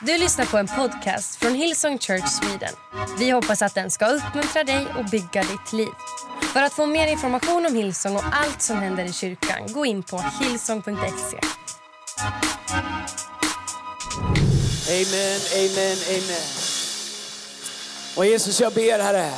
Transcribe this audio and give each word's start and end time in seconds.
Du 0.00 0.18
lyssnar 0.18 0.46
på 0.46 0.56
en 0.58 0.66
podcast 0.66 1.36
från 1.36 1.54
Hillsong 1.54 1.98
Church 1.98 2.28
Sweden. 2.28 2.74
Vi 3.18 3.30
hoppas 3.30 3.62
att 3.62 3.74
den 3.74 3.90
ska 3.90 4.06
uppmuntra 4.06 4.64
dig 4.64 4.86
och 4.98 5.04
bygga 5.04 5.42
ditt 5.42 5.72
liv. 5.72 5.92
För 6.52 6.62
att 6.62 6.72
få 6.72 6.86
mer 6.86 7.06
information 7.06 7.66
om 7.66 7.74
Hillsong 7.74 8.16
och 8.16 8.22
allt 8.32 8.62
som 8.62 8.76
händer 8.76 9.04
i 9.04 9.12
kyrkan, 9.12 9.72
gå 9.72 9.86
in 9.86 10.02
på 10.02 10.24
hillsong.se. 10.40 11.38
Amen, 14.88 15.40
amen, 15.54 15.98
amen. 16.08 16.46
Och 18.16 18.26
Jesus, 18.26 18.60
jag 18.60 18.72
ber 18.72 18.98
Herre, 18.98 19.30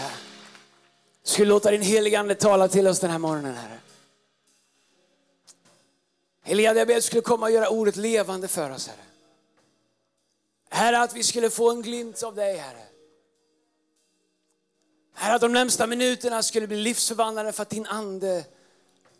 du 1.24 1.30
skulle 1.30 1.48
låta 1.48 1.70
din 1.70 1.82
heliga 1.82 2.20
Ande 2.20 2.34
tala 2.34 2.68
till 2.68 2.86
oss 2.86 3.00
den 3.00 3.10
här 3.10 3.18
morgonen 3.18 3.54
Herre. 3.54 3.78
Heliga 6.44 6.74
jag 6.74 6.88
ber 6.88 6.94
att 6.94 6.98
du 6.98 7.02
skulle 7.02 7.22
komma 7.22 7.46
och 7.46 7.52
göra 7.52 7.68
ordet 7.68 7.96
levande 7.96 8.48
för 8.48 8.70
oss 8.70 8.86
Herre. 8.88 9.07
Herre, 10.70 11.00
att 11.00 11.14
vi 11.14 11.22
skulle 11.22 11.50
få 11.50 11.70
en 11.70 11.82
glimt 11.82 12.22
av 12.22 12.34
dig 12.34 12.56
Herre. 12.56 12.82
Herre, 15.14 15.34
att 15.34 15.40
de 15.40 15.52
närmsta 15.52 15.86
minuterna 15.86 16.42
skulle 16.42 16.66
bli 16.66 16.76
livsförvandlande 16.76 17.52
för 17.52 17.62
att 17.62 17.70
din 17.70 17.86
Ande 17.86 18.44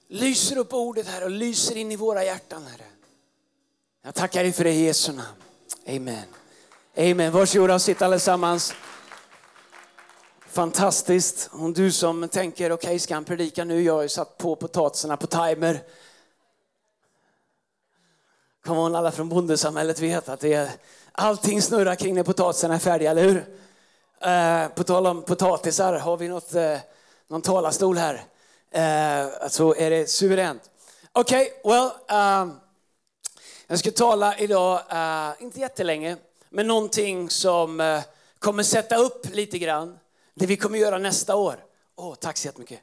lyser 0.09 0.59
upp 0.59 0.73
ordet 0.73 1.06
Herre 1.06 1.24
och 1.24 1.30
lyser 1.30 1.76
in 1.76 1.92
i 1.92 1.96
våra 1.96 2.24
hjärtan 2.24 2.66
Herre. 2.66 2.87
Jag 4.02 4.14
tackar 4.14 4.42
dig 4.42 4.52
för 4.52 4.64
det 4.64 4.73
i 4.73 4.84
Jesu 4.84 5.12
namn. 5.12 5.42
Amen. 5.87 6.24
Amen. 6.96 7.32
Varsågoda 7.32 7.74
och 7.74 7.82
sitt 7.82 8.02
allesammans. 8.02 8.74
Fantastiskt. 10.46 11.48
Om 11.52 11.73
du 11.73 11.92
som 11.92 12.28
tänker, 12.28 12.73
okej 12.73 12.88
okay, 12.88 12.98
ska 12.98 13.15
han 13.15 13.24
predika 13.24 13.65
nu? 13.65 13.82
Jag 13.82 13.95
har 13.95 14.02
ju 14.02 14.09
satt 14.09 14.38
på 14.38 14.56
potatisarna 14.56 15.16
på 15.16 15.26
timer. 15.26 15.82
Kom 18.65 18.78
on, 18.78 18.95
alla 18.95 19.12
från 19.12 19.28
bondesamhället 19.28 20.01
vet 20.01 20.28
att 20.28 20.40
det 20.40 20.52
är, 20.52 20.70
allting 21.18 21.62
snurrar 21.62 21.95
kring 21.95 22.14
när 22.14 22.22
potatisarna 22.22 22.74
är 22.74 22.78
färdiga, 22.78 23.10
eller 23.10 23.22
hur? 23.22 23.46
Eh, 24.20 24.68
på 24.68 24.84
tal 24.84 25.06
om 25.06 25.23
potatisar, 25.23 25.98
har 25.98 26.16
vi 26.16 26.29
något, 26.29 26.54
eh, 26.54 26.79
någon 27.29 27.43
talarstol 27.43 27.98
här? 27.98 28.15
Eh, 28.70 29.48
så 29.48 29.74
är 29.74 29.90
det 29.90 30.10
suveränt. 30.10 30.70
Okej, 31.12 31.52
okay, 31.62 31.73
well. 31.73 31.90
Um, 32.43 32.60
jag 33.66 33.78
ska 33.78 33.90
tala 33.90 34.38
idag, 34.38 34.80
uh, 34.93 35.43
inte 35.43 35.60
jättelänge, 35.60 36.16
men 36.48 36.66
någonting 36.66 37.30
som 37.30 37.80
uh, 37.80 38.00
kommer 38.38 38.62
sätta 38.62 38.96
upp 38.96 39.26
lite 39.34 39.59
grann 39.59 39.98
det 40.34 40.46
vi 40.46 40.56
kommer 40.56 40.78
göra 40.78 40.98
nästa 40.98 41.37
år. 41.37 41.56
Oh, 41.96 42.15
tack 42.15 42.37
så 42.37 42.46
jättemycket. 42.46 42.80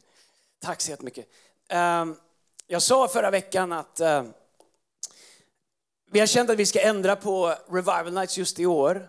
Tack 0.60 0.82
så 0.82 0.92
jättemycket. 0.92 1.28
Um, 1.74 2.16
jag 2.68 2.82
sa 2.82 3.08
förra 3.08 3.32
veckan 3.32 3.72
att 3.72 4.02
uh, 4.02 4.24
vi 6.16 6.20
har 6.20 6.28
känt 6.28 6.50
att 6.50 6.58
vi 6.58 6.66
ska 6.66 6.82
ändra 6.82 7.16
på 7.16 7.56
Revival 7.68 8.14
Nights 8.14 8.38
just 8.38 8.60
i 8.60 8.66
år. 8.66 9.08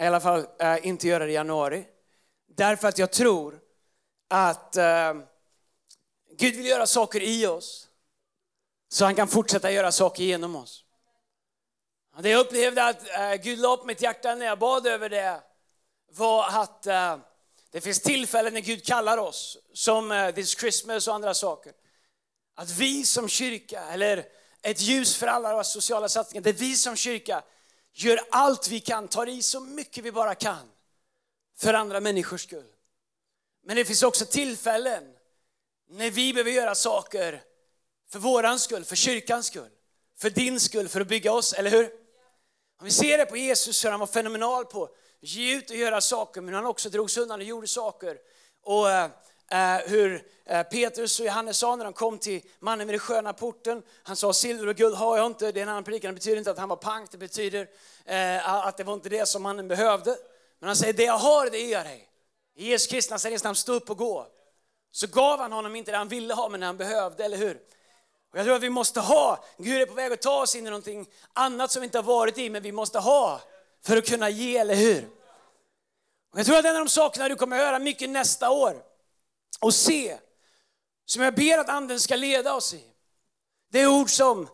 I 0.00 0.04
alla 0.06 0.20
fall 0.20 0.40
uh, 0.40 0.86
inte 0.86 1.08
göra 1.08 1.24
det 1.24 1.30
i 1.30 1.34
januari. 1.34 1.84
Därför 2.56 2.88
att 2.88 2.98
jag 2.98 3.12
tror 3.12 3.60
att 4.30 4.76
eh, 4.76 5.14
Gud 6.36 6.56
vill 6.56 6.66
göra 6.66 6.86
saker 6.86 7.22
i 7.22 7.46
oss 7.46 7.88
så 8.88 9.04
han 9.04 9.14
kan 9.14 9.28
fortsätta 9.28 9.70
göra 9.70 9.92
saker 9.92 10.24
genom 10.24 10.56
oss. 10.56 10.84
Det 12.18 12.30
jag 12.30 12.40
upplevde 12.40 12.84
att 12.84 13.02
uh, 13.02 13.42
Gud 13.42 13.58
la 13.58 13.76
på 13.76 13.84
mitt 13.84 14.02
hjärta 14.02 14.34
när 14.34 14.46
jag 14.46 14.58
bad 14.58 14.86
över 14.86 15.08
det 15.08 15.40
var 16.06 16.62
att 16.62 16.82
det 17.70 17.80
finns 17.80 18.00
tillfällen 18.00 18.54
när 18.54 18.60
Gud 18.60 18.86
kallar 18.86 19.18
oss, 19.18 19.58
som 19.72 20.32
This 20.34 20.58
Christmas 20.60 21.08
och 21.08 21.14
andra 21.14 21.34
saker. 21.34 21.72
Att 22.54 22.70
vi 22.70 23.04
som 23.04 23.28
kyrka, 23.28 23.80
eller 23.80 24.24
ett 24.62 24.80
ljus 24.80 25.16
för 25.16 25.26
alla 25.26 25.52
våra 25.52 25.64
sociala 25.64 26.08
satsningar, 26.08 26.42
där 26.42 26.52
vi 26.52 26.76
som 26.76 26.96
kyrka 26.96 27.42
gör 27.92 28.20
allt 28.30 28.68
vi 28.68 28.80
kan, 28.80 29.08
tar 29.08 29.28
i 29.28 29.42
så 29.42 29.60
mycket 29.60 30.04
vi 30.04 30.12
bara 30.12 30.34
kan 30.34 30.70
för 31.58 31.74
andra 31.74 32.00
människors 32.00 32.42
skull. 32.42 32.72
Men 33.64 33.76
det 33.76 33.84
finns 33.84 34.02
också 34.02 34.26
tillfällen 34.26 35.04
när 35.88 36.10
vi 36.10 36.32
behöver 36.32 36.50
göra 36.50 36.74
saker 36.74 37.42
för 38.10 38.18
våran 38.18 38.58
skull, 38.58 38.84
för 38.84 38.96
kyrkans 38.96 39.46
skull, 39.46 39.70
för 40.18 40.30
din 40.30 40.60
skull, 40.60 40.88
för 40.88 41.00
att 41.00 41.08
bygga 41.08 41.32
oss, 41.32 41.52
eller 41.52 41.70
hur? 41.70 41.84
Om 42.78 42.84
vi 42.84 42.90
ser 42.90 43.18
det 43.18 43.26
på 43.26 43.36
Jesus 43.36 43.84
hur 43.84 43.90
han 43.90 44.00
var 44.00 44.06
fenomenal 44.06 44.64
på 44.64 44.84
att 44.84 44.92
ge 45.20 45.54
ut 45.56 45.70
och 45.70 45.76
göra 45.76 46.00
saker, 46.00 46.40
men 46.40 46.54
han 46.54 46.66
också 46.66 46.90
drog 46.90 47.10
sig 47.10 47.22
undan 47.22 47.40
och 47.40 47.46
gjorde 47.46 47.66
saker. 47.66 48.18
Och 48.62 48.90
eh, 48.90 49.10
Eh, 49.52 49.76
hur 49.86 50.24
eh, 50.44 50.62
Petrus 50.62 51.20
och 51.20 51.26
Johannes 51.26 51.58
sa 51.58 51.76
när 51.76 51.84
de 51.84 51.92
kom 51.92 52.18
till 52.18 52.42
mannen 52.60 52.86
med 52.86 52.94
den 52.94 53.00
sköna 53.00 53.32
porten. 53.32 53.82
Han 54.02 54.16
sa 54.16 54.32
silver 54.32 54.66
och 54.66 54.76
guld 54.76 54.94
har 54.94 55.16
jag 55.16 55.26
inte, 55.26 55.52
det 55.52 55.60
är 55.60 55.62
en 55.62 55.68
annan 55.68 55.84
predikan. 55.84 56.10
Det 56.10 56.14
betyder 56.14 56.38
inte 56.38 56.50
att 56.50 56.58
han 56.58 56.68
var 56.68 56.76
pank, 56.76 57.10
det 57.10 57.18
betyder 57.18 57.68
eh, 58.04 58.66
att 58.66 58.76
det 58.76 58.84
var 58.84 58.94
inte 58.94 59.08
det 59.08 59.28
som 59.28 59.42
mannen 59.42 59.68
behövde. 59.68 60.16
Men 60.58 60.66
han 60.66 60.76
säger, 60.76 60.92
det 60.92 61.02
jag 61.02 61.18
har 61.18 61.50
det 61.50 61.58
ger 61.58 61.72
jag 61.72 61.84
dig. 61.84 62.08
I 62.56 62.70
Jesu 62.70 62.90
Kristi 62.90 63.38
namn, 63.44 63.56
stå 63.56 63.72
upp 63.72 63.90
och 63.90 63.98
gå. 63.98 64.26
Så 64.92 65.06
gav 65.06 65.40
han 65.40 65.52
honom 65.52 65.76
inte 65.76 65.90
det 65.90 65.96
han 65.96 66.08
ville 66.08 66.34
ha, 66.34 66.48
men 66.48 66.60
det 66.60 66.66
han 66.66 66.76
behövde, 66.76 67.24
eller 67.24 67.36
hur? 67.36 67.54
Och 68.32 68.38
jag 68.38 68.44
tror 68.44 68.56
att 68.56 68.62
vi 68.62 68.70
måste 68.70 69.00
ha, 69.00 69.44
Gud 69.58 69.82
är 69.82 69.86
på 69.86 69.94
väg 69.94 70.12
att 70.12 70.22
ta 70.22 70.42
oss 70.42 70.54
in 70.54 70.66
i 70.66 70.70
någonting 70.70 71.06
annat 71.32 71.70
som 71.70 71.80
vi 71.80 71.84
inte 71.84 71.98
har 71.98 72.02
varit 72.02 72.38
i, 72.38 72.50
men 72.50 72.62
vi 72.62 72.72
måste 72.72 72.98
ha 72.98 73.40
för 73.84 73.96
att 73.96 74.06
kunna 74.06 74.30
ge, 74.30 74.56
eller 74.56 74.74
hur? 74.74 75.08
Och 76.32 76.38
jag 76.38 76.46
tror 76.46 76.56
att 76.58 76.64
en 76.64 76.76
av 76.76 76.84
de 76.84 76.88
sakerna 76.88 77.28
du 77.28 77.36
kommer 77.36 77.58
att 77.58 77.66
höra 77.66 77.78
mycket 77.78 78.10
nästa 78.10 78.50
år 78.50 78.91
och 79.60 79.74
se, 79.74 80.18
som 81.04 81.22
jag 81.22 81.34
ber 81.34 81.58
att 81.58 81.68
anden 81.68 82.00
ska 82.00 82.16
leda 82.16 82.54
oss 82.54 82.74
i, 82.74 82.84
det 83.70 83.80
är 83.80 83.86
ord 83.86 84.10
som 84.10 84.48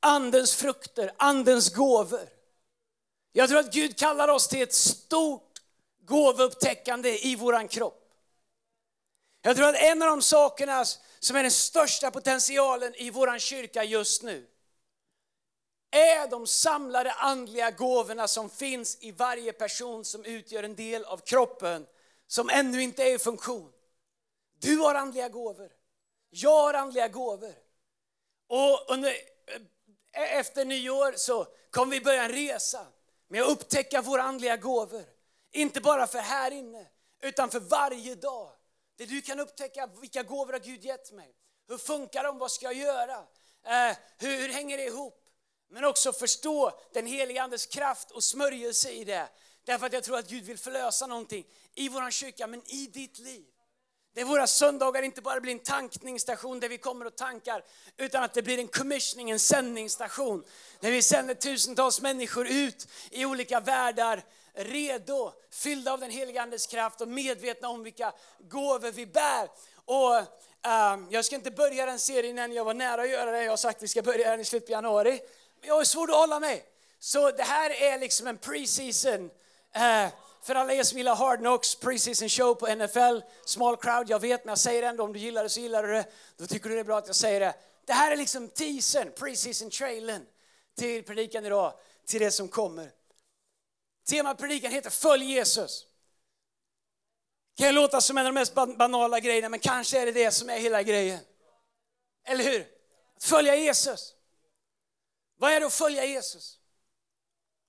andens 0.00 0.54
frukter, 0.54 1.12
andens 1.16 1.74
gåvor. 1.74 2.28
Jag 3.32 3.48
tror 3.48 3.58
att 3.58 3.72
Gud 3.72 3.98
kallar 3.98 4.28
oss 4.28 4.48
till 4.48 4.62
ett 4.62 4.74
stort 4.74 5.60
gåvupptäckande 6.04 7.26
i 7.26 7.36
våran 7.36 7.68
kropp. 7.68 8.00
Jag 9.42 9.56
tror 9.56 9.68
att 9.68 9.82
en 9.82 10.02
av 10.02 10.08
de 10.08 10.22
sakerna 10.22 10.84
som 11.20 11.36
är 11.36 11.42
den 11.42 11.50
största 11.50 12.10
potentialen 12.10 12.94
i 12.94 13.10
vår 13.10 13.38
kyrka 13.38 13.84
just 13.84 14.22
nu 14.22 14.46
är 15.90 16.30
de 16.30 16.46
samlade 16.46 17.12
andliga 17.12 17.70
gåvorna 17.70 18.28
som 18.28 18.50
finns 18.50 18.98
i 19.00 19.12
varje 19.12 19.52
person 19.52 20.04
som 20.04 20.24
utgör 20.24 20.62
en 20.62 20.74
del 20.74 21.04
av 21.04 21.18
kroppen 21.18 21.86
som 22.26 22.50
ännu 22.50 22.82
inte 22.82 23.02
är 23.02 23.14
i 23.14 23.18
funktion. 23.18 23.73
Du 24.64 24.76
har 24.76 24.94
andliga 24.94 25.28
gåvor. 25.28 25.72
Jag 26.30 26.62
har 26.62 26.74
andliga 26.74 27.08
gåvor. 27.08 27.54
Och 28.48 28.90
under, 28.90 29.10
eh, 30.12 30.38
efter 30.38 30.64
nyår 30.64 31.12
så 31.16 31.46
kommer 31.70 31.92
vi 31.92 32.00
börja 32.00 32.24
en 32.24 32.32
resa 32.32 32.86
med 33.28 33.42
att 33.42 33.48
upptäcka 33.48 34.02
våra 34.02 34.22
andliga 34.22 34.56
gåvor. 34.56 35.04
Inte 35.52 35.80
bara 35.80 36.06
för 36.06 36.18
här 36.18 36.50
inne, 36.50 36.86
utan 37.22 37.50
för 37.50 37.60
varje 37.60 38.14
dag. 38.14 38.50
Där 38.96 39.06
du 39.06 39.22
kan 39.22 39.40
upptäcka 39.40 39.86
vilka 39.86 40.22
gåvor 40.22 40.52
har 40.52 40.60
Gud 40.60 40.84
gett 40.84 41.12
mig. 41.12 41.34
Hur 41.68 41.78
funkar 41.78 42.24
de? 42.24 42.38
Vad 42.38 42.52
ska 42.52 42.66
jag 42.66 42.74
göra? 42.74 43.16
Eh, 43.64 43.96
hur, 44.18 44.36
hur 44.36 44.48
hänger 44.48 44.76
det 44.76 44.84
ihop? 44.84 45.28
Men 45.68 45.84
också 45.84 46.12
förstå 46.12 46.80
den 46.92 47.06
helige 47.06 47.42
Andes 47.42 47.66
kraft 47.66 48.10
och 48.10 48.24
smörjelse 48.24 48.90
i 48.90 49.04
det. 49.04 49.28
Därför 49.64 49.86
att 49.86 49.92
jag 49.92 50.04
tror 50.04 50.18
att 50.18 50.28
Gud 50.28 50.44
vill 50.44 50.58
förlösa 50.58 51.06
någonting 51.06 51.46
i 51.74 51.88
vår 51.88 52.10
kyrka, 52.10 52.46
men 52.46 52.62
i 52.66 52.86
ditt 52.86 53.18
liv. 53.18 53.53
Där 54.14 54.24
våra 54.24 54.46
söndagar 54.46 55.02
inte 55.02 55.22
bara 55.22 55.40
blir 55.40 55.52
en 55.52 55.58
tankningsstation 55.58 56.60
där 56.60 56.68
vi 56.68 56.78
kommer 56.78 57.06
och 57.06 57.16
tankar, 57.16 57.64
utan 57.96 58.22
att 58.22 58.34
det 58.34 58.42
blir 58.42 58.58
en 58.58 58.68
commissioning, 58.68 59.30
en 59.30 59.38
sändningsstation. 59.38 60.44
Där 60.80 60.90
vi 60.90 61.02
sänder 61.02 61.34
tusentals 61.34 62.00
människor 62.00 62.46
ut 62.46 62.88
i 63.10 63.24
olika 63.24 63.60
världar, 63.60 64.24
redo, 64.54 65.32
fyllda 65.50 65.92
av 65.92 66.00
den 66.00 66.10
heliga 66.10 66.42
Andes 66.42 66.66
kraft 66.66 67.00
och 67.00 67.08
medvetna 67.08 67.68
om 67.68 67.82
vilka 67.82 68.12
gåvor 68.38 68.90
vi 68.90 69.06
bär. 69.06 69.48
Och 69.84 70.16
um, 70.16 71.08
jag 71.10 71.24
ska 71.24 71.34
inte 71.34 71.50
börja 71.50 71.86
den 71.86 71.98
serien 71.98 72.38
än, 72.38 72.52
jag 72.52 72.64
var 72.64 72.74
nära 72.74 73.02
att 73.02 73.10
göra 73.10 73.30
det. 73.30 73.42
Jag 73.42 73.52
har 73.52 73.56
sagt 73.56 73.76
att 73.76 73.82
vi 73.82 73.88
ska 73.88 74.02
börja 74.02 74.30
den 74.30 74.40
i 74.40 74.44
slutet 74.44 74.66
på 74.66 74.72
januari. 74.72 75.20
Men 75.60 75.68
jag 75.68 75.74
har 75.74 75.84
svårt 75.84 76.10
att 76.10 76.16
hålla 76.16 76.40
mig. 76.40 76.64
Så 76.98 77.30
det 77.30 77.42
här 77.42 77.70
är 77.70 77.98
liksom 77.98 78.26
en 78.26 78.38
pre-season. 78.38 79.30
Uh, 79.76 80.08
för 80.44 80.54
alla 80.54 80.72
er 80.72 80.82
som 80.82 80.98
gillar 80.98 81.14
Hard 81.14 81.38
Knocks, 81.38 81.74
preseason 81.74 82.28
show 82.28 82.54
på 82.54 82.74
NFL, 82.74 83.20
small 83.44 83.76
crowd, 83.76 84.10
jag 84.10 84.20
vet 84.20 84.44
men 84.44 84.52
jag 84.52 84.58
säger 84.58 84.82
ändå 84.82 85.04
om 85.04 85.12
du 85.12 85.18
gillar 85.18 85.42
det 85.42 85.48
så 85.48 85.60
gillar 85.60 85.82
du 85.82 85.92
det. 85.92 86.06
Då 86.36 86.46
tycker 86.46 86.68
du 86.68 86.74
det 86.74 86.80
är 86.80 86.84
bra 86.84 86.98
att 86.98 87.06
jag 87.06 87.16
säger 87.16 87.40
det. 87.40 87.54
Det 87.86 87.92
här 87.92 88.12
är 88.12 88.16
liksom 88.16 88.48
teasern, 88.48 89.12
preseason 89.12 89.70
trailern 89.70 90.26
till 90.76 91.04
predikan 91.04 91.46
idag, 91.46 91.72
till 92.06 92.20
det 92.20 92.30
som 92.30 92.48
kommer. 92.48 92.90
Temat 94.08 94.38
predikan 94.38 94.72
heter 94.72 94.90
Följ 94.90 95.24
Jesus. 95.24 95.86
Det 97.56 97.62
kan 97.62 97.74
låta 97.74 98.00
som 98.00 98.18
en 98.18 98.26
av 98.26 98.32
de 98.34 98.40
mest 98.40 98.54
banala 98.54 99.20
grejerna, 99.20 99.48
men 99.48 99.60
kanske 99.60 100.00
är 100.00 100.06
det 100.06 100.12
det 100.12 100.30
som 100.30 100.50
är 100.50 100.58
hela 100.58 100.82
grejen. 100.82 101.20
Eller 102.24 102.44
hur? 102.44 102.66
Att 103.16 103.24
följa 103.24 103.56
Jesus. 103.56 104.14
Vad 105.36 105.52
är 105.52 105.60
det 105.60 105.66
att 105.66 105.74
följa 105.74 106.04
Jesus? 106.04 106.58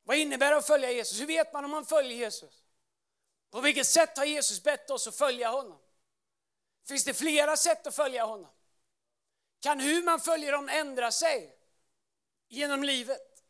Vad 0.04 0.18
innebär 0.18 0.52
det 0.52 0.58
att 0.58 0.68
följa 0.68 0.92
Jesus? 0.92 1.22
Hur 1.22 1.28
vet 1.28 1.54
man 1.54 1.66
om 1.66 1.72
man 1.72 1.86
följer 1.86 2.18
Jesus? 2.18 2.65
På 3.56 3.62
vilket 3.62 3.88
sätt 3.88 4.18
har 4.18 4.26
Jesus 4.26 4.64
bett 4.64 4.90
oss 4.90 5.08
att 5.08 5.16
följa 5.16 5.50
honom? 5.50 5.80
Finns 6.88 7.04
det 7.04 7.14
flera 7.14 7.58
sätt 7.58 7.88
att 7.88 7.96
följa 7.96 8.26
honom? 8.26 8.52
Kan 9.60 9.80
hur 9.80 10.04
man 10.04 10.20
följer 10.20 10.54
honom 10.54 10.70
ändra 10.70 11.12
sig 11.12 11.56
genom 12.50 12.84
livet? 12.84 13.44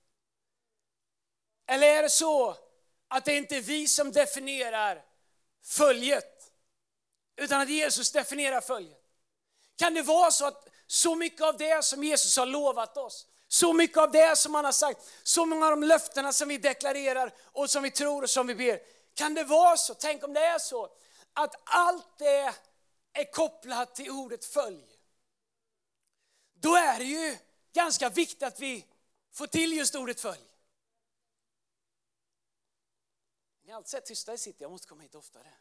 Eller 1.68 1.88
är 1.88 2.04
det 2.04 2.10
så 2.10 2.58
att 3.08 3.26
det 3.26 3.38
inte 3.38 3.56
är 3.56 3.62
vi 3.62 3.88
som 3.88 4.12
definierar 4.12 5.06
följet, 5.64 6.52
utan 7.36 7.62
att 7.62 7.70
Jesus 7.70 8.12
definierar 8.12 8.62
följet? 8.62 9.04
Kan 9.76 9.94
det 9.94 10.02
vara 10.02 10.32
så 10.32 10.46
att 10.46 10.68
så 10.88 11.16
mycket 11.16 11.42
av 11.42 11.58
det 11.58 11.86
som 11.86 12.04
Jesus 12.04 12.38
har 12.38 12.46
lovat 12.46 12.98
oss, 12.98 13.28
så 13.48 13.74
mycket 13.74 13.98
av 13.98 14.12
det 14.12 14.38
som 14.38 14.56
han 14.56 14.66
har 14.66 14.72
sagt, 14.72 15.02
så 15.24 15.46
många 15.46 15.66
av 15.66 15.72
de 15.72 15.84
löftena 15.84 16.34
som 16.34 16.48
vi 16.48 16.58
deklarerar 16.58 17.34
och 17.44 17.70
som 17.70 17.84
vi 17.84 17.92
tror 17.92 18.24
och 18.24 18.30
som 18.30 18.48
vi 18.48 18.56
ber. 18.56 18.95
Kan 19.16 19.34
det 19.34 19.44
vara 19.44 19.78
så, 19.78 19.94
tänk 19.94 20.24
om 20.24 20.34
det 20.34 20.46
är 20.46 20.60
så, 20.60 20.90
att 21.34 21.56
allt 21.64 22.18
det 22.18 22.54
är 23.14 23.32
kopplat 23.32 23.96
till 23.96 24.12
ordet 24.12 24.46
följ. 24.46 25.00
Då 26.54 26.76
är 26.76 26.98
det 26.98 27.04
ju 27.06 27.38
ganska 27.74 28.10
viktigt 28.10 28.44
att 28.44 28.60
vi 28.60 28.86
får 29.32 29.48
till 29.48 29.74
just 29.74 29.96
ordet 29.96 30.22
följ. 30.22 30.42
Ni 33.64 33.72
har 33.72 33.78
alltid 33.78 33.90
sett 33.90 34.06
tysta 34.06 34.34
i 34.34 34.38
city, 34.38 34.58
jag 34.60 34.72
måste 34.72 34.88
komma 34.88 35.04
hit 35.04 35.16
oftare. 35.16 35.54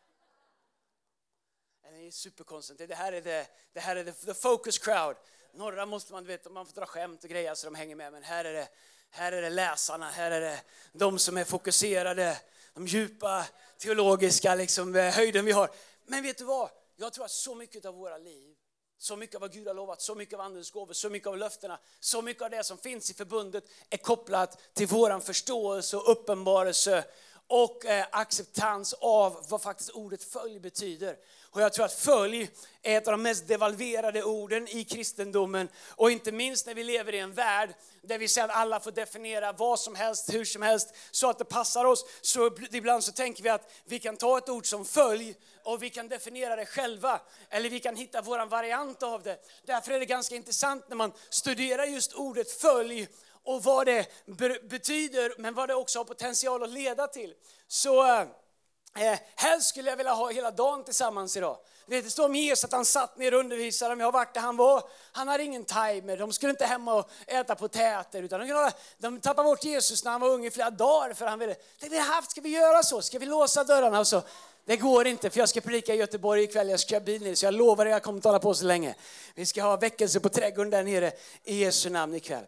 Det 1.82 2.06
är 2.06 2.10
superkonstigt. 2.10 2.88
Det 2.88 2.94
här 2.94 3.12
är, 3.12 3.22
det, 3.22 3.48
det 3.72 3.80
här 3.80 3.96
är 3.96 4.04
the, 4.04 4.12
the 4.12 4.34
focus 4.34 4.78
crowd. 4.78 5.16
Norra 5.52 5.86
måste 5.86 6.12
man, 6.12 6.26
vet, 6.26 6.52
man 6.52 6.66
får 6.66 6.74
dra 6.74 6.86
skämt 6.86 7.24
och 7.24 7.30
grejer 7.30 7.54
så 7.54 7.66
de 7.66 7.74
hänger 7.74 7.96
med. 7.96 8.12
Men 8.12 8.22
här 8.22 8.44
är, 8.44 8.52
det, 8.52 8.68
här 9.10 9.32
är 9.32 9.42
det 9.42 9.50
läsarna, 9.50 10.10
här 10.10 10.30
är 10.30 10.40
det 10.40 10.60
de 10.92 11.18
som 11.18 11.36
är 11.36 11.44
fokuserade. 11.44 12.40
De 12.74 12.86
djupa 12.86 13.46
teologiska 13.78 14.54
liksom, 14.54 14.96
eh, 14.96 15.12
höjden 15.12 15.44
vi 15.44 15.52
har. 15.52 15.70
Men 16.06 16.22
vet 16.22 16.38
du 16.38 16.44
vad? 16.44 16.70
Jag 16.96 17.12
tror 17.12 17.24
att 17.24 17.30
så 17.30 17.54
mycket 17.54 17.84
av 17.84 17.94
våra 17.94 18.18
liv, 18.18 18.54
så 18.98 19.16
mycket 19.16 19.34
av 19.34 19.40
vad 19.40 19.52
Gud 19.52 19.66
har 19.66 19.74
lovat, 19.74 20.02
så 20.02 20.14
mycket 20.14 20.34
av 20.34 20.40
andens 20.40 20.70
gåvor, 20.70 20.92
så 20.92 21.10
mycket 21.10 21.28
av 21.28 21.38
löftena, 21.38 21.78
så 22.00 22.22
mycket 22.22 22.42
av 22.42 22.50
det 22.50 22.64
som 22.64 22.78
finns 22.78 23.10
i 23.10 23.14
förbundet 23.14 23.64
är 23.90 23.96
kopplat 23.96 24.74
till 24.74 24.86
våran 24.86 25.20
förståelse 25.20 25.96
och 25.96 26.10
uppenbarelse 26.10 27.04
och 27.46 27.84
eh, 27.84 28.06
acceptans 28.10 28.92
av 28.92 29.46
vad 29.48 29.62
faktiskt 29.62 29.90
ordet 29.90 30.24
följ 30.24 30.60
betyder. 30.60 31.16
Och 31.54 31.62
jag 31.62 31.72
tror 31.72 31.84
att 31.84 31.92
följ 31.92 32.50
är 32.82 32.98
ett 32.98 33.06
av 33.08 33.12
de 33.12 33.22
mest 33.22 33.48
devalverade 33.48 34.22
orden 34.22 34.68
i 34.68 34.84
kristendomen. 34.84 35.68
Och 35.88 36.10
inte 36.10 36.32
minst 36.32 36.66
när 36.66 36.74
vi 36.74 36.84
lever 36.84 37.14
i 37.14 37.18
en 37.18 37.32
värld 37.32 37.74
där 38.02 38.18
vi 38.18 38.28
ser 38.28 38.44
att 38.44 38.50
alla 38.50 38.80
får 38.80 38.90
definiera 38.90 39.52
vad 39.52 39.80
som 39.80 39.94
helst, 39.94 40.34
hur 40.34 40.44
som 40.44 40.62
helst, 40.62 40.94
så 41.10 41.30
att 41.30 41.38
det 41.38 41.44
passar 41.44 41.84
oss. 41.84 42.04
Så 42.20 42.50
ibland 42.72 43.04
så 43.04 43.12
tänker 43.12 43.42
vi 43.42 43.48
att 43.48 43.72
vi 43.84 43.98
kan 43.98 44.16
ta 44.16 44.38
ett 44.38 44.48
ord 44.48 44.66
som 44.66 44.84
följ 44.84 45.36
och 45.62 45.82
vi 45.82 45.90
kan 45.90 46.08
definiera 46.08 46.56
det 46.56 46.66
själva. 46.66 47.20
Eller 47.50 47.70
vi 47.70 47.80
kan 47.80 47.96
hitta 47.96 48.22
vår 48.22 48.46
variant 48.46 49.02
av 49.02 49.22
det. 49.22 49.38
Därför 49.66 49.92
är 49.92 50.00
det 50.00 50.06
ganska 50.06 50.34
intressant 50.34 50.88
när 50.88 50.96
man 50.96 51.12
studerar 51.30 51.84
just 51.84 52.12
ordet 52.12 52.50
följ 52.50 53.08
och 53.44 53.62
vad 53.62 53.86
det 53.86 54.06
betyder, 54.62 55.34
men 55.38 55.54
vad 55.54 55.68
det 55.68 55.74
också 55.74 55.98
har 55.98 56.04
potential 56.04 56.62
att 56.62 56.70
leda 56.70 57.06
till. 57.06 57.34
Så 57.68 58.06
eh, 58.06 58.26
eh, 58.98 59.18
helst 59.34 59.68
skulle 59.68 59.90
jag 59.90 59.96
vilja 59.96 60.12
ha 60.12 60.30
hela 60.30 60.50
dagen 60.50 60.84
tillsammans 60.84 61.36
idag. 61.36 61.58
Det 61.86 62.10
står 62.10 62.24
om 62.24 62.34
Jesus 62.34 62.64
att 62.64 62.72
han 62.72 62.84
satt 62.84 63.18
ner 63.18 63.34
och 63.34 63.40
undervisade, 63.40 63.92
dem, 63.92 64.00
jag 64.00 64.06
har 64.06 64.12
varit 64.12 64.34
där 64.34 64.40
han 64.40 64.56
var. 64.56 64.82
Han 65.12 65.28
hade 65.28 65.44
ingen 65.44 65.64
timer, 65.64 66.16
de 66.16 66.32
skulle 66.32 66.50
inte 66.50 66.66
hem 66.66 66.88
och 66.88 67.10
äta 67.26 67.54
potäter. 67.54 68.22
Utan 68.22 68.48
de, 68.48 68.70
de 68.98 69.20
tappade 69.20 69.48
bort 69.48 69.64
Jesus 69.64 70.04
när 70.04 70.10
han 70.10 70.20
var 70.20 70.28
ung 70.28 70.46
i 70.46 70.50
flera 70.50 70.70
dagar. 70.70 71.14
För 71.14 71.26
han 71.26 71.38
ville, 71.38 71.54
tänkte, 71.54 71.98
haft, 71.98 72.30
ska 72.30 72.40
vi 72.40 72.48
göra 72.48 72.82
så? 72.82 73.02
Ska 73.02 73.18
vi 73.18 73.26
låsa 73.26 73.64
dörrarna? 73.64 74.00
Och 74.00 74.06
så, 74.06 74.22
det 74.64 74.76
går 74.76 75.06
inte, 75.06 75.30
för 75.30 75.38
jag 75.38 75.48
ska 75.48 75.60
predika 75.60 75.94
i 75.94 75.96
Göteborg 75.96 76.42
ikväll. 76.42 76.68
Jag 76.68 76.80
ska 76.80 76.90
köra 76.90 77.00
bil 77.00 77.22
ner, 77.22 77.34
så 77.34 77.46
jag 77.46 77.54
lovar 77.54 77.86
er, 77.86 77.90
jag 77.90 78.02
kommer 78.02 78.18
inte 78.18 78.28
hålla 78.28 78.38
på 78.38 78.54
så 78.54 78.64
länge. 78.64 78.94
Vi 79.34 79.46
ska 79.46 79.62
ha 79.62 79.76
väckelse 79.76 80.20
på 80.20 80.28
trädgården 80.28 80.70
där 80.70 80.82
nere 80.84 81.12
i 81.44 81.54
Jesu 81.54 81.90
namn 81.90 82.14
ikväll. 82.14 82.44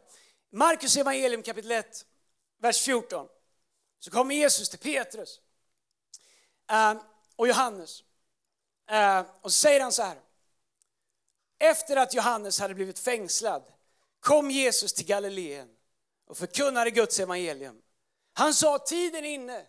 Markus 0.53 0.97
evangelium 0.97 1.43
kapitel 1.43 1.73
1, 1.73 2.05
vers 2.61 2.83
14. 2.83 3.27
Så 3.99 4.11
kommer 4.11 4.35
Jesus 4.35 4.69
till 4.69 4.79
Petrus 4.79 5.41
Ehm, 6.67 6.99
och 7.37 7.49
Johannes. 7.49 8.05
Ehm, 8.87 9.25
och 9.41 9.53
så 9.53 9.57
säger 9.57 9.81
han 9.81 9.93
så 9.93 10.03
här. 10.03 10.21
Efter 11.59 11.97
att 11.97 12.15
Johannes 12.15 12.61
hade 12.61 12.75
blivit 12.75 12.99
fängslad 12.99 13.73
kom 14.21 14.51
Jesus 14.51 14.93
till 14.93 15.07
Galileen 15.07 15.77
och 16.27 16.37
förkunnade 16.37 16.91
Guds 16.91 17.21
evangelium. 17.21 17.83
Han 18.33 18.55
sa 18.55 18.79
tiden 18.79 19.25
är 19.25 19.29
inne. 19.29 19.67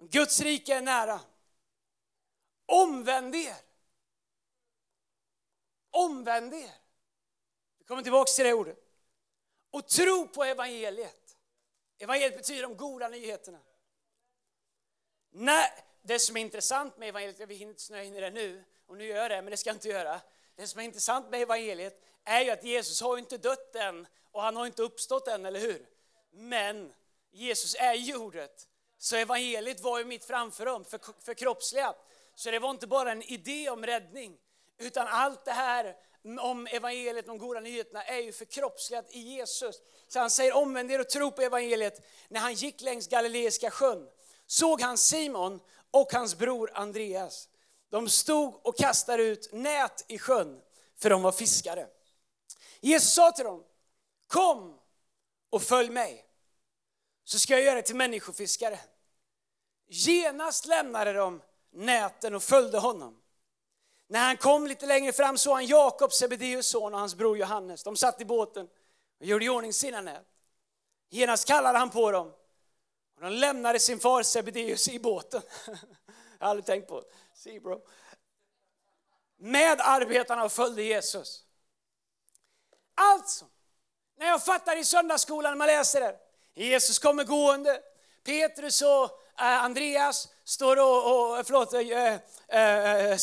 Guds 0.00 0.40
rike 0.40 0.74
är 0.74 0.82
nära. 0.82 1.20
Omvänd 2.66 3.34
er. 3.34 3.56
Omvänd 5.90 6.54
er. 6.54 6.74
Vi 7.78 7.84
kommer 7.84 8.02
tillbaka 8.02 8.32
till 8.32 8.44
det 8.44 8.52
ordet 8.52 8.78
och 9.70 9.88
tro 9.88 10.28
på 10.28 10.44
evangeliet. 10.44 11.36
Evangeliet 11.98 12.36
betyder 12.36 12.62
de 12.62 12.76
goda 12.76 13.08
nyheterna. 13.08 13.60
Nej, 15.36 15.70
det 16.02 16.18
som 16.18 16.36
är 16.36 16.40
intressant 16.40 16.96
med 16.96 17.08
evangeliet, 17.08 17.48
vi 17.48 17.54
hinner 17.54 17.70
inte 17.70 17.82
snöa 17.82 18.02
in 18.02 18.16
i 18.16 18.20
det 18.20 18.30
nu, 18.30 18.64
och 18.86 18.96
nu 18.96 19.06
gör 19.06 19.16
jag 19.16 19.30
det, 19.30 19.42
men 19.42 19.50
det 19.50 19.56
ska 19.56 19.70
jag 19.70 19.76
inte 19.76 19.88
göra. 19.88 20.20
Det 20.56 20.66
som 20.66 20.80
är 20.80 20.84
intressant 20.84 21.30
med 21.30 21.42
evangeliet 21.42 22.02
är 22.24 22.40
ju 22.40 22.50
att 22.50 22.64
Jesus 22.64 23.00
har 23.00 23.18
inte 23.18 23.38
dött 23.38 23.76
än 23.76 24.06
och 24.32 24.42
han 24.42 24.56
har 24.56 24.66
inte 24.66 24.82
uppstått 24.82 25.28
än, 25.28 25.46
eller 25.46 25.60
hur? 25.60 25.86
Men 26.30 26.92
Jesus 27.30 27.74
är 27.74 27.94
jordet. 27.94 28.68
Så 28.98 29.16
evangeliet 29.16 29.80
var 29.80 29.98
ju 29.98 30.04
mitt 30.04 30.24
framför 30.24 30.66
dem, 30.66 30.84
för, 30.84 31.00
förkroppsligat. 31.22 32.08
Så 32.34 32.50
det 32.50 32.58
var 32.58 32.70
inte 32.70 32.86
bara 32.86 33.12
en 33.12 33.22
idé 33.22 33.70
om 33.70 33.86
räddning, 33.86 34.38
utan 34.78 35.06
allt 35.08 35.44
det 35.44 35.52
här 35.52 35.96
om 36.40 36.66
evangeliet, 36.66 37.26
de 37.26 37.38
goda 37.38 37.60
nyheterna, 37.60 38.04
är 38.04 38.20
ju 38.20 38.32
förkroppsligat 38.32 39.06
i 39.10 39.18
Jesus. 39.18 39.82
Så 40.08 40.18
han 40.18 40.30
säger 40.30 40.56
omvänd 40.56 40.92
er 40.92 41.00
och 41.00 41.08
tro 41.08 41.30
på 41.30 41.42
evangeliet. 41.42 42.06
När 42.28 42.40
han 42.40 42.54
gick 42.54 42.80
längs 42.80 43.08
Galileiska 43.08 43.70
sjön 43.70 44.08
såg 44.46 44.80
han 44.80 44.98
Simon 44.98 45.60
och 45.90 46.12
hans 46.12 46.38
bror 46.38 46.70
Andreas. 46.74 47.48
De 47.90 48.08
stod 48.08 48.66
och 48.66 48.76
kastade 48.76 49.22
ut 49.22 49.52
nät 49.52 50.04
i 50.08 50.18
sjön, 50.18 50.60
för 50.96 51.10
de 51.10 51.22
var 51.22 51.32
fiskare. 51.32 51.86
Jesus 52.80 53.12
sa 53.14 53.32
till 53.32 53.44
dem, 53.44 53.64
kom 54.26 54.78
och 55.50 55.62
följ 55.62 55.90
mig, 55.90 56.24
så 57.24 57.38
ska 57.38 57.52
jag 57.52 57.62
göra 57.62 57.78
er 57.78 57.82
till 57.82 57.96
människofiskare. 57.96 58.78
Genast 59.88 60.66
lämnade 60.66 61.12
de 61.12 61.42
näten 61.72 62.34
och 62.34 62.42
följde 62.42 62.78
honom. 62.78 63.20
När 64.08 64.26
han 64.26 64.36
kom 64.36 64.66
lite 64.66 64.86
längre 64.86 65.12
fram 65.12 65.38
såg 65.38 65.54
han 65.54 65.66
Jakob, 65.66 66.12
Sebedeus 66.12 66.66
son 66.66 66.94
och 66.94 67.00
hans 67.00 67.14
bror 67.14 67.38
Johannes. 67.38 67.82
De 67.82 67.96
satt 67.96 68.20
i 68.20 68.24
båten 68.24 68.68
och 69.20 69.26
gjorde 69.26 69.44
i 69.44 69.48
ordning 69.48 69.72
sina 69.72 70.00
nät. 70.00 70.26
Genast 71.10 71.48
kallade 71.48 71.78
han 71.78 71.90
på 71.90 72.10
dem 72.10 72.32
och 73.16 73.22
de 73.22 73.30
lämnade 73.32 73.78
sin 73.78 74.00
far 74.00 74.22
Sebedeus 74.22 74.88
i 74.88 74.98
båten. 74.98 75.42
Jag 76.38 76.46
har 76.46 76.50
aldrig 76.50 76.66
tänkt 76.66 76.88
på 76.88 77.00
det. 77.00 77.06
See 77.34 77.60
bro. 77.60 77.86
Med 79.36 79.80
arbetarna 79.80 80.44
och 80.44 80.52
följde 80.52 80.82
Jesus. 80.82 81.44
Alltså, 82.94 83.44
när 84.18 84.26
jag 84.26 84.44
fattar 84.44 84.76
i 84.76 84.84
söndagsskolan, 84.84 85.52
när 85.52 85.56
man 85.56 85.66
läser 85.66 86.00
det. 86.00 86.16
Jesus 86.54 86.98
kommer 86.98 87.24
gående, 87.24 87.80
Petrus 88.24 88.82
och 88.82 89.04
eh, 89.38 89.64
Andreas 89.64 90.28
står 90.44 90.76
och, 90.76 91.38
och 91.38 91.46
förlåt, 91.46 91.72
äh, 91.72 91.80
äh, 92.48 93.18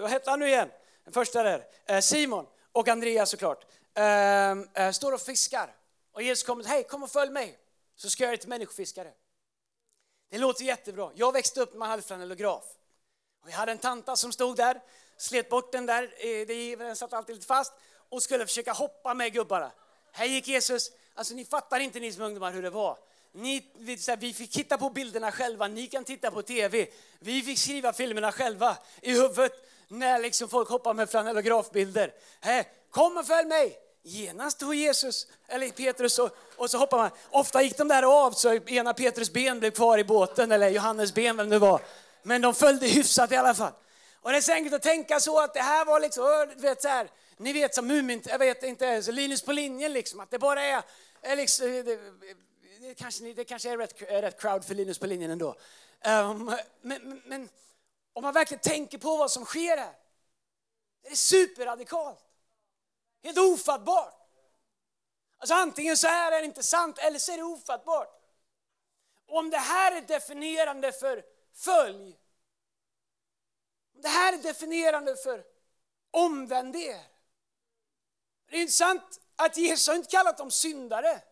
vad 0.00 0.10
hette 0.10 0.30
han 0.30 0.40
nu 0.40 0.48
igen? 0.48 0.70
Den 1.04 1.12
första 1.12 1.42
där. 1.42 2.00
Simon 2.00 2.46
och 2.72 2.88
Andreas 2.88 3.30
såklart. 3.30 3.64
står 4.92 5.12
och 5.12 5.20
fiskar. 5.20 5.75
Och 6.16 6.22
Jesus 6.22 6.44
kommer, 6.44 6.64
hej 6.64 6.84
kom 6.84 7.02
och 7.02 7.10
följ 7.10 7.30
mig. 7.30 7.58
Så 7.96 8.10
ska 8.10 8.22
jag 8.22 8.26
göra 8.26 8.36
dig 8.36 8.40
till 8.40 8.48
människofiskare. 8.48 9.12
Det 10.30 10.38
låter 10.38 10.64
jättebra. 10.64 11.10
Jag 11.14 11.32
växte 11.32 11.60
upp 11.60 11.74
med 11.74 11.88
halvflanellograf. 11.88 12.64
Och 13.42 13.50
jag 13.50 13.56
hade 13.56 13.72
en 13.72 13.78
tanta 13.78 14.16
som 14.16 14.32
stod 14.32 14.56
där, 14.56 14.80
slet 15.16 15.48
bort 15.48 15.72
den 15.72 15.86
där, 15.86 16.02
eh, 16.02 16.78
den 16.78 16.96
satt 16.96 17.12
alltid 17.12 17.34
lite 17.34 17.46
fast 17.46 17.72
och 18.08 18.22
skulle 18.22 18.46
försöka 18.46 18.72
hoppa 18.72 19.14
med 19.14 19.32
gubbarna. 19.32 19.72
Här 20.12 20.26
gick 20.26 20.48
Jesus. 20.48 20.90
Alltså 21.14 21.34
ni 21.34 21.44
fattar 21.44 21.80
inte 21.80 22.00
ni 22.00 22.12
som 22.12 22.22
ungdomar 22.22 22.52
hur 22.52 22.62
det 22.62 22.70
var. 22.70 22.98
Ni, 23.32 23.72
vi 24.18 24.34
fick 24.34 24.52
titta 24.52 24.78
på 24.78 24.90
bilderna 24.90 25.32
själva, 25.32 25.68
ni 25.68 25.86
kan 25.86 26.04
titta 26.04 26.30
på 26.30 26.42
tv. 26.42 26.86
Vi 27.18 27.42
fick 27.42 27.58
skriva 27.58 27.92
filmerna 27.92 28.32
själva 28.32 28.76
i 29.02 29.12
huvudet 29.12 29.52
när 29.88 30.18
liksom 30.18 30.48
folk 30.48 30.68
hoppar 30.68 30.94
med 30.94 31.10
flanellografbilder. 31.10 32.14
Kom 32.90 33.16
och 33.16 33.26
följ 33.26 33.48
mig! 33.48 33.85
Genast 34.06 34.58
tog 34.58 34.74
Jesus, 34.74 35.26
eller 35.48 35.70
Petrus, 35.70 36.18
och, 36.18 36.30
och 36.56 36.70
så 36.70 36.78
hoppar 36.78 36.98
man. 36.98 37.10
Ofta 37.30 37.62
gick 37.62 37.76
de 37.76 37.88
där 37.88 38.02
av 38.02 38.32
så 38.32 38.54
ena 38.54 38.94
Petrus 38.94 39.32
ben 39.32 39.58
blev 39.58 39.70
kvar 39.70 39.98
i 39.98 40.04
båten, 40.04 40.52
eller 40.52 40.68
Johannes 40.68 41.14
ben, 41.14 41.36
vem 41.36 41.48
det 41.48 41.58
var. 41.58 41.80
Men 42.22 42.42
de 42.42 42.54
följde 42.54 42.86
hyfsat 42.86 43.32
i 43.32 43.36
alla 43.36 43.54
fall. 43.54 43.72
Och 44.20 44.30
det 44.30 44.36
är 44.36 44.40
så 44.40 44.52
enkelt 44.52 44.74
att 44.74 44.82
tänka 44.82 45.20
så 45.20 45.40
att 45.40 45.54
det 45.54 45.60
här 45.60 45.84
var 45.84 46.00
liksom, 46.00 46.52
vet 46.56 46.82
så 46.82 46.88
här, 46.88 47.10
ni 47.36 47.52
vet 47.52 47.74
som 47.74 47.86
Mumin, 47.86 48.22
jag 48.26 48.38
vet 48.38 48.62
inte, 48.62 49.02
så 49.02 49.12
Linus 49.12 49.42
på 49.42 49.52
linjen 49.52 49.92
liksom, 49.92 50.20
att 50.20 50.30
det 50.30 50.38
bara 50.38 50.62
är, 50.62 50.82
är 51.22 51.36
liksom, 51.36 51.66
det 52.80 52.94
kanske, 52.94 53.32
det 53.32 53.44
kanske 53.44 53.70
är 53.70 53.78
rätt, 53.78 54.02
rätt 54.02 54.40
crowd 54.40 54.64
för 54.64 54.74
Linus 54.74 54.98
på 54.98 55.06
linjen 55.06 55.30
ändå. 55.30 55.56
Um, 56.06 56.56
men, 56.80 57.22
men, 57.24 57.48
om 58.12 58.22
man 58.22 58.34
verkligen 58.34 58.60
tänker 58.60 58.98
på 58.98 59.16
vad 59.16 59.30
som 59.30 59.44
sker 59.44 59.76
här, 59.76 59.92
det 61.02 61.10
är 61.10 61.14
superradikalt. 61.14 62.25
Helt 63.22 63.38
ofattbart. 63.38 64.16
Alltså 65.38 65.54
antingen 65.54 65.96
så 65.96 66.06
här 66.08 66.32
är 66.32 66.40
det 66.40 66.46
inte 66.46 66.62
sant 66.62 66.98
eller 66.98 67.18
så 67.18 67.32
är 67.32 67.36
det 67.36 67.42
ofattbart. 67.42 68.22
Om 69.26 69.50
det 69.50 69.58
här 69.58 69.96
är 69.96 70.00
definierande 70.00 70.92
för 70.92 71.24
följ, 71.54 72.18
om 73.94 74.02
det 74.02 74.08
här 74.08 74.32
är 74.32 74.38
definierande 74.38 75.16
för 75.16 75.44
omvänd 76.10 76.76
er. 76.76 77.04
Det 78.48 78.56
är 78.56 78.60
intressant 78.60 79.20
att 79.36 79.56
Jesus 79.56 79.88
har 79.88 79.94
inte 79.94 80.10
kallat 80.10 80.38
dem 80.38 80.50
syndare. 80.50 81.22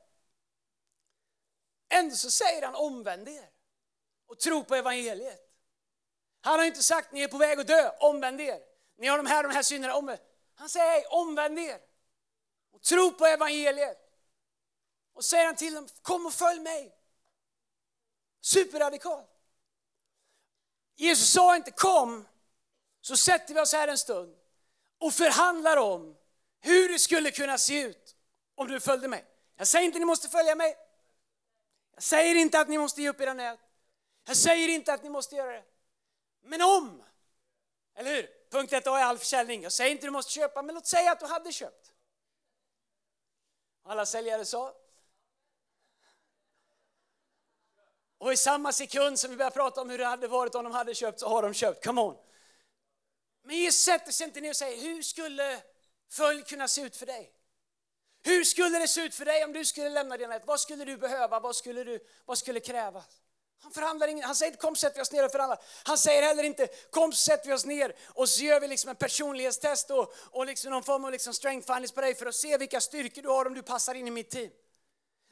Ändå 1.88 2.16
så 2.16 2.30
säger 2.30 2.62
han 2.62 2.74
omvänd 2.74 3.28
er 3.28 3.50
och 4.26 4.38
tro 4.38 4.64
på 4.64 4.74
evangeliet. 4.74 5.40
Han 6.40 6.58
har 6.58 6.66
inte 6.66 6.82
sagt 6.82 7.12
ni 7.12 7.22
är 7.22 7.28
på 7.28 7.38
väg 7.38 7.60
att 7.60 7.66
dö, 7.66 7.90
omvänd 8.00 8.40
er. 8.40 8.60
Ni 8.96 9.06
har 9.06 9.16
de 9.16 9.26
här, 9.26 9.42
de 9.42 9.52
här 9.52 9.62
synderna, 9.62 9.94
omvänd. 9.94 10.20
Han 10.64 10.68
säger 10.68 10.90
hej, 10.90 11.06
omvänd 11.06 11.58
er 11.58 11.80
och 12.70 12.82
tro 12.82 13.12
på 13.12 13.26
evangeliet. 13.26 13.98
Och 15.14 15.24
säger 15.24 15.46
han 15.46 15.56
till 15.56 15.74
dem, 15.74 15.88
kom 16.02 16.26
och 16.26 16.32
följ 16.32 16.60
mig. 16.60 16.96
Superradikal. 18.40 19.24
Jesus 20.96 21.32
sa 21.32 21.56
inte 21.56 21.70
kom, 21.70 22.28
så 23.00 23.16
sätter 23.16 23.54
vi 23.54 23.60
oss 23.60 23.72
här 23.72 23.88
en 23.88 23.98
stund 23.98 24.36
och 24.98 25.14
förhandlar 25.14 25.76
om 25.76 26.16
hur 26.60 26.88
det 26.88 26.98
skulle 26.98 27.30
kunna 27.30 27.58
se 27.58 27.80
ut 27.80 28.16
om 28.54 28.68
du 28.68 28.80
följde 28.80 29.08
mig. 29.08 29.24
Jag 29.56 29.68
säger 29.68 29.84
inte 29.84 29.96
att 29.96 30.00
ni 30.00 30.06
måste 30.06 30.28
följa 30.28 30.54
mig. 30.54 30.76
Jag 31.94 32.02
säger 32.02 32.34
inte 32.34 32.60
att 32.60 32.68
ni 32.68 32.78
måste 32.78 33.02
ge 33.02 33.08
upp 33.08 33.20
era 33.20 33.34
nät. 33.34 33.60
Jag 34.26 34.36
säger 34.36 34.68
inte 34.68 34.94
att 34.94 35.02
ni 35.02 35.10
måste 35.10 35.36
göra 35.36 35.52
det. 35.52 35.64
Men 36.42 36.62
om, 36.62 37.02
eller 37.94 38.14
hur? 38.14 38.43
Punkt 38.54 38.72
1 38.72 38.86
A 38.86 38.98
är 38.98 39.04
all 39.04 39.18
försäljning. 39.18 39.62
Jag 39.62 39.72
säger 39.72 39.90
inte 39.90 40.06
du 40.06 40.10
måste 40.10 40.32
köpa, 40.32 40.62
men 40.62 40.74
låt 40.74 40.86
säga 40.86 41.12
att 41.12 41.20
du 41.20 41.26
hade 41.26 41.52
köpt. 41.52 41.92
Alla 43.84 44.06
säljare 44.06 44.44
sa. 44.44 44.74
Och 48.18 48.32
i 48.32 48.36
samma 48.36 48.72
sekund 48.72 49.18
som 49.18 49.30
vi 49.30 49.36
börjar 49.36 49.50
prata 49.50 49.80
om 49.80 49.90
hur 49.90 49.98
det 49.98 50.04
hade 50.04 50.28
varit 50.28 50.54
om 50.54 50.64
de 50.64 50.72
hade 50.72 50.94
köpt 50.94 51.20
så 51.20 51.28
har 51.28 51.42
de 51.42 51.54
köpt. 51.54 51.84
Come 51.84 52.00
on. 52.00 52.16
Men 53.42 53.56
Jesus 53.56 53.84
sätter 53.84 54.12
sig 54.12 54.26
inte 54.26 54.40
ner 54.40 54.50
och 54.50 54.56
säger, 54.56 54.82
hur 54.82 55.02
skulle 55.02 55.62
följd 56.08 56.46
kunna 56.46 56.68
se 56.68 56.80
ut 56.80 56.96
för 56.96 57.06
dig? 57.06 57.32
Hur 58.22 58.44
skulle 58.44 58.78
det 58.78 58.88
se 58.88 59.00
ut 59.00 59.14
för 59.14 59.24
dig 59.24 59.44
om 59.44 59.52
du 59.52 59.64
skulle 59.64 59.88
lämna 59.88 60.16
din 60.16 60.30
dina 60.30 60.44
Vad 60.44 60.60
skulle 60.60 60.84
du 60.84 60.96
behöva? 60.96 61.40
Vad 61.40 61.56
skulle, 61.56 61.84
du, 61.84 62.06
vad 62.24 62.38
skulle 62.38 62.60
krävas? 62.60 63.23
Han 63.62 63.72
förhandlar 63.72 64.08
ingen, 64.08 64.24
han 64.24 64.34
säger 64.34 64.52
inte 64.52 64.60
kom 64.60 64.76
sätter 64.76 64.96
vi 64.96 65.02
oss 65.02 65.12
ner 65.12 65.24
och 65.24 65.32
förhandlar. 65.32 65.58
Han 65.84 65.98
säger 65.98 66.22
heller 66.22 66.42
inte 66.42 66.66
kom 66.90 67.12
sätter 67.12 67.48
vi 67.48 67.54
oss 67.54 67.64
ner 67.64 67.96
och 68.08 68.28
så 68.28 68.42
gör 68.42 68.60
vi 68.60 68.68
liksom 68.68 68.90
en 68.90 68.96
personlighetstest 68.96 69.90
och, 69.90 70.14
och 70.30 70.46
liksom 70.46 70.70
någon 70.70 70.82
form 70.82 71.04
av 71.04 71.12
liksom 71.12 71.34
strength 71.34 71.72
findings 71.72 71.92
på 71.92 72.00
dig 72.00 72.14
för 72.14 72.26
att 72.26 72.34
se 72.34 72.58
vilka 72.58 72.80
styrkor 72.80 73.22
du 73.22 73.28
har 73.28 73.46
om 73.46 73.54
du 73.54 73.62
passar 73.62 73.94
in 73.94 74.08
i 74.08 74.10
mitt 74.10 74.30
team 74.30 74.50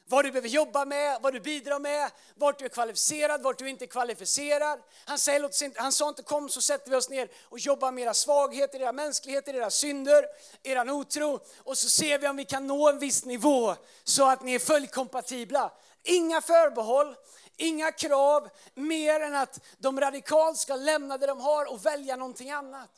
vad 0.05 0.25
du 0.25 0.31
behöver 0.31 0.49
jobba 0.49 0.85
med, 0.85 1.17
vad 1.21 1.33
du 1.33 1.39
bidrar 1.39 1.79
med, 1.79 2.11
vart 2.35 2.59
du 2.59 2.65
är 2.65 2.69
kvalificerad, 2.69 3.41
vart 3.41 3.57
du 3.57 3.69
inte 3.69 3.85
är 3.85 3.87
kvalificerad. 3.87 4.79
Han, 5.05 5.19
säger, 5.19 5.39
låt 5.39 5.61
inte, 5.61 5.81
han 5.81 5.91
sa 5.91 6.09
inte 6.09 6.23
kom 6.23 6.49
så 6.49 6.61
sätter 6.61 6.89
vi 6.89 6.95
oss 6.95 7.09
ner 7.09 7.29
och 7.49 7.59
jobbar 7.59 7.91
med 7.91 8.03
era 8.03 8.13
svagheter, 8.13 8.81
era 8.81 8.91
mänskligheter, 8.91 9.53
era 9.53 9.69
synder, 9.69 10.25
eran 10.63 10.89
otro 10.89 11.39
och 11.57 11.77
så 11.77 11.89
ser 11.89 12.19
vi 12.19 12.27
om 12.27 12.35
vi 12.35 12.45
kan 12.45 12.67
nå 12.67 12.89
en 12.89 12.99
viss 12.99 13.25
nivå 13.25 13.75
så 14.03 14.29
att 14.29 14.43
ni 14.43 14.53
är 14.53 14.59
följdkompatibla. 14.59 15.71
Inga 16.03 16.41
förbehåll, 16.41 17.15
inga 17.57 17.91
krav 17.91 18.49
mer 18.73 19.19
än 19.19 19.35
att 19.35 19.59
de 19.77 19.99
radikalt 19.99 20.57
ska 20.57 20.75
lämna 20.75 21.17
det 21.17 21.27
de 21.27 21.41
har 21.41 21.71
och 21.71 21.85
välja 21.85 22.15
någonting 22.15 22.51
annat. 22.51 22.89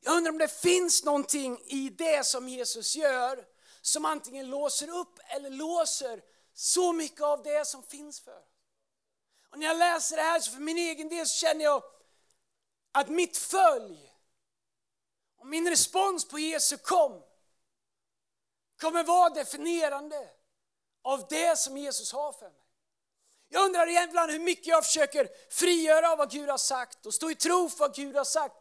Jag 0.00 0.16
undrar 0.16 0.32
om 0.32 0.38
det 0.38 0.60
finns 0.60 1.04
någonting 1.04 1.58
i 1.66 1.90
det 1.90 2.26
som 2.26 2.48
Jesus 2.48 2.96
gör 2.96 3.44
som 3.80 4.04
antingen 4.04 4.50
låser 4.50 4.88
upp 4.90 5.18
eller 5.28 5.50
låser 5.50 6.22
så 6.54 6.92
mycket 6.92 7.20
av 7.20 7.42
det 7.42 7.66
som 7.66 7.82
finns 7.82 8.20
för 8.20 8.42
Och 9.50 9.58
när 9.58 9.66
jag 9.66 9.76
läser 9.76 10.16
det 10.16 10.22
här 10.22 10.40
så 10.40 10.52
för 10.52 10.60
min 10.60 10.78
egen 10.78 11.08
del 11.08 11.26
så 11.26 11.36
känner 11.46 11.64
jag 11.64 11.82
att 12.92 13.08
mitt 13.08 13.36
följ 13.36 14.12
och 15.38 15.46
min 15.46 15.70
respons 15.70 16.28
på 16.28 16.38
Jesu 16.38 16.76
kom 16.76 17.22
kommer 18.80 19.04
vara 19.04 19.30
definierande 19.30 20.30
av 21.02 21.26
det 21.28 21.58
som 21.58 21.76
Jesus 21.76 22.12
har 22.12 22.32
för 22.32 22.50
mig. 22.50 22.65
Jag 23.48 23.64
undrar 23.64 24.08
ibland 24.08 24.32
hur 24.32 24.38
mycket 24.38 24.66
jag 24.66 24.84
försöker 24.84 25.28
frigöra 25.50 26.12
av 26.12 26.18
vad 26.18 26.30
Gud 26.30 26.48
har 26.48 26.58
sagt 26.58 27.06
och 27.06 27.14
stå 27.14 27.30
i 27.30 27.34
tro 27.34 27.68
för 27.68 27.78
vad 27.78 27.94
Gud 27.94 28.16
har 28.16 28.24
sagt 28.24 28.56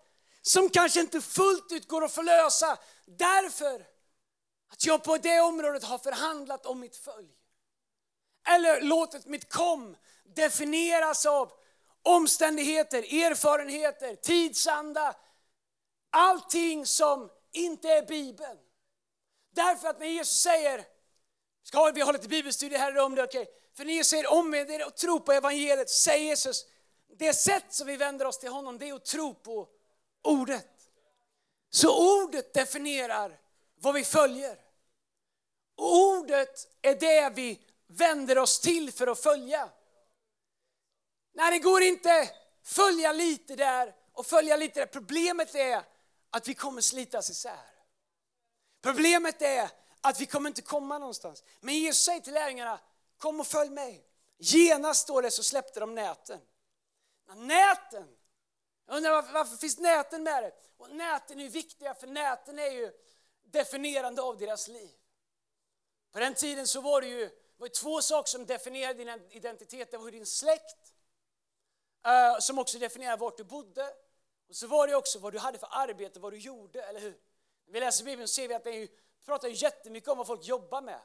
som 0.48 0.70
kanske 0.70 1.00
inte 1.00 1.22
fullt 1.22 1.72
ut 1.72 1.88
går 1.88 2.04
att 2.04 2.12
förlösa 2.12 2.78
därför 3.06 3.86
att 4.72 4.86
jag 4.86 5.04
på 5.04 5.18
det 5.18 5.42
området 5.42 5.84
har 5.84 5.98
förhandlat 5.98 6.66
om 6.66 6.80
mitt 6.80 6.96
följ. 6.96 7.30
Eller 8.48 8.82
låtit 8.82 9.26
mitt 9.26 9.54
kom 9.54 9.96
definieras 10.24 11.26
av 11.26 11.52
omständigheter, 12.02 12.98
erfarenheter, 12.98 14.16
tidsanda. 14.16 15.16
Allting 16.10 16.86
som 16.86 17.30
inte 17.52 17.90
är 17.90 18.06
Bibeln. 18.06 18.58
Därför 19.52 19.88
att 19.88 20.00
när 20.00 20.08
Jesus 20.08 20.42
säger, 20.42 20.86
ska 21.64 21.92
vi 21.92 22.02
ha 22.02 22.12
lite 22.12 22.28
bibelstudie 22.28 22.78
här 22.78 22.98
om 22.98 23.16
det, 23.16 23.24
okej? 23.24 23.42
Okay? 23.42 23.54
För 23.78 23.86
när 23.86 24.04
säger 24.04 24.32
om 24.32 24.54
er 24.54 24.88
och 24.88 24.96
tro 24.96 25.20
på 25.20 25.32
evangeliet, 25.32 25.90
säger 25.90 26.26
Jesus, 26.26 26.66
det 27.18 27.34
sätt 27.34 27.74
som 27.74 27.88
vi 27.88 27.96
vänder 27.96 28.26
oss 28.26 28.40
till 28.40 28.50
honom, 28.50 28.78
det 28.78 28.90
är 28.90 28.94
att 28.94 29.06
tro 29.06 29.34
på 29.34 29.68
ordet. 30.24 30.68
Så 31.70 32.24
ordet 32.24 32.54
definierar 32.54 33.40
vad 33.76 33.94
vi 33.94 34.04
följer. 34.04 34.60
Ordet 35.78 36.68
är 36.82 36.96
det 36.96 37.30
vi 37.36 37.62
vänder 37.88 38.38
oss 38.38 38.60
till 38.60 38.92
för 38.92 39.08
att 39.08 39.20
följa. 39.20 39.70
Nej, 41.34 41.52
det 41.52 41.60
går 41.60 41.82
inte 41.82 42.30
följa 42.66 43.12
lite 43.12 43.56
där 43.56 43.96
och 44.14 44.26
följa 44.26 44.58
lite 44.58 44.80
där. 44.80 44.86
Problemet 44.88 45.56
är 45.56 45.84
att 46.30 46.48
vi 46.48 46.54
kommer 46.54 46.82
slitas 46.82 47.30
isär. 47.30 47.70
Problemet 48.82 49.42
är 49.42 49.70
att 50.02 50.22
vi 50.22 50.26
kommer 50.26 50.50
inte 50.50 50.62
komma 50.62 50.98
någonstans. 50.98 51.44
Men 51.60 51.76
Jesus 51.76 52.04
säger 52.04 52.20
till 52.20 52.34
lärjungarna, 52.34 52.80
kom 53.18 53.40
och 53.40 53.48
följ 53.48 53.70
mig. 53.70 54.06
Genast 54.38 55.02
står 55.02 55.22
det 55.22 55.32
så 55.32 55.44
släppte 55.44 55.80
de 55.80 55.96
näten. 55.96 56.42
Näten, 57.36 58.18
jag 58.88 58.98
undrar 58.98 59.12
varför, 59.12 59.34
varför 59.34 59.58
finns 59.58 59.80
näten 59.80 60.24
med 60.24 60.44
det? 60.44 60.52
Och 60.78 60.90
näten 60.90 61.40
är 61.40 61.50
viktiga 61.50 61.94
för 61.94 62.08
näten 62.08 62.60
är 62.60 62.72
ju 62.72 62.92
definierande 63.44 64.22
av 64.22 64.38
deras 64.38 64.68
liv. 64.68 64.96
På 66.12 66.20
den 66.20 66.34
tiden 66.34 66.68
så 66.68 66.82
var 66.82 67.02
det 67.02 67.08
ju 67.08 67.30
var 67.58 67.68
två 67.68 68.02
saker 68.02 68.30
som 68.30 68.46
definierade 68.46 69.04
din 69.04 69.22
identitet. 69.30 69.92
Det 69.92 69.98
var 69.98 70.12
din 70.12 70.26
släkt, 70.26 70.94
eh, 72.06 72.40
som 72.40 72.60
också 72.60 72.80
definierade 72.80 73.18
vart 73.18 73.38
du 73.38 73.44
bodde. 73.44 73.94
Och 74.50 74.56
så 74.56 74.68
var 74.68 74.88
det 74.88 74.96
också 74.96 75.20
vad 75.20 75.34
du 75.34 75.40
hade 75.40 75.58
för 75.58 75.70
arbete, 75.72 76.20
vad 76.20 76.34
du 76.34 76.38
gjorde, 76.38 76.82
eller 76.82 77.00
hur? 77.00 77.20
När 77.66 77.74
vi 77.74 77.80
läser 77.80 78.06
Bibeln 78.06 78.28
ser 78.28 78.48
vi 78.48 78.54
att 78.54 78.64
det 78.64 78.88
pratar 79.26 79.48
ju 79.48 79.54
jättemycket 79.54 80.10
om 80.10 80.18
vad 80.18 80.28
folk 80.28 80.46
jobbar 80.46 80.82
med. 80.82 81.02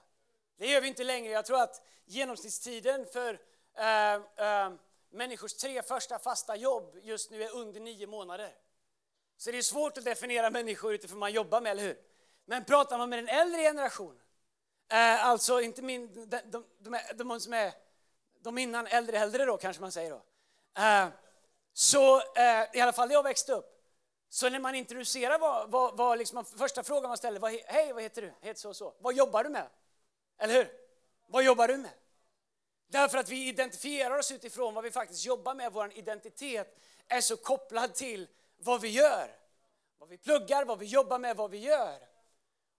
Det 0.61 0.67
gör 0.67 0.81
vi 0.81 0.89
inte 0.89 1.05
längre. 1.05 1.33
Jag 1.33 1.47
tror 1.47 1.61
att 1.61 1.83
genomsnittstiden 2.05 3.07
för 3.07 3.39
äh, 3.75 4.15
äh, 4.15 4.73
människors 5.11 5.55
tre 5.55 5.83
första 5.83 6.19
fasta 6.19 6.57
jobb 6.57 6.97
just 7.03 7.31
nu 7.31 7.43
är 7.43 7.55
under 7.57 7.81
nio 7.81 8.07
månader. 8.07 8.55
Så 9.37 9.51
det 9.51 9.59
är 9.59 9.63
svårt 9.63 9.99
att 9.99 10.05
definiera 10.05 10.51
människor 10.51 10.95
utifrån 10.95 11.21
vad 11.21 11.21
man 11.21 11.33
jobbar 11.33 11.61
med, 11.61 11.71
eller 11.71 11.83
hur? 11.83 11.99
Men 12.45 12.65
pratar 12.65 12.99
man 12.99 13.09
med 13.09 13.19
den 13.19 13.29
äldre 13.29 13.63
generationen, 13.63 14.23
äh, 14.93 15.27
alltså 15.27 15.61
inte 15.61 15.83
min, 15.83 16.29
de, 16.31 16.41
de, 16.45 16.65
de, 16.79 16.99
de, 17.15 17.41
som 17.41 17.53
är 17.53 17.73
de 18.41 18.59
innan 18.59 18.87
äldre 18.87 19.19
äldre 19.19 19.45
då 19.45 19.57
kanske 19.57 19.81
man 19.81 19.93
säger 19.93 20.11
då. 20.11 20.23
Så 21.73 22.23
i 22.73 22.81
alla 22.81 22.93
fall 22.93 23.09
när 23.09 23.15
jag 23.15 23.23
växte 23.23 23.53
upp, 23.53 23.67
så 24.29 24.49
när 24.49 24.59
man 24.59 24.75
introducerar 24.75 25.39
var, 25.39 25.67
var, 25.67 25.93
var 25.93 26.17
liksom, 26.17 26.45
första 26.45 26.83
frågan 26.83 27.09
man 27.09 27.19
ställer 27.19 27.41
var 27.41 27.51
hej 27.67 27.93
vad 27.93 28.03
heter 28.03 28.23
du? 28.23 28.35
Heter 28.41 28.61
så 28.61 28.69
och 28.69 28.77
så. 28.77 28.95
Vad 28.99 29.15
jobbar 29.15 29.45
du 29.45 29.51
med? 29.51 29.67
Eller 30.41 30.55
hur? 30.55 30.73
Vad 31.27 31.45
jobbar 31.45 31.69
du 31.69 31.77
med? 31.77 31.91
Därför 32.87 33.19
att 33.19 33.29
vi 33.29 33.49
identifierar 33.49 34.19
oss 34.19 34.31
utifrån 34.31 34.75
vad 34.75 34.85
vi 34.85 34.91
faktiskt 34.91 35.25
jobbar 35.25 35.55
med. 35.55 35.73
Vår 35.73 35.93
identitet 35.93 36.79
är 37.09 37.21
så 37.21 37.37
kopplad 37.37 37.95
till 37.95 38.29
vad 38.57 38.81
vi 38.81 38.89
gör. 38.89 39.37
Vad 39.99 40.09
vi 40.09 40.19
pluggar, 40.19 40.65
vad 40.65 40.79
vi 40.79 40.87
jobbar 40.87 41.19
med, 41.19 41.37
vad 41.37 41.51
vi 41.51 41.59
gör. 41.59 42.09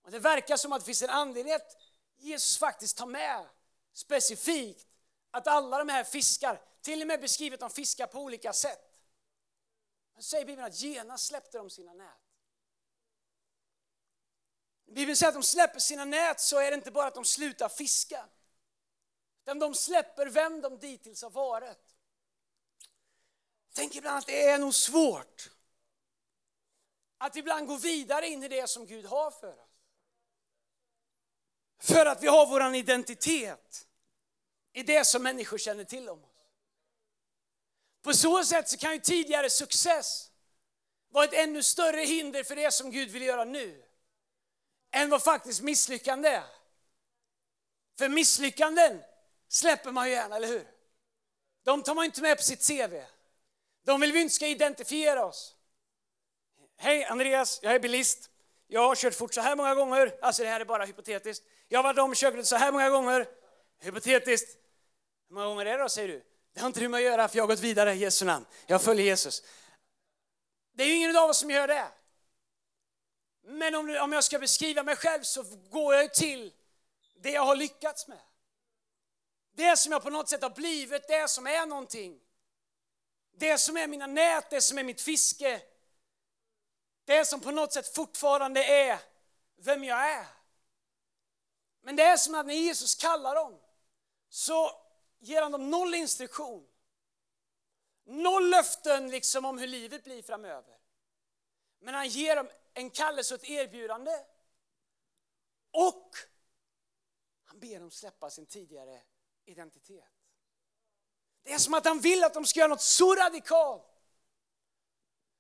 Och 0.01 0.11
det 0.11 0.19
verkar 0.19 0.57
som 0.57 0.73
att 0.73 0.79
det 0.79 0.85
finns 0.85 1.01
en 1.01 1.09
anledning 1.09 1.53
att 1.53 1.77
Jesus 2.17 2.57
faktiskt 2.57 2.97
tar 2.97 3.05
med 3.05 3.45
specifikt 3.93 4.87
att 5.31 5.47
alla 5.47 5.77
de 5.77 5.89
här 5.89 6.03
fiskar, 6.03 6.61
till 6.81 7.01
och 7.01 7.07
med 7.07 7.21
beskrivet 7.21 7.59
de 7.59 7.69
fiskar 7.69 8.07
på 8.07 8.19
olika 8.19 8.53
sätt. 8.53 8.99
Men 10.13 10.23
säger 10.23 10.45
Bibeln 10.45 10.67
att 10.67 10.81
genast 10.81 11.27
släppte 11.27 11.57
de 11.57 11.69
sina 11.69 11.93
nät. 11.93 12.20
Bibeln 14.93 15.17
säger 15.17 15.27
att 15.27 15.35
de 15.35 15.43
släpper 15.43 15.79
sina 15.79 16.05
nät 16.05 16.39
så 16.39 16.59
är 16.59 16.71
det 16.71 16.75
inte 16.75 16.91
bara 16.91 17.07
att 17.07 17.15
de 17.15 17.25
slutar 17.25 17.69
fiska. 17.69 18.25
Utan 19.43 19.59
de 19.59 19.75
släpper 19.75 20.27
vem 20.27 20.61
de 20.61 20.79
dittills 20.79 21.21
har 21.21 21.29
varit. 21.29 21.95
Tänk 23.73 23.95
ibland 23.95 24.17
att 24.17 24.25
det 24.25 24.47
är 24.47 24.59
nog 24.59 24.75
svårt 24.75 25.49
att 27.17 27.35
ibland 27.35 27.67
gå 27.67 27.75
vidare 27.75 28.27
in 28.27 28.43
i 28.43 28.47
det 28.47 28.67
som 28.67 28.85
Gud 28.85 29.05
har 29.05 29.31
för 29.31 29.53
oss. 29.53 29.69
För 31.79 32.05
att 32.05 32.23
vi 32.23 32.27
har 32.27 32.47
vår 32.47 32.75
identitet 32.75 33.87
i 34.73 34.83
det 34.83 35.05
som 35.05 35.23
människor 35.23 35.57
känner 35.57 35.83
till 35.83 36.09
om 36.09 36.23
oss. 36.23 36.29
På 38.01 38.13
så 38.13 38.43
sätt 38.43 38.69
så 38.69 38.77
kan 38.77 38.93
ju 38.93 38.99
tidigare 38.99 39.49
success 39.49 40.31
vara 41.09 41.25
ett 41.25 41.33
ännu 41.33 41.63
större 41.63 42.01
hinder 42.01 42.43
för 42.43 42.55
det 42.55 42.73
som 42.73 42.91
Gud 42.91 43.09
vill 43.09 43.21
göra 43.21 43.43
nu 43.43 43.90
än 44.91 45.09
vad 45.09 45.23
faktiskt 45.23 45.61
misslyckande 45.61 46.29
är. 46.29 46.43
För 47.97 48.09
misslyckanden 48.09 49.01
släpper 49.47 49.91
man 49.91 50.07
ju 50.07 50.13
gärna, 50.13 50.35
eller 50.35 50.47
hur? 50.47 50.67
De 51.63 51.83
tar 51.83 51.95
man 51.95 52.05
inte 52.05 52.21
med 52.21 52.37
på 52.37 52.43
sitt 52.43 52.67
CV. 52.67 52.93
De 53.85 54.01
vill 54.01 54.11
vi 54.11 54.21
inte 54.21 54.35
ska 54.35 54.47
identifiera 54.47 55.25
oss. 55.25 55.55
Hej 56.77 57.05
Andreas, 57.05 57.59
jag 57.63 57.75
är 57.75 57.79
bilist. 57.79 58.29
Jag 58.67 58.87
har 58.87 58.95
kört 58.95 59.15
fort 59.15 59.33
så 59.33 59.41
här 59.41 59.55
många 59.55 59.75
gånger. 59.75 60.17
Alltså 60.21 60.43
det 60.43 60.49
här 60.49 60.59
är 60.59 60.65
bara 60.65 60.85
hypotetiskt. 60.85 61.45
Jag 61.67 61.79
har 61.79 61.83
varit 61.83 61.99
omkörd 61.99 62.45
så 62.45 62.55
här 62.55 62.71
många 62.71 62.89
gånger. 62.89 63.27
Hypotetiskt. 63.81 64.57
Hur 65.27 65.33
många 65.33 65.45
gånger 65.45 65.65
är 65.65 65.77
det 65.77 65.83
då, 65.83 65.89
säger 65.89 66.07
du? 66.07 66.23
Det 66.53 66.59
har 66.59 66.67
inte 66.67 66.79
du 66.79 66.87
med 66.87 66.97
att 66.97 67.03
göra, 67.03 67.27
för 67.27 67.37
jag 67.37 67.43
har 67.43 67.47
gått 67.47 67.59
vidare 67.59 67.93
i 67.93 67.97
Jesu 67.97 68.25
namn. 68.25 68.45
Jag 68.67 68.81
följer 68.81 69.05
Jesus. 69.05 69.43
Det 70.73 70.83
är 70.83 70.87
ju 70.87 70.93
ingen 70.93 71.17
av 71.17 71.29
oss 71.29 71.37
som 71.37 71.51
gör 71.51 71.67
det. 71.67 71.87
Men 73.43 73.75
om, 73.75 73.97
om 74.01 74.11
jag 74.11 74.23
ska 74.23 74.39
beskriva 74.39 74.83
mig 74.83 74.95
själv 74.95 75.23
så 75.23 75.43
går 75.69 75.95
jag 75.95 76.13
till 76.13 76.53
det 77.15 77.31
jag 77.31 77.45
har 77.45 77.55
lyckats 77.55 78.07
med. 78.07 78.21
Det 79.55 79.77
som 79.77 79.91
jag 79.91 80.03
på 80.03 80.09
något 80.09 80.29
sätt 80.29 80.41
har 80.41 80.49
blivit, 80.49 81.07
det 81.07 81.29
som 81.29 81.47
är 81.47 81.65
någonting. 81.65 82.19
Det 83.31 83.57
som 83.57 83.77
är 83.77 83.87
mina 83.87 84.07
nät, 84.07 84.49
det 84.49 84.61
som 84.61 84.77
är 84.77 84.83
mitt 84.83 85.01
fiske. 85.01 85.61
Det 87.05 87.25
som 87.25 87.41
på 87.41 87.51
något 87.51 87.73
sätt 87.73 87.95
fortfarande 87.95 88.63
är 88.63 88.99
vem 89.55 89.83
jag 89.83 90.11
är. 90.11 90.25
Men 91.81 91.95
det 91.95 92.03
är 92.03 92.17
som 92.17 92.35
att 92.35 92.45
när 92.45 92.53
Jesus 92.53 92.95
kallar 92.95 93.35
dem 93.35 93.59
så 94.29 94.71
ger 95.19 95.41
han 95.41 95.51
dem 95.51 95.69
noll 95.69 95.95
instruktion. 95.95 96.67
Noll 98.05 98.49
löften 98.49 99.09
liksom 99.09 99.45
om 99.45 99.57
hur 99.57 99.67
livet 99.67 100.03
blir 100.03 100.21
framöver. 100.23 100.77
Men 101.79 101.93
han 101.93 102.07
ger 102.07 102.35
dem 102.35 102.49
en 102.73 102.89
kallelse 102.89 103.35
och 103.35 103.43
ett 103.43 103.49
erbjudande. 103.49 104.11
Och 105.71 106.15
han 107.45 107.59
ber 107.59 107.79
dem 107.79 107.91
släppa 107.91 108.29
sin 108.29 108.45
tidigare 108.45 109.01
identitet. 109.45 110.11
Det 111.43 111.53
är 111.53 111.57
som 111.57 111.73
att 111.73 111.85
han 111.85 111.99
vill 111.99 112.23
att 112.23 112.33
de 112.33 112.45
ska 112.45 112.59
göra 112.59 112.69
något 112.69 112.81
så 112.81 113.15
radikalt 113.15 113.83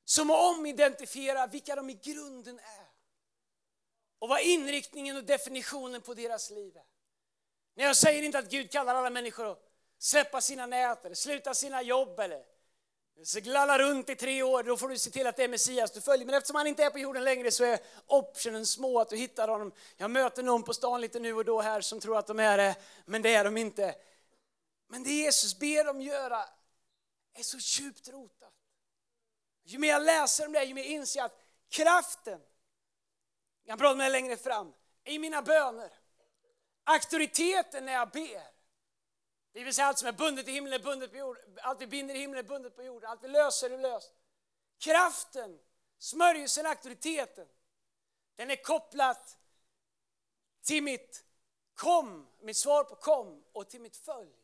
som 0.03 0.29
att 0.29 0.57
omidentifiera 0.57 1.47
vilka 1.47 1.75
de 1.75 1.89
i 1.89 1.93
grunden 1.93 2.59
är. 2.59 2.91
Och 4.19 4.29
vad 4.29 4.41
inriktningen 4.41 5.17
och 5.17 5.23
definitionen 5.23 6.01
på 6.01 6.13
deras 6.13 6.49
liv 6.49 6.77
är. 6.77 6.85
Nej, 7.73 7.85
jag 7.85 7.97
säger 7.97 8.23
inte 8.23 8.39
att 8.39 8.49
Gud 8.49 8.71
kallar 8.71 8.95
alla 8.95 9.09
människor 9.09 9.51
att 9.51 9.71
släppa 9.97 10.41
sina 10.41 10.65
nät 10.65 11.05
eller 11.05 11.15
sluta 11.15 11.53
sina 11.53 11.81
jobb 11.81 12.19
eller 12.19 12.45
glalla 13.41 13.79
runt 13.79 14.09
i 14.09 14.15
tre 14.15 14.43
år, 14.43 14.63
då 14.63 14.77
får 14.77 14.89
du 14.89 14.97
se 14.97 15.09
till 15.09 15.27
att 15.27 15.35
det 15.35 15.43
är 15.43 15.47
Messias 15.47 15.91
du 15.91 16.01
följer. 16.01 16.25
Men 16.25 16.35
eftersom 16.35 16.55
han 16.55 16.67
inte 16.67 16.83
är 16.83 16.89
på 16.89 16.99
jorden 16.99 17.23
längre 17.23 17.51
så 17.51 17.63
är 17.63 17.79
optionen 18.07 18.65
små 18.65 18.99
att 18.99 19.09
du 19.09 19.17
hittar 19.17 19.47
honom. 19.47 19.71
Jag 19.97 20.11
möter 20.11 20.43
någon 20.43 20.63
på 20.63 20.73
stan 20.73 21.01
lite 21.01 21.19
nu 21.19 21.33
och 21.33 21.45
då 21.45 21.61
här 21.61 21.81
som 21.81 21.99
tror 21.99 22.17
att 22.17 22.27
de 22.27 22.39
är 22.39 22.57
det, 22.57 22.75
men 23.05 23.21
det 23.21 23.33
är 23.33 23.43
de 23.43 23.57
inte. 23.57 23.95
Men 24.87 25.03
det 25.03 25.09
Jesus 25.09 25.59
ber 25.59 25.83
dem 25.83 26.01
göra 26.01 26.45
är 27.33 27.43
så 27.43 27.57
djupt 27.57 28.09
rotat. 28.09 28.53
Ju 29.63 29.77
mer 29.77 29.89
jag 29.89 30.03
läser 30.03 30.45
om 30.45 30.51
det, 30.51 30.63
ju 30.63 30.73
mer 30.73 30.83
inser 30.83 31.19
jag 31.19 31.25
att 31.25 31.39
kraften, 31.69 32.39
jag 33.63 33.71
kan 33.71 33.77
prata 33.77 33.95
med 33.95 34.05
det 34.05 34.11
längre 34.11 34.37
fram, 34.37 34.73
i 35.03 35.19
mina 35.19 35.41
böner. 35.41 35.91
Auktoriteten 36.83 37.85
när 37.85 37.93
jag 37.93 38.09
ber. 38.09 38.60
Det 39.51 39.63
vill 39.63 39.75
säga 39.75 39.87
allt 39.87 39.99
som 39.99 40.07
är 40.07 40.11
bundet 40.11 40.47
i 40.47 40.51
himlen 40.51 40.73
är 40.73 40.79
bundet 40.79 41.11
på 41.11 41.17
jorden. 41.17 41.59
Allt 41.61 41.81
vi 41.81 41.87
binder 41.87 42.15
i 42.15 42.19
himlen 42.19 42.45
är 42.45 42.47
bundet 42.47 42.75
på 42.75 42.83
jorden. 42.83 43.09
Allt 43.09 43.23
vi 43.23 43.27
löser 43.27 43.69
är 43.69 43.77
löst. 43.77 44.13
Kraften, 44.77 45.59
smörjelsen, 45.97 46.65
auktoriteten. 46.65 47.47
Den 48.35 48.51
är 48.51 48.63
kopplat 48.63 49.37
till 50.61 50.83
mitt 50.83 51.25
kom, 51.73 52.27
mitt 52.39 52.57
svar 52.57 52.83
på 52.83 52.95
kom 52.95 53.43
och 53.51 53.69
till 53.69 53.81
mitt 53.81 53.97
följ. 53.97 54.35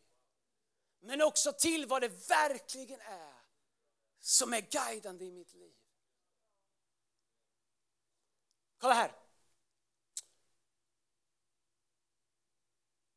Men 0.99 1.21
också 1.21 1.53
till 1.53 1.85
vad 1.85 2.01
det 2.01 2.29
verkligen 2.29 3.01
är 3.01 3.33
som 4.19 4.53
är 4.53 4.61
guidande 4.61 5.25
i 5.25 5.31
mitt 5.31 5.53
liv. 5.53 5.73
Kolla 8.77 8.93
här. 8.93 9.15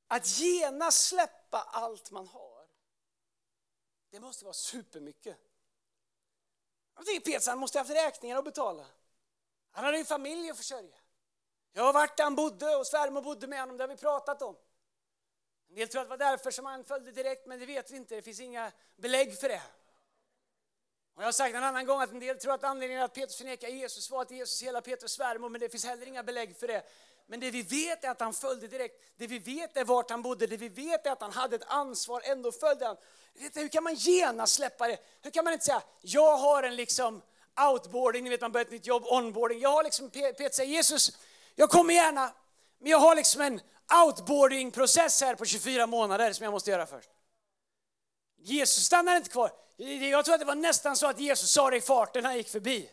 Att 0.07 0.39
genast 0.39 1.07
släppa 1.09 1.40
allt 1.59 2.11
man 2.11 2.27
har, 2.27 2.67
det 4.11 4.21
måste 4.21 4.45
vara 4.45 4.55
supermycket. 4.55 5.37
Jag 6.97 7.07
tänker 7.07 7.33
Peter, 7.33 7.51
han 7.51 7.59
måste 7.59 7.79
ha 7.79 7.85
haft 7.85 7.97
räkningar 7.97 8.39
att 8.39 8.45
betala. 8.45 8.87
Han 9.71 9.85
hade 9.85 9.99
en 9.99 10.05
familj 10.05 10.51
att 10.51 10.57
försörja. 10.57 10.97
Jag 11.73 11.83
har 11.83 11.93
varit 11.93 12.17
där 12.17 12.25
han 12.25 12.35
bodde 12.35 12.77
och 12.77 12.87
svärmor 12.87 13.23
bodde 13.23 13.47
med 13.47 13.61
honom, 13.61 13.77
det 13.77 13.83
har 13.83 13.89
vi 13.89 13.97
pratat 13.97 14.43
om. 14.43 14.57
En 15.69 15.75
del 15.75 15.89
tror 15.89 16.01
att 16.03 16.07
det 16.07 16.11
var 16.11 16.31
därför 16.31 16.51
som 16.51 16.67
han 16.67 16.85
följde 16.85 17.13
direkt, 17.13 17.47
men 17.47 17.59
det 17.59 17.67
vet 17.67 17.91
vi 17.91 17.97
inte. 17.97 18.15
Det 18.15 18.23
finns 18.23 18.41
inga 18.41 18.73
belägg 18.97 19.39
för 19.39 19.49
det. 19.49 19.63
Och 21.15 21.23
jag 21.23 21.27
har 21.27 21.33
sagt 21.33 21.55
en 21.55 21.65
annan 21.65 21.87
gång 21.87 22.01
att 22.01 22.11
en 22.11 22.21
del 22.21 22.39
tror 22.39 22.55
att 22.55 22.65
anledningen 22.65 23.05
att 23.05 23.15
Petrus 23.15 23.37
förnekar 23.37 23.69
Jesus 23.69 24.11
var 24.11 24.23
att 24.23 24.31
Jesus 24.31 24.63
hela 24.63 24.81
Petrus 24.81 25.13
svärmor, 25.13 25.49
men 25.49 25.61
det 25.61 25.69
finns 25.69 25.85
heller 25.85 26.07
inga 26.07 26.23
belägg 26.23 26.57
för 26.57 26.67
det. 26.67 26.83
Men 27.31 27.41
det 27.41 27.51
vi 27.51 27.63
vet 27.63 28.05
är 28.05 28.11
att 28.11 28.21
han 28.21 28.35
följde 28.35 28.69
direkt. 28.69 29.03
Det 29.17 29.27
vi 29.27 29.39
vet 29.39 29.77
är 29.77 29.85
vart 29.85 30.11
han 30.11 30.23
bodde. 30.23 30.47
Det 30.47 30.57
vi 30.57 30.69
vet 30.69 31.07
är 31.07 31.11
att 31.11 31.21
han 31.21 31.33
hade 31.33 31.57
ett 31.57 31.65
ansvar, 31.67 32.23
ändå 32.25 32.53
följde 32.53 32.87
han. 32.87 32.97
Hur 33.55 33.69
kan 33.69 33.85
man 33.85 33.95
genast 33.95 34.55
släppa 34.55 34.89
det? 34.89 34.99
Hur 35.23 35.31
kan 35.31 35.45
man 35.45 35.53
inte 35.53 35.65
säga, 35.65 35.83
jag 36.01 36.37
har 36.37 36.63
en 36.63 36.77
liksom 36.77 37.23
outboarding, 37.71 38.25
ni 38.25 38.31
vet 38.31 38.41
man 38.41 38.53
börjar 38.53 38.65
ett 38.65 38.71
nytt 38.71 38.87
jobb, 38.87 39.05
onboarding. 39.07 39.61
Jag 39.61 39.71
har 39.71 39.85
liksom, 39.85 40.11
Peter 40.11 40.51
säger 40.51 40.73
Jesus, 40.73 41.19
jag 41.55 41.71
kommer 41.71 41.95
gärna, 41.95 42.33
men 42.79 42.91
jag 42.91 42.99
har 42.99 43.17
liksom 43.17 43.41
en 43.41 43.61
outboarding-process 44.05 45.21
här 45.21 45.35
på 45.35 45.45
24 45.45 45.87
månader 45.87 46.33
som 46.33 46.45
jag 46.45 46.53
måste 46.53 46.71
göra 46.71 46.87
först. 46.87 47.11
Jesus 48.39 48.85
stannar 48.85 49.17
inte 49.17 49.31
kvar. 49.31 49.53
Jag 50.11 50.25
tror 50.25 50.35
att 50.35 50.41
det 50.41 50.47
var 50.47 50.55
nästan 50.55 50.97
så 50.97 51.07
att 51.07 51.21
Jesus 51.21 51.53
sa 51.53 51.71
det 51.71 51.77
i 51.77 51.81
farten 51.81 52.23
när 52.23 52.31
han 52.31 52.37
gick 52.37 52.49
förbi. 52.49 52.91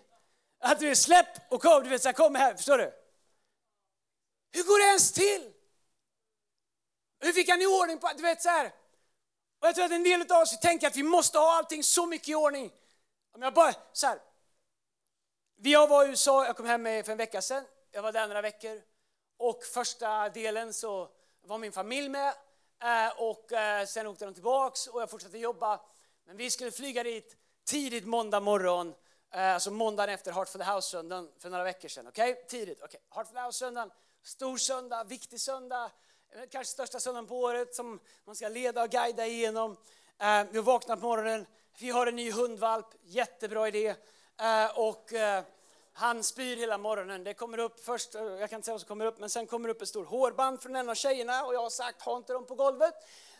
Att 0.60 0.80
du 0.80 0.96
släpp 0.96 1.52
och 1.52 1.62
kom, 1.62 1.84
du 1.84 1.90
vet 1.90 2.02
så 2.02 2.08
här, 2.08 2.14
kom 2.14 2.36
här, 2.36 2.56
förstår 2.56 2.78
du? 2.78 3.07
Hur 4.52 4.64
går 4.64 4.80
det 4.80 4.86
ens 4.86 5.12
till? 5.12 5.54
Hur 7.20 7.34
fick 7.34 7.50
han 7.50 7.62
i 7.62 7.66
ordning 7.66 8.00
på, 8.00 8.12
du 8.16 8.22
vet 8.22 8.42
så 8.42 8.50
här. 8.50 8.74
Och 9.60 9.68
jag 9.68 9.76
tror 9.76 9.86
att 9.86 9.92
en 9.92 10.04
del 10.04 10.32
av 10.32 10.42
oss 10.42 10.60
tänker 10.60 10.88
att 10.88 10.96
vi 10.96 11.04
måste 11.04 11.38
ha 11.38 11.58
allting 11.58 11.84
så 11.84 12.06
mycket 12.06 12.30
i 12.30 12.36
ordning. 12.36 12.72
Om 13.32 13.42
jag 13.42 13.54
bara, 13.54 13.74
så 13.94 14.08
här. 14.08 14.20
Vi 15.56 15.74
har 15.74 15.88
varit 15.88 16.08
i 16.08 16.10
USA, 16.10 16.46
jag 16.46 16.58
kom 16.58 16.66
hem 16.66 16.84
för 16.84 17.12
en 17.12 17.18
vecka 17.18 17.42
sedan. 17.42 17.64
Jag 17.92 18.02
var 18.02 18.12
där 18.12 18.28
några 18.28 18.42
veckor. 18.42 18.82
Och 19.38 19.64
första 19.64 20.30
delen 20.30 20.74
så 20.74 21.10
var 21.42 21.58
min 21.58 21.72
familj 21.72 22.10
med. 22.10 22.34
Eh, 22.84 23.22
och 23.22 23.52
eh, 23.52 23.86
sen 23.86 24.08
åkte 24.08 24.26
de 24.26 24.34
tillbaks 24.34 24.88
och 24.88 25.02
jag 25.02 25.10
fortsatte 25.10 25.38
jobba. 25.38 25.80
Men 26.26 26.38
vi 26.38 26.52
skulle 26.52 26.72
flyga 26.72 27.04
dit 27.04 27.38
tidigt 27.66 28.06
måndag 28.06 28.40
morgon. 28.40 28.94
Eh, 29.32 29.54
alltså 29.54 29.72
måndagen 29.72 30.14
efter 30.14 30.32
Heart 30.32 30.50
for 30.50 30.60
the 30.60 30.66
House-söndagen 30.66 31.30
för 31.40 31.50
några 31.50 31.64
veckor 31.64 31.90
sedan. 31.90 32.08
Okej, 32.08 32.32
okay? 32.32 32.44
tidigt. 32.44 32.84
Okay. 32.84 33.00
Heart 33.10 33.28
for 33.28 33.34
the 33.34 33.40
House-söndagen, 33.40 33.92
stor 34.28 34.58
söndag, 34.58 35.04
viktig 35.04 35.42
söndag. 35.42 35.92
Eh, 36.32 36.42
kanske 36.52 36.72
största 36.72 37.00
söndagen 37.00 37.28
på 37.28 37.40
året 37.40 37.76
som 37.76 38.00
man 38.26 38.36
ska 38.36 38.48
leda 38.48 38.84
och 38.84 38.90
guida 38.90 39.26
igenom. 39.26 39.72
Eh, 40.20 40.44
vi 40.52 40.58
har 40.58 40.64
vaknat 40.64 41.02
på 41.02 41.08
morgonen. 41.08 41.46
Vi 41.80 41.90
har 41.90 42.08
en 42.08 42.16
ny 42.16 42.32
hundvalp, 42.32 42.86
jättebra 43.04 43.68
idé. 43.68 43.88
Eh, 44.40 44.80
och 44.80 45.14
han 45.94 46.24
spyr 46.24 46.58
hela 46.58 46.78
morgonen. 46.78 47.24
Det 47.24 47.34
kommer 47.34 47.58
upp 47.58 47.86
först, 47.86 48.14
jag 48.14 48.50
kan 48.50 48.58
inte 48.58 48.66
säga 48.66 48.74
vad 48.74 48.82
som 48.82 48.88
kommer 48.88 49.06
upp, 49.06 49.20
men 49.20 49.30
sen 49.30 49.48
kommer 49.48 49.70
upp 49.70 49.82
ett 49.82 49.90
stort 49.90 50.08
hårband 50.08 50.62
från 50.62 50.76
en 50.76 50.90
av 50.90 50.96
tjejerna 50.96 51.46
och 51.46 51.54
jag 51.54 51.62
har 51.62 51.70
sagt 51.70 52.02
ha 52.02 52.18
inte 52.18 52.34
dem 52.34 52.46
på 52.46 52.56
golvet. 52.56 52.94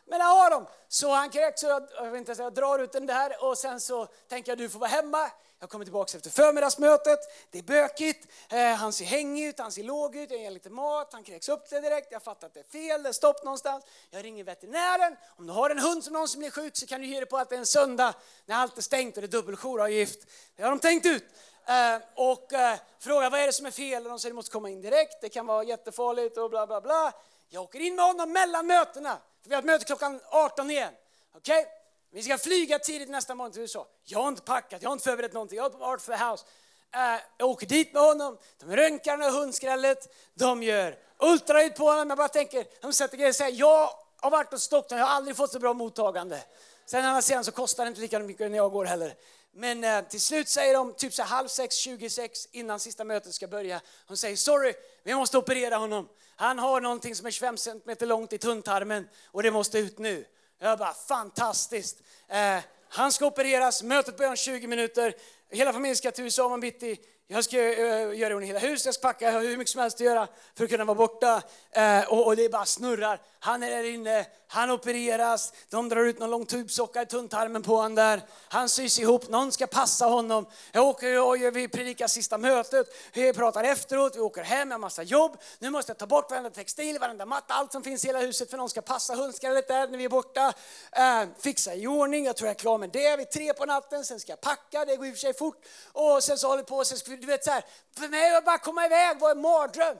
Men 0.06 0.20
jag 0.20 0.28
har 0.28 0.52
dem! 0.52 0.66
Så 0.88 1.12
han 1.12 1.30
kräks 1.30 1.64
och 1.64 1.70
jag, 1.70 1.88
jag, 1.96 2.18
inte, 2.18 2.36
jag 2.38 2.54
drar 2.54 2.80
ut 2.80 2.92
den 2.92 3.06
där 3.06 3.44
och 3.44 3.58
sen 3.58 3.80
så 3.80 4.06
tänker 4.06 4.52
jag 4.52 4.58
du 4.58 4.70
får 4.70 4.80
vara 4.80 4.90
hemma. 4.90 5.32
Jag 5.60 5.70
kommer 5.70 5.86
tillbaka 5.86 6.18
efter 6.18 6.30
förmiddagsmötet. 6.30 7.20
Det 7.52 7.58
är 7.58 7.64
bökigt. 7.64 8.28
Eh, 8.50 8.74
han 8.74 8.94
ser 8.94 9.06
hängig 9.06 9.46
ut, 9.46 9.60
han 9.60 9.72
ser 9.72 9.84
låg 9.84 10.16
ut. 10.16 10.32
Jag 10.32 10.40
ger 10.40 10.52
lite 10.52 10.70
mat. 10.70 11.14
Han 11.14 11.24
kräks 11.24 11.50
upp 11.50 11.70
det 11.70 11.80
direkt. 11.80 12.08
Jag 12.12 12.24
fattar 12.24 12.48
att 12.48 12.54
det 12.54 12.60
är 12.60 12.64
fel, 12.64 13.04
det 13.04 13.10
är 13.10 13.14
stopp 13.14 13.44
någonstans. 13.44 13.86
Jag 14.10 14.24
ringer 14.24 14.44
veterinären. 14.44 15.16
Om 15.38 15.48
du 15.48 15.54
har 15.54 15.70
en 15.70 15.80
hund 15.80 16.04
som 16.04 16.14
någon 16.14 16.28
som 16.28 16.40
blir 16.40 16.52
sjuk 16.52 16.78
så 16.78 16.88
kan 16.88 17.02
du 17.02 17.08
ge 17.08 17.20
dig 17.20 17.26
på 17.26 17.38
att 17.38 17.50
det 17.50 17.56
är 17.56 17.60
en 17.60 17.66
söndag 17.66 18.14
när 18.46 18.56
allt 18.56 18.78
är 18.78 18.82
stängt 18.82 19.18
och 19.18 19.22
det 19.22 19.26
är 19.26 19.32
dubbeljouravgift. 19.32 20.28
Det 20.56 20.64
har 20.64 20.70
de 20.70 20.80
tänkt 20.80 21.06
ut. 21.06 21.26
Eh, 21.66 22.02
och 22.16 22.54
eh, 22.54 22.78
frågar 23.00 23.30
vad 23.30 23.40
är 23.40 23.46
det 23.46 23.54
som 23.54 23.66
är 23.66 23.72
fel 23.72 24.04
och 24.04 24.10
de 24.10 24.20
säger 24.20 24.32
att 24.32 24.34
du 24.34 24.36
måste 24.36 24.52
komma 24.52 24.70
in 24.70 24.82
direkt, 24.82 25.22
det 25.22 25.30
kan 25.30 25.46
vara 25.46 25.64
jättefarligt 25.64 26.38
och 26.38 26.50
bla 26.50 26.68
bla 26.68 26.82
bla. 26.82 27.14
Jag 27.50 27.64
åker 27.64 27.80
in 27.80 27.96
med 27.96 28.06
honom 28.06 28.32
mellan 28.32 28.68
mötena, 28.68 29.18
för 29.42 29.50
vi 29.50 29.56
har 29.56 29.62
ett 29.62 29.66
möte 29.66 29.86
klockan 29.86 30.20
18 30.30 30.72
igen. 30.72 30.94
Okej? 31.34 31.62
Okay? 31.62 31.77
Vi 32.12 32.24
ska 32.24 32.38
flyga 32.38 32.80
tidigt 32.80 33.10
nästa 33.10 33.36
morgon 33.36 33.52
till 33.52 33.62
USA. 33.62 33.88
Jag 34.04 34.20
har 34.20 34.28
inte 34.28 34.42
packat, 34.42 34.82
jag 34.82 34.90
har 34.90 34.94
inte 34.94 35.04
förberett 35.04 35.34
någonting, 35.34 35.58
jag 35.58 35.66
är 35.66 35.70
på 35.70 35.86
Art 35.86 36.02
for 36.02 36.32
House. 36.32 36.46
Eh, 36.94 37.22
jag 37.38 37.50
åker 37.50 37.68
dit 37.68 37.94
med 37.94 38.02
honom, 38.02 38.38
de 38.60 38.76
röntgar 38.76 39.18
den 39.18 39.34
hundskrället, 39.34 40.16
de 40.34 40.64
gör 40.64 40.98
ultraljud 41.20 41.76
på 41.76 41.84
honom. 41.84 42.10
Jag 42.10 42.18
bara 42.18 42.28
tänker, 42.28 42.66
de 42.82 42.94
sätter 42.94 43.18
grejer 43.18 43.30
och 43.30 43.36
säger, 43.36 43.60
jag 43.60 43.90
har 44.18 44.32
varit 44.32 44.52
hos 44.52 44.70
doktorn, 44.70 45.00
jag 45.00 45.06
har 45.06 45.16
aldrig 45.16 45.38
fått 45.38 45.52
så 45.52 45.60
bra 45.60 45.74
mottagande. 45.74 46.44
Sen 46.86 47.06
andra 47.06 47.22
sidan 47.22 47.44
så 47.44 47.52
kostar 47.52 47.86
det 47.86 47.88
inte 47.88 48.02
lika 48.02 48.20
mycket 48.20 48.52
när 48.52 48.58
jag 48.58 48.72
går 48.72 48.86
heller. 48.86 49.14
Men 49.52 49.84
eh, 49.84 50.02
till 50.02 50.22
slut 50.22 50.50
säger 50.50 50.74
de 50.74 50.94
typ 50.94 51.14
så 51.14 51.24
halv 51.24 51.48
sex, 51.48 51.76
26 51.76 52.48
innan 52.52 52.80
sista 52.80 53.04
mötet 53.04 53.34
ska 53.34 53.48
börja. 53.48 53.82
Hon 54.08 54.18
säger 54.18 54.36
sorry, 54.36 54.74
vi 55.04 55.16
måste 55.16 55.38
operera 55.38 55.76
honom. 55.76 56.10
Han 56.36 56.60
har 56.60 56.82
någonting 56.82 57.16
som 57.16 57.26
är 57.26 57.32
25 57.32 57.58
cm 57.58 57.96
långt 58.00 58.34
i 58.34 58.38
tunntarmen 58.38 59.10
och 59.26 59.44
det 59.44 59.52
måste 59.52 59.80
ut 59.80 60.00
nu. 60.00 60.26
Jag 60.60 60.80
bara 60.80 60.94
fantastiskt. 60.94 61.98
Eh, 62.28 62.58
han 62.90 63.12
ska 63.12 63.26
opereras, 63.26 63.84
mötet 63.84 64.18
börjar 64.18 64.30
om 64.30 64.36
20 64.36 64.68
minuter. 64.68 65.14
Hela 65.50 65.74
familjen 65.74 65.96
ska 65.96 66.12
till 66.12 66.24
USA 66.24 66.46
om 66.46 66.60
bitti. 66.60 67.00
Jag 67.28 67.44
ska 67.44 67.58
uh, 67.58 68.18
göra 68.18 68.40
hela 68.40 68.60
huset, 68.60 68.86
jag 68.86 68.96
ska 68.96 69.08
packa, 69.08 69.26
jag 69.26 69.32
har 69.32 69.42
hur 69.42 69.58
mycket 69.58 69.72
som 69.72 69.82
helst 69.82 69.98
att 69.98 70.06
göra 70.06 70.28
för 70.56 70.64
att 70.64 70.70
kunna 70.70 70.86
vara 70.86 70.96
borta. 70.96 71.42
Uh, 71.78 72.14
och, 72.14 72.26
och, 72.26 72.36
det 72.36 72.50
bara 72.50 72.66
snurrar. 72.66 73.22
Han 73.40 73.64
är 73.64 73.70
där 73.70 73.84
inne, 73.84 74.26
han 74.48 74.72
opereras, 74.72 75.54
de 75.70 75.90
drar 75.90 76.02
ut 76.02 76.20
någon 76.20 76.30
lång 76.30 76.46
tubsocka 76.46 77.02
i 77.02 77.06
tunntarmen 77.06 77.64
på 77.64 77.76
honom 77.76 77.96
där. 77.96 78.22
Han 78.48 78.70
sys 78.70 79.00
ihop, 79.00 79.30
någon 79.30 79.52
ska 79.52 79.68
passa 79.68 80.06
honom. 80.06 80.46
Jag 80.72 80.84
åker 80.84 81.24
och 81.24 81.36
vi 81.56 81.68
predikar 81.68 82.08
sista 82.08 82.38
mötet, 82.38 82.88
vi 83.14 83.34
pratar 83.34 83.64
efteråt, 83.64 84.16
vi 84.16 84.20
åker 84.20 84.44
hem, 84.44 84.70
med 84.70 84.80
massa 84.80 85.04
jobb. 85.04 85.38
Nu 85.60 85.70
måste 85.70 85.90
jag 85.90 85.98
ta 85.98 86.06
bort 86.06 86.32
varenda 86.32 86.50
textil, 86.50 87.00
varenda 87.00 87.26
matta, 87.26 87.54
allt 87.54 87.72
som 87.72 87.84
finns 87.84 88.04
i 88.06 88.08
hela 88.08 88.20
huset 88.20 88.50
för 88.50 88.58
någon 88.58 88.70
ska 88.70 88.82
passa 88.82 89.16
hundskallet 89.16 89.68
där 89.68 89.88
när 89.88 89.98
vi 89.98 90.06
är 90.06 90.10
borta. 90.10 90.54
Uh, 90.98 91.30
fixa 91.40 91.76
i 91.76 91.88
ordning, 91.88 92.26
jag 92.26 92.38
tror 92.38 92.48
jag 92.48 92.56
är 92.56 92.60
klar 92.60 92.78
med 92.78 92.90
det 92.90 93.18
vid 93.18 93.32
tre 93.32 93.54
på 93.54 93.66
natten, 93.66 94.06
sen 94.06 94.20
ska 94.20 94.32
jag 94.32 94.42
packa, 94.42 94.86
det 94.86 94.96
går 94.96 95.06
i 95.08 95.10
och 95.10 95.14
för 95.14 95.20
sig 95.20 95.34
fort. 95.34 95.66
Och 95.92 96.24
sen 96.24 96.38
så 96.38 96.48
håller 96.48 96.64
på, 96.64 96.86
sen 96.86 96.98
ska 96.98 97.12
vi 97.12 97.18
du 97.18 97.28
vet 97.28 97.44
så 97.44 97.52
här, 97.52 97.64
för 97.98 98.08
mig 98.08 98.36
att 98.36 98.46
bara 98.46 98.58
komma 98.58 98.86
iväg 98.86 99.20
var 99.20 99.32
en 99.32 99.42
mardröm. 99.42 99.98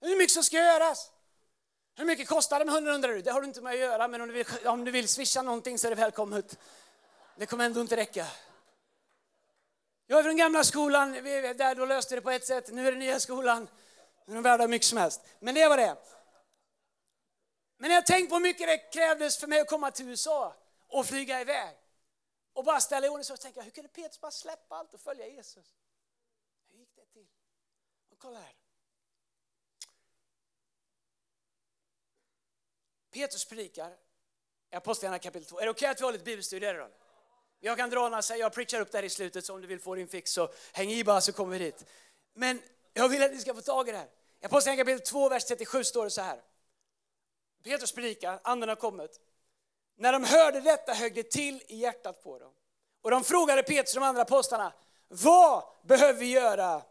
Hur 0.00 0.16
mycket 0.16 0.34
som 0.34 0.42
ska 0.42 0.56
göras? 0.56 1.10
Hur 1.96 2.04
mycket 2.04 2.28
kostar 2.28 2.58
de 2.58 2.68
100 2.68 2.94
undrar 2.94 3.08
du? 3.08 3.22
Det 3.22 3.30
har 3.30 3.40
du 3.40 3.46
inte 3.46 3.60
med 3.60 3.72
att 3.72 3.78
göra, 3.78 4.08
men 4.08 4.20
om 4.20 4.28
du 4.28 4.34
vill, 4.34 4.46
om 4.66 4.84
du 4.84 4.90
vill 4.90 5.08
swisha 5.08 5.42
någonting 5.42 5.78
så 5.78 5.86
är 5.86 5.90
det 5.90 5.96
välkommet. 5.96 6.58
Det 7.36 7.46
kommer 7.46 7.64
ändå 7.64 7.80
inte 7.80 7.96
räcka. 7.96 8.26
Jag 10.06 10.18
är 10.18 10.22
från 10.22 10.36
gamla 10.36 10.64
skolan, 10.64 11.12
där 11.12 11.74
då 11.74 11.86
löste 11.86 12.14
det 12.14 12.20
på 12.20 12.30
ett 12.30 12.46
sätt. 12.46 12.72
Nu 12.72 12.88
är 12.88 12.92
det 12.92 12.98
nya 12.98 13.20
skolan. 13.20 13.68
Nu 14.26 14.32
är 14.32 14.34
de 14.34 14.42
värda 14.42 14.68
mycket 14.68 14.86
som 14.86 14.98
helst. 14.98 15.20
Men 15.40 15.54
det 15.54 15.68
var 15.68 15.76
det. 15.76 15.96
Men 17.78 17.90
jag 17.90 18.06
tänkt 18.06 18.28
på 18.28 18.34
hur 18.34 18.42
mycket 18.42 18.66
det 18.66 18.78
krävdes 18.78 19.38
för 19.38 19.46
mig 19.46 19.60
att 19.60 19.68
komma 19.68 19.90
till 19.90 20.08
USA 20.08 20.56
och 20.88 21.06
flyga 21.06 21.40
iväg 21.40 21.76
och 22.52 22.64
bara 22.64 22.80
ställa 22.80 23.06
i 23.06 23.10
ordning 23.10 23.24
så 23.24 23.36
tänkte 23.36 23.60
jag, 23.60 23.64
hur 23.64 23.70
kunde 23.70 23.88
Petrus 23.88 24.20
bara 24.20 24.30
släppa 24.30 24.76
allt 24.76 24.94
och 24.94 25.00
följa 25.00 25.26
Jesus? 25.26 25.74
Kolla 28.18 28.38
här. 28.38 28.63
Petrus 33.14 33.44
predikar 33.44 33.96
i 34.72 34.76
Apostlagärningarna 34.76 35.22
kapitel 35.22 35.48
2. 35.48 35.60
Är 35.60 35.64
det 35.64 35.70
okej 35.70 35.78
okay 35.78 35.90
att 35.90 36.00
vi 36.00 36.04
har 36.04 36.12
lite 36.12 36.24
bibelstudier 36.24 36.74
idag? 36.74 36.90
Jag 37.60 37.76
kan 37.76 37.90
dra 37.90 38.08
några, 38.08 38.36
jag 38.36 38.52
preachar 38.52 38.80
upp 38.80 38.92
det 38.92 38.98
här 38.98 39.04
i 39.04 39.10
slutet 39.10 39.44
så 39.44 39.54
om 39.54 39.60
du 39.60 39.66
vill 39.66 39.80
få 39.80 39.94
din 39.94 40.08
fix 40.08 40.30
så 40.30 40.52
häng 40.72 40.90
i 40.90 41.04
bara 41.04 41.20
så 41.20 41.32
kommer 41.32 41.58
vi 41.58 41.64
dit. 41.64 41.84
Men 42.34 42.62
jag 42.92 43.08
vill 43.08 43.22
att 43.22 43.32
ni 43.32 43.40
ska 43.40 43.54
få 43.54 43.60
tag 43.60 43.88
i 43.88 43.92
det 43.92 43.98
här. 43.98 44.08
I 44.40 44.46
Apostlagärningarna 44.46 44.90
kapitel 44.90 45.12
2, 45.12 45.28
vers 45.28 45.44
37 45.44 45.84
står 45.84 46.04
det 46.04 46.10
så 46.10 46.20
här. 46.20 46.42
Petrus 47.64 47.92
predikar, 47.92 48.40
anden 48.44 48.68
har 48.68 48.76
kommit. 48.76 49.20
När 49.96 50.12
de 50.12 50.24
hörde 50.24 50.60
detta 50.60 50.92
högg 50.92 51.14
det 51.14 51.30
till 51.30 51.62
i 51.66 51.76
hjärtat 51.76 52.22
på 52.22 52.38
dem. 52.38 52.52
Och 53.02 53.10
de 53.10 53.24
frågade 53.24 53.62
Petrus 53.62 53.94
och 53.94 54.00
de 54.00 54.06
andra 54.06 54.22
apostlarna, 54.22 54.72
vad 55.08 55.64
behöver 55.82 56.20
vi 56.20 56.30
göra 56.30 56.82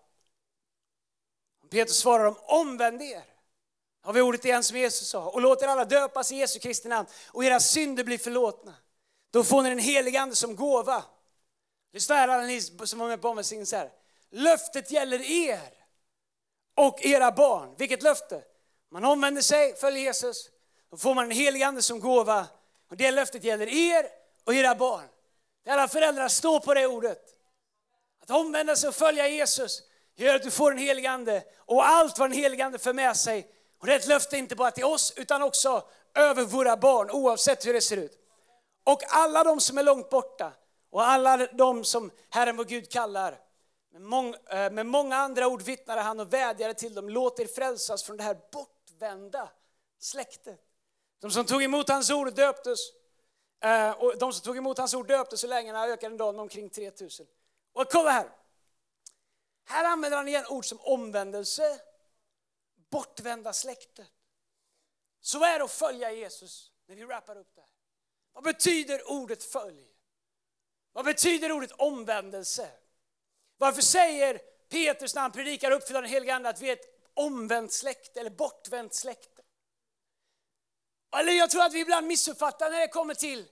Petrus 1.70 1.98
svarar 1.98 2.24
dem, 2.24 2.36
omvänd 2.42 3.02
er. 3.02 3.33
Har 4.04 4.14
vi 4.14 4.22
ordet 4.22 4.46
igen 4.46 4.64
som 4.64 4.78
Jesus 4.78 5.08
sa. 5.08 5.26
Och 5.26 5.42
låt 5.42 5.62
er 5.62 5.68
alla 5.68 5.86
döpas 5.86 6.32
i 6.32 6.36
Jesu 6.36 6.60
Kristi 6.60 6.88
namn 6.88 7.08
och 7.28 7.46
era 7.46 7.60
synder 7.60 8.04
blir 8.04 8.18
förlåtna. 8.18 8.76
Då 9.32 9.44
får 9.44 9.62
ni 9.62 9.70
den 9.70 9.80
helige 9.80 10.22
Ande 10.22 10.36
som 10.36 10.56
gåva. 10.56 11.04
Lyssna 11.94 12.16
här 12.16 12.28
alla 12.28 12.44
ni 12.44 12.62
som 12.62 13.00
var 13.00 13.08
med 13.08 13.22
på 13.22 13.30
omvändningen 13.30 13.66
här. 13.72 13.92
Löftet 14.30 14.92
gäller 14.92 15.22
er 15.22 15.74
och 16.76 17.06
era 17.06 17.32
barn. 17.32 17.76
Vilket 17.78 18.04
löfte? 18.04 18.44
Man 18.92 19.06
omvänder 19.06 19.42
sig, 19.42 19.76
följer 19.76 20.04
Jesus, 20.04 20.50
då 20.92 20.98
får 20.98 21.14
man 21.14 21.30
den 21.30 21.38
helige 21.38 21.68
Ande 21.68 21.82
som 21.82 22.00
gåva. 22.00 22.48
Och 22.90 22.98
det 22.98 23.12
löftet 23.12 23.44
gäller 23.44 23.68
er 23.68 24.06
och 24.44 24.54
era 24.54 24.76
barn. 24.76 25.08
Alla 25.68 25.88
föräldrar 25.88 26.28
står 26.28 26.60
på 26.60 26.74
det 26.74 26.88
ordet. 26.88 27.20
Att 28.22 28.30
omvända 28.30 28.76
sig 28.76 28.90
och 28.90 28.96
följa 28.96 29.28
Jesus 29.28 29.82
gör 30.16 30.36
att 30.36 30.44
du 30.44 30.52
får 30.52 30.72
den 30.72 30.80
helige 30.80 31.10
ande 31.10 31.44
och 31.58 31.88
allt 31.88 32.20
vad 32.20 32.30
den 32.30 32.38
helige 32.38 32.66
ande 32.66 32.80
för 32.80 32.94
med 32.94 33.18
sig. 33.18 33.48
Och 33.84 33.88
det 33.88 33.94
är 33.94 34.00
ett 34.00 34.08
löfte 34.08 34.38
inte 34.38 34.56
bara 34.56 34.72
till 34.72 34.84
oss 34.84 35.14
utan 35.16 35.42
också 35.42 35.84
över 36.14 36.44
våra 36.44 36.78
barn 36.78 37.12
oavsett 37.12 37.66
hur 37.66 37.74
det 37.74 37.82
ser 37.82 37.98
ut. 37.98 38.18
Och 38.84 39.00
alla 39.08 39.44
de 39.44 39.60
som 39.60 39.78
är 39.78 39.84
långt 39.84 40.10
borta 40.10 40.54
och 40.90 41.04
alla 41.04 41.38
de 41.38 41.84
som 41.84 42.12
Herren 42.30 42.58
vår 42.58 42.66
Gud 42.66 42.92
kallar. 42.92 43.40
Med, 43.92 44.02
mång, 44.02 44.34
eh, 44.34 44.72
med 44.72 44.86
många 44.86 45.18
andra 45.18 45.48
ord 45.48 45.62
vittnade 45.62 46.02
han 46.02 46.20
och 46.20 46.34
vädjade 46.34 46.74
till 46.74 46.94
dem, 46.94 47.10
låt 47.10 47.40
er 47.40 47.48
frälsas 47.48 48.04
från 48.04 48.18
det 48.18 48.24
här 48.24 48.38
bortvända 48.52 49.50
släktet. 50.00 50.60
De 51.22 51.32
som 51.32 51.46
tog 51.46 51.64
emot 51.64 51.90
hans 51.90 52.12
ord 52.12 52.34
döptes. 52.34 52.80
Eh, 53.64 53.92
och 53.92 54.18
de 54.18 54.34
som 54.34 54.44
tog 54.44 54.58
emot 54.58 54.78
hans 54.78 54.94
ord 54.94 55.08
döptes 55.08 55.40
så 55.40 55.48
länge 55.48 55.74
han 55.74 55.90
ökade 55.90 56.14
en 56.14 56.18
dag 56.18 56.36
med 56.36 56.42
omkring 56.42 56.70
3000. 56.70 57.26
Och 57.74 57.92
kolla 57.92 58.12
här, 58.12 58.30
här 59.66 59.86
använder 59.86 60.18
han 60.18 60.28
igen 60.28 60.46
ord 60.50 60.66
som 60.66 60.80
omvändelse, 60.82 61.80
bortvända 62.94 63.54
släktet. 63.54 64.08
Så 65.22 65.44
är 65.44 65.60
det 65.60 65.66
att 65.66 65.72
följa 65.72 66.12
Jesus 66.12 66.72
när 66.88 66.96
vi 66.96 67.04
rappar 67.04 67.38
upp 67.38 67.56
det 67.56 67.62
här? 67.62 67.70
Vad 68.34 68.44
betyder 68.44 69.12
ordet 69.12 69.44
följ? 69.44 69.88
Vad 70.92 71.06
betyder 71.06 71.52
ordet 71.52 71.72
omvändelse? 71.72 72.70
Varför 73.58 73.82
säger 73.82 74.42
Petrus 74.70 75.16
när 75.16 75.22
han 75.22 75.32
predikar 75.32 75.72
uppfyllda 75.72 76.02
den 76.02 76.10
helige 76.10 76.36
Ande 76.36 76.50
att 76.50 76.62
vi 76.62 76.70
är 76.70 76.74
ett 76.74 77.10
omvänt 77.14 77.74
släkte 77.74 78.20
eller 78.20 78.30
bortvänt 78.30 78.94
släkte? 78.94 79.42
Eller 81.18 81.34
jag 81.34 81.50
tror 81.50 81.64
att 81.64 81.74
vi 81.74 81.80
ibland 81.80 82.08
missuppfattar 82.08 82.72
när 82.72 82.80
det 82.80 82.88
kommer 82.88 83.14
till 83.14 83.48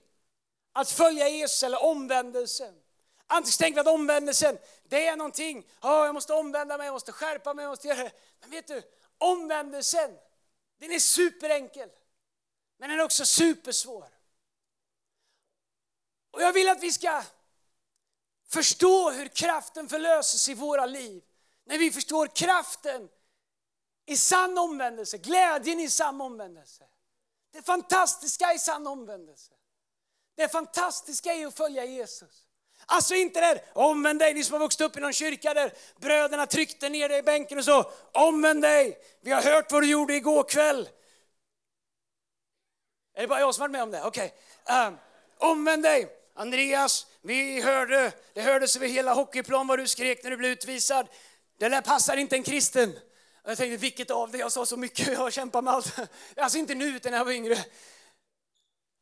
att 0.72 0.90
följa 0.90 1.28
Jesus 1.28 1.62
eller 1.62 1.84
omvändelsen. 1.84 2.82
Antingen 3.26 3.58
tänker 3.58 3.74
vi 3.74 3.80
att 3.80 3.94
omvändelsen, 3.94 4.58
det 4.84 5.06
är 5.06 5.16
någonting, 5.16 5.58
oh, 5.82 5.90
jag 6.06 6.14
måste 6.14 6.32
omvända 6.32 6.78
mig, 6.78 6.86
jag 6.86 6.92
måste 6.92 7.12
skärpa 7.12 7.54
mig, 7.54 7.62
jag 7.62 7.70
måste 7.70 7.88
göra 7.88 8.02
det. 8.02 8.12
Men 8.40 8.50
vet 8.50 8.66
du, 8.66 8.82
omvändelsen, 9.22 10.18
den 10.78 10.92
är 10.92 10.98
superenkel. 10.98 11.90
Men 12.76 12.90
den 12.90 13.00
är 13.00 13.04
också 13.04 13.26
supersvår. 13.26 14.08
Och 16.30 16.42
jag 16.42 16.52
vill 16.52 16.68
att 16.68 16.82
vi 16.82 16.92
ska 16.92 17.22
förstå 18.48 19.10
hur 19.10 19.28
kraften 19.28 19.88
förlöses 19.88 20.48
i 20.48 20.54
våra 20.54 20.86
liv. 20.86 21.22
När 21.64 21.78
vi 21.78 21.90
förstår 21.90 22.26
kraften 22.26 23.08
i 24.06 24.16
sann 24.16 24.58
omvändelse, 24.58 25.18
glädjen 25.18 25.80
i 25.80 25.90
sann 25.90 26.20
omvändelse. 26.20 26.88
Det 27.50 27.62
fantastiska 27.62 28.54
i 28.54 28.58
sann 28.58 28.86
omvändelse. 28.86 29.52
Det 30.34 30.48
fantastiska 30.48 31.34
i 31.34 31.44
att 31.44 31.56
följa 31.56 31.84
Jesus. 31.84 32.48
Alltså 32.92 33.14
inte 33.14 33.40
där, 33.40 33.62
omvänd 33.72 34.18
dig, 34.18 34.34
ni 34.34 34.44
som 34.44 34.52
har 34.52 34.60
vuxit 34.60 34.80
upp 34.80 34.96
i 34.96 35.00
någon 35.00 35.12
kyrka 35.12 35.54
där 35.54 35.72
bröderna 36.00 36.46
tryckte 36.46 36.88
ner 36.88 37.08
dig 37.08 37.18
i 37.18 37.22
bänken 37.22 37.58
och 37.58 37.64
så, 37.64 37.90
omvänd 38.12 38.62
dig, 38.62 38.98
vi 39.20 39.30
har 39.30 39.42
hört 39.42 39.72
vad 39.72 39.82
du 39.82 39.90
gjorde 39.90 40.14
igår 40.14 40.42
kväll. 40.42 40.88
Är 43.14 43.20
det 43.20 43.28
bara 43.28 43.40
jag 43.40 43.54
som 43.54 43.60
varit 43.62 43.70
med 43.70 43.82
om 43.82 43.90
det? 43.90 44.02
Okej. 44.02 44.34
Okay. 44.64 44.86
Um, 44.86 44.98
omvänd 45.38 45.82
dig. 45.82 46.08
Andreas, 46.34 47.06
vi 47.22 47.62
hörde, 47.62 48.12
det 48.34 48.42
hördes 48.42 48.76
över 48.76 48.88
hela 48.88 49.14
hockeyplan 49.14 49.66
vad 49.66 49.78
du 49.78 49.88
skrek 49.88 50.22
när 50.22 50.30
du 50.30 50.36
blev 50.36 50.50
utvisad. 50.50 51.08
Det 51.58 51.68
där 51.68 51.80
passar 51.80 52.16
inte 52.16 52.36
en 52.36 52.42
kristen. 52.42 52.98
Jag 53.44 53.56
tänkte, 53.56 53.76
vilket 53.76 54.10
av 54.10 54.30
det? 54.30 54.38
Jag 54.38 54.52
sa 54.52 54.66
så 54.66 54.76
mycket, 54.76 55.06
jag 55.06 55.18
har 55.18 55.30
kämpat 55.30 55.64
med 55.64 55.74
allt. 55.74 55.94
Alltså 56.36 56.58
inte 56.58 56.74
nu, 56.74 56.86
utan 56.96 57.10
när 57.10 57.18
jag 57.18 57.24
var 57.24 57.32
yngre. 57.32 57.58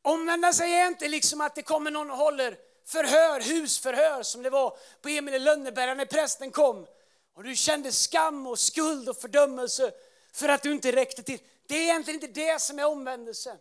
Omvända 0.02 0.52
sig 0.52 0.74
är 0.74 0.86
inte 0.86 1.08
liksom 1.08 1.40
att 1.40 1.54
det 1.54 1.62
kommer 1.62 1.90
någon 1.90 2.10
och 2.10 2.16
håller 2.16 2.69
förhör, 2.84 3.40
husförhör 3.40 4.22
som 4.22 4.42
det 4.42 4.50
var 4.50 4.78
på 5.00 5.08
Emil 5.08 5.34
i 5.34 5.38
Lönneberga 5.38 5.94
när 5.94 6.04
prästen 6.04 6.50
kom. 6.50 6.86
Och 7.34 7.44
du 7.44 7.56
kände 7.56 7.92
skam 7.92 8.46
och 8.46 8.58
skuld 8.58 9.08
och 9.08 9.16
fördömelse 9.16 9.92
för 10.32 10.48
att 10.48 10.62
du 10.62 10.72
inte 10.72 10.92
räckte 10.92 11.22
till. 11.22 11.40
Det 11.66 11.74
är 11.74 11.82
egentligen 11.82 12.22
inte 12.22 12.40
det 12.40 12.60
som 12.60 12.78
är 12.78 12.86
omvändelse. 12.86 13.58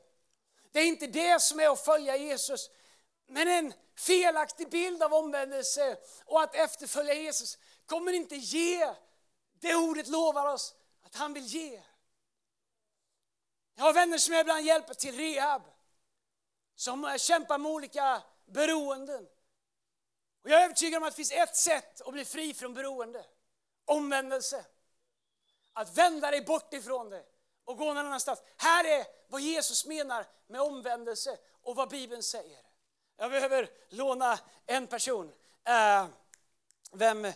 Det 0.72 0.80
är 0.80 0.86
inte 0.86 1.08
det 1.08 1.42
som 1.42 1.60
är 1.60 1.70
att 1.70 1.86
följa 1.86 2.18
Jesus. 2.18 2.70
Men 3.28 3.48
en 3.48 3.74
felaktig 3.96 4.70
bild 4.70 5.04
av 5.04 5.14
omvändelse 5.14 5.98
och 6.26 6.42
att 6.42 6.56
efterfölja 6.56 7.14
Jesus 7.14 7.58
kommer 7.86 8.14
inte 8.14 8.36
ge 8.36 8.94
det 9.60 9.76
ordet 9.76 10.08
lovar 10.08 10.54
oss 10.54 10.76
att 11.06 11.16
han 11.16 11.34
vill 11.34 11.46
ge. 11.46 11.82
Jag 13.76 13.84
har 13.84 13.94
vänner 13.94 14.18
som 14.18 14.34
jag 14.34 14.42
ibland 14.42 14.66
hjälper 14.66 14.94
till 14.94 15.18
rehab. 15.18 15.62
Som 16.76 17.18
kämpar 17.20 17.58
med 17.58 17.72
olika 17.72 18.22
beroenden. 18.52 19.28
Och 20.44 20.50
jag 20.50 20.60
är 20.60 20.66
övertygad 20.66 20.98
om 20.98 21.08
att 21.08 21.14
det 21.14 21.16
finns 21.16 21.32
ett 21.32 21.56
sätt 21.56 22.02
att 22.02 22.14
bli 22.14 22.26
fri 22.26 22.54
från 22.54 22.74
beroende. 22.74 23.26
Omvändelse. 23.86 24.66
Att 25.74 25.98
vända 25.98 26.32
dig 26.32 26.42
bort 26.42 26.74
ifrån 26.74 27.10
det 27.10 27.24
och 27.66 27.78
gå 27.78 27.86
någon 27.86 27.98
annanstans. 27.98 28.42
Här 28.58 28.86
är 28.86 29.06
vad 29.28 29.42
Jesus 29.42 29.86
menar 29.86 30.26
med 30.48 30.62
omvändelse 30.62 31.38
och 31.62 31.76
vad 31.76 31.90
Bibeln 31.90 32.24
säger. 32.24 32.62
Jag 33.18 33.32
behöver 33.32 33.70
låna 33.90 34.40
en 34.66 34.88
person. 34.88 35.32
Eh, 35.64 36.08
vem, 36.92 37.32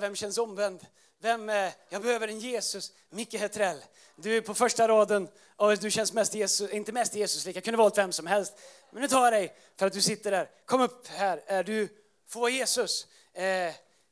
vem 0.00 0.16
känns 0.16 0.38
omvänd? 0.38 0.86
Vem, 1.26 1.48
eh, 1.48 1.72
jag 1.88 2.02
behöver 2.02 2.28
en 2.28 2.38
Jesus. 2.38 2.92
Micke 3.10 3.34
Hetrell. 3.34 3.84
Du 4.16 4.36
är 4.36 4.40
på 4.40 4.54
första 4.54 4.88
raden 4.88 5.28
och 5.56 5.78
du 5.78 5.90
känns 5.90 6.12
mest 6.12 6.34
Jesus, 6.34 6.70
inte 6.70 6.92
mest 6.92 7.14
Jesus 7.14 7.46
Jag 7.46 7.64
kunde 7.64 7.78
valt 7.78 7.98
vem 7.98 8.12
som 8.12 8.26
helst. 8.26 8.52
Men 8.90 9.02
nu 9.02 9.08
tar 9.08 9.24
jag 9.24 9.32
dig 9.32 9.56
för 9.76 9.86
att 9.86 9.92
du 9.92 10.00
sitter 10.00 10.30
där. 10.30 10.50
Kom 10.64 10.80
upp 10.80 11.06
här. 11.06 11.42
Eh, 11.46 11.64
du 11.64 11.88
får 12.28 12.40
vara 12.40 12.50
Jesus. 12.50 13.06
Eh, 13.32 13.42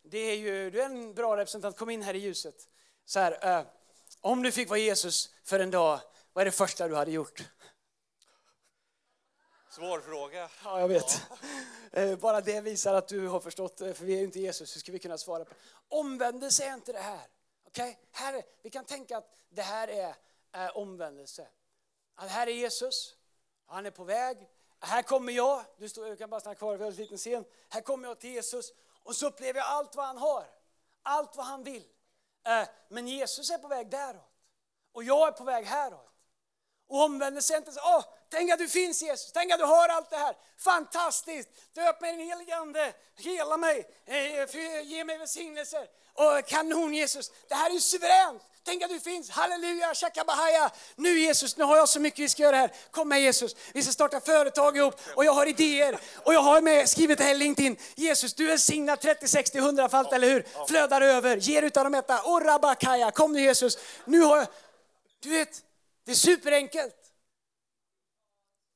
det 0.03 0.19
är 0.19 0.37
ju, 0.37 0.71
du 0.71 0.81
är 0.81 0.85
en 0.85 1.15
bra 1.15 1.37
representant. 1.37 1.77
Kom 1.77 1.91
in 1.91 2.03
här 2.03 2.15
i 2.15 2.19
ljuset. 2.19 2.55
Så 3.05 3.21
här, 3.21 3.65
om 4.21 4.43
du 4.43 4.53
fick 4.53 4.69
vara 4.69 4.79
Jesus 4.79 5.31
för 5.45 5.61
en 5.61 5.71
dag, 5.71 6.01
vad 6.33 6.43
är 6.43 6.47
det 6.47 6.53
första 6.53 6.89
du 6.89 6.95
hade 6.95 7.11
gjort? 7.11 7.43
Svår 9.75 10.01
fråga. 10.01 10.51
Ja, 10.65 10.81
jag 10.81 10.89
vet. 10.89 11.23
Ja. 11.93 12.01
Eh, 12.01 12.19
bara 12.19 12.41
det 12.41 12.61
visar 12.61 12.95
att 12.95 13.09
du 13.09 13.29
har 13.29 13.41
förstått, 13.41 13.81
eh, 13.81 13.93
för 13.93 14.05
vi 14.05 14.13
är 14.15 14.19
ju 14.19 14.25
inte 14.25 14.41
Jesus, 14.41 14.77
hur 14.77 14.81
ska 14.81 14.93
vi 14.93 14.99
kunna 14.99 15.19
svara 15.19 15.45
på 15.45 15.55
Omvändelse 15.89 16.65
är 16.65 16.75
inte 16.75 16.93
det 16.93 16.99
här. 16.99 17.27
Okej? 17.67 17.99
Okay? 18.11 18.43
vi 18.63 18.71
kan 18.71 18.85
tänka 18.85 19.19
att 19.19 19.37
det 19.49 19.63
här 19.63 19.89
är, 19.89 20.15
är 20.53 20.77
omvändelse. 20.77 21.49
Att 22.15 22.31
här 22.31 22.47
är 22.47 22.53
Jesus, 22.53 23.17
han 23.67 23.87
är 23.87 23.91
på 23.91 24.05
väg. 24.05 24.49
Här 24.81 25.03
kommer 25.03 25.33
jag, 25.33 25.65
du 25.79 25.89
står, 25.89 26.09
jag 26.09 26.19
kan 26.19 26.31
bara 26.31 26.41
stanna 26.41 26.55
kvar, 26.55 26.77
vi 26.77 26.85
har 26.85 26.91
en 26.91 26.97
liten 26.97 27.19
scen. 27.19 27.45
Här 27.69 27.81
kommer 27.81 28.09
jag 28.09 28.21
till 28.21 28.31
Jesus 28.31 28.73
och 29.03 29.17
så 29.17 29.27
upplever 29.27 29.61
jag 29.61 29.69
allt 29.69 29.97
vad 29.97 30.07
han 30.07 30.19
har. 30.19 30.47
Allt 31.03 31.37
vad 31.37 31.47
han 31.47 31.63
vill. 31.63 31.85
Eh, 32.47 32.69
men 32.89 33.09
Jesus 33.09 33.51
är 33.51 33.59
på 33.59 33.69
väg 33.69 33.91
däråt. 33.91 34.31
Och 34.93 35.05
jag 35.05 35.29
är 35.29 35.33
på 35.33 35.45
väg 35.45 35.67
häråt. 35.67 36.14
Och 36.89 37.03
omvändelse 37.03 37.55
är 37.55 37.59
inte 37.59 37.73
så, 37.73 37.81
åh, 37.81 38.05
tänk 38.31 38.53
att 38.53 38.59
du 38.59 38.69
finns 38.69 39.03
Jesus, 39.03 39.33
tänk 39.33 39.53
att 39.53 39.59
du 39.59 39.65
har 39.65 39.89
allt 39.89 40.11
det 40.11 40.17
här. 40.17 40.37
Fantastiskt! 40.59 41.49
Döp 41.75 42.01
mig 42.01 42.15
i 42.15 42.17
den 42.17 42.27
helige 42.27 42.57
Ande, 42.57 42.93
hela 43.17 43.57
mig, 43.57 43.87
eh, 44.07 44.83
ge 44.83 45.05
mig 45.05 45.19
välsignelser. 45.19 45.87
Och 46.15 46.47
kanon 46.47 46.95
Jesus, 46.95 47.31
det 47.49 47.55
här 47.55 47.71
är 47.71 47.75
ju 47.75 47.81
suveränt! 47.81 48.43
Tänk 48.67 48.83
att 48.83 48.91
du 48.91 49.01
finns, 49.01 49.31
halleluja, 49.31 49.95
shakabahaya. 49.95 50.71
Nu 50.97 51.21
Jesus, 51.21 51.57
nu 51.57 51.65
har 51.65 51.77
jag 51.77 51.89
så 51.89 52.01
mycket 52.01 52.19
vi 52.19 52.29
ska 52.29 52.43
göra 52.43 52.57
här. 52.57 52.73
Kom 52.91 53.09
med 53.09 53.23
Jesus, 53.23 53.57
vi 53.73 53.83
ska 53.83 53.93
starta 53.93 54.21
företag 54.21 54.77
ihop 54.77 55.01
och 55.15 55.25
jag 55.25 55.33
har 55.33 55.47
idéer. 55.47 55.99
Och 56.25 56.35
jag 56.35 56.41
har 56.41 56.61
med, 56.61 56.89
skrivit 56.89 57.19
det 57.19 57.25
här 57.25 57.35
LinkedIn. 57.35 57.77
Jesus, 57.95 58.35
du 58.35 58.47
välsignar 58.47 58.97
30, 58.97 59.29
60, 59.29 59.59
100 59.59 59.89
fallt, 59.89 60.13
eller 60.13 60.29
hur? 60.29 60.67
Flödar 60.69 61.01
över, 61.01 61.37
ger 61.37 61.63
utan 61.63 61.87
att 61.87 61.93
mätta. 61.93 62.23
Orabakaya, 62.23 63.11
kom 63.11 63.33
nu 63.33 63.41
Jesus. 63.41 63.79
Nu 64.05 64.21
har 64.21 64.37
jag, 64.37 64.47
du 65.21 65.29
vet, 65.29 65.63
det 66.05 66.11
är 66.11 66.17
superenkelt. 66.17 67.13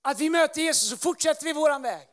Att 0.02 0.20
vi 0.20 0.30
möter 0.30 0.60
Jesus 0.60 0.92
och 0.92 1.00
fortsätter 1.00 1.44
vi 1.44 1.52
våran 1.52 1.82
väg. 1.82 2.08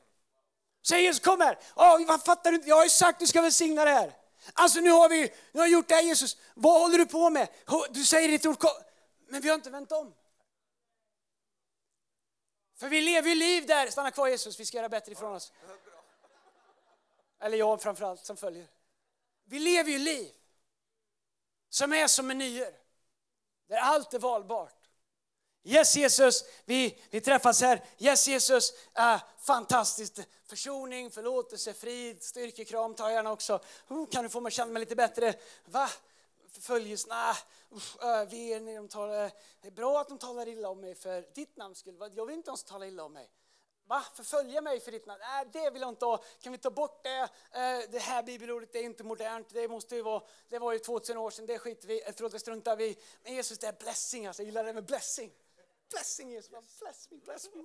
Säger 0.87 1.03
Jesus, 1.03 1.23
kom 1.23 1.41
här. 1.41 1.59
Oh, 1.75 2.07
vad 2.07 2.23
fattar 2.23 2.51
du 2.51 2.55
inte? 2.55 2.69
Jag 2.69 2.75
har 2.75 2.83
ju 2.83 2.89
sagt 2.89 3.15
att 3.15 3.19
du 3.19 3.27
ska 3.27 3.41
välsigna 3.41 3.85
det 3.85 3.91
här. 3.91 4.17
Alltså 4.53 4.79
nu 4.79 4.89
har 4.89 5.09
vi 5.09 5.33
nu 5.51 5.59
har 5.59 5.67
gjort 5.67 5.87
det 5.87 5.95
här 5.95 6.01
Jesus. 6.01 6.37
Vad 6.53 6.81
håller 6.81 6.97
du 6.97 7.05
på 7.05 7.29
med? 7.29 7.47
Du 7.89 8.05
säger 8.05 8.29
ditt 8.29 8.45
ord, 8.45 8.65
men 9.27 9.41
vi 9.41 9.49
har 9.49 9.55
inte 9.55 9.69
vänt 9.69 9.91
om. 9.91 10.13
För 12.77 12.89
vi 12.89 13.01
lever 13.01 13.29
ju 13.29 13.35
liv 13.35 13.67
där, 13.67 13.87
stanna 13.87 14.11
kvar 14.11 14.27
Jesus, 14.27 14.59
vi 14.59 14.65
ska 14.65 14.77
göra 14.77 14.89
bättre 14.89 15.11
ifrån 15.11 15.35
oss. 15.35 15.51
Eller 17.39 17.57
jag 17.57 17.81
framförallt 17.81 18.25
som 18.25 18.37
följer. 18.37 18.67
Vi 19.45 19.59
lever 19.59 19.91
ju 19.91 19.99
liv 19.99 20.31
som 21.69 21.93
är 21.93 22.07
som 22.07 22.27
menyer. 22.27 22.73
Där 23.67 23.77
allt 23.77 24.13
är 24.13 24.19
valbart. 24.19 24.84
Yes 25.67 25.95
Jesus, 25.95 26.45
vi, 26.65 27.01
vi 27.09 27.21
träffas 27.21 27.61
här. 27.61 27.83
Yes 27.97 28.27
Jesus, 28.27 28.73
uh, 28.99 29.17
fantastiskt. 29.37 30.19
Försoning, 30.47 31.11
förlåtelse, 31.11 31.73
frid, 31.73 32.23
styrkekram 32.23 32.93
tar 32.93 33.05
jag 33.05 33.13
gärna 33.13 33.31
också. 33.31 33.59
Uh, 33.91 34.05
kan 34.05 34.23
du 34.23 34.29
få 34.29 34.39
mig 34.39 34.47
att 34.47 34.53
känna 34.53 34.71
mig 34.71 34.79
lite 34.79 34.95
bättre? 34.95 35.33
Va? 35.65 35.89
Förföljelse? 36.51 37.07
Nej. 37.09 37.35
Uh, 38.25 38.79
de 38.79 38.87
talar, 38.87 39.31
det 39.61 39.67
är 39.67 39.71
bra 39.71 40.01
att 40.01 40.07
de 40.09 40.17
talar 40.17 40.47
illa 40.47 40.69
om 40.69 40.81
mig 40.81 40.95
för 40.95 41.25
ditt 41.33 41.57
namns 41.57 41.77
skull. 41.77 42.11
Jag 42.15 42.25
vill 42.25 42.35
inte 42.35 42.49
ens 42.49 42.63
tala 42.63 42.87
illa 42.87 43.03
om 43.03 43.13
mig. 43.13 43.29
Va? 43.87 44.03
Förfölja 44.15 44.61
mig 44.61 44.79
för 44.79 44.91
ditt 44.91 45.05
namn? 45.05 45.21
Nej, 45.21 45.45
det 45.53 45.69
vill 45.69 45.81
jag 45.81 45.89
inte 45.89 46.05
ha. 46.05 46.23
Kan 46.41 46.51
vi 46.51 46.57
ta 46.57 46.69
bort 46.69 47.03
det? 47.03 47.29
Det 47.91 47.99
här 47.99 48.23
bibelordet 48.23 48.75
är 48.75 48.83
inte 48.83 49.03
modernt. 49.03 49.47
Det 49.49 49.67
måste 49.67 49.95
ju 49.95 50.01
vara, 50.01 50.23
det 50.49 50.59
var 50.59 50.73
ju 50.73 50.79
2000 50.79 51.17
år 51.17 51.31
sedan. 51.31 51.45
Det 51.45 51.59
skiter 51.59 51.87
vi 51.87 52.01
Förlåt, 52.15 52.31
det 52.31 52.39
struntar 52.39 52.75
vi 52.75 52.97
Men 53.23 53.33
Jesus, 53.33 53.59
det 53.59 53.67
är 53.67 53.73
blessing. 53.73 54.27
Alltså, 54.27 54.41
jag 54.41 54.45
gillar 54.45 54.63
det 54.63 54.73
med 54.73 54.85
blessing. 54.85 55.31
Blessing 55.89 56.29
Jesus, 56.29 56.49
bless 56.79 57.11
me, 57.11 57.17
bless 57.17 57.49
me. 57.55 57.63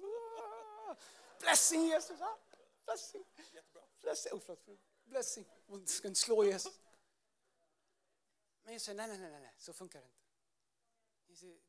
Blessing 1.41 1.87
Jesus, 1.87 2.19
blessing. 2.85 3.25
Blessing, 4.01 4.33
oh, 4.33 4.41
förlåt. 4.41 4.81
Blessing, 5.05 5.45
hon 5.67 5.87
ska 5.87 6.09
inte 6.09 6.21
slå 6.21 6.45
Jesus. 6.45 6.81
Men 8.63 8.73
Jesus 8.73 8.87
säger 8.87 8.97
nej, 8.97 9.09
nej, 9.09 9.31
nej, 9.31 9.41
nej, 9.41 9.55
så 9.59 9.73
funkar 9.73 10.01
det 10.01 10.07
inte. 10.07 10.21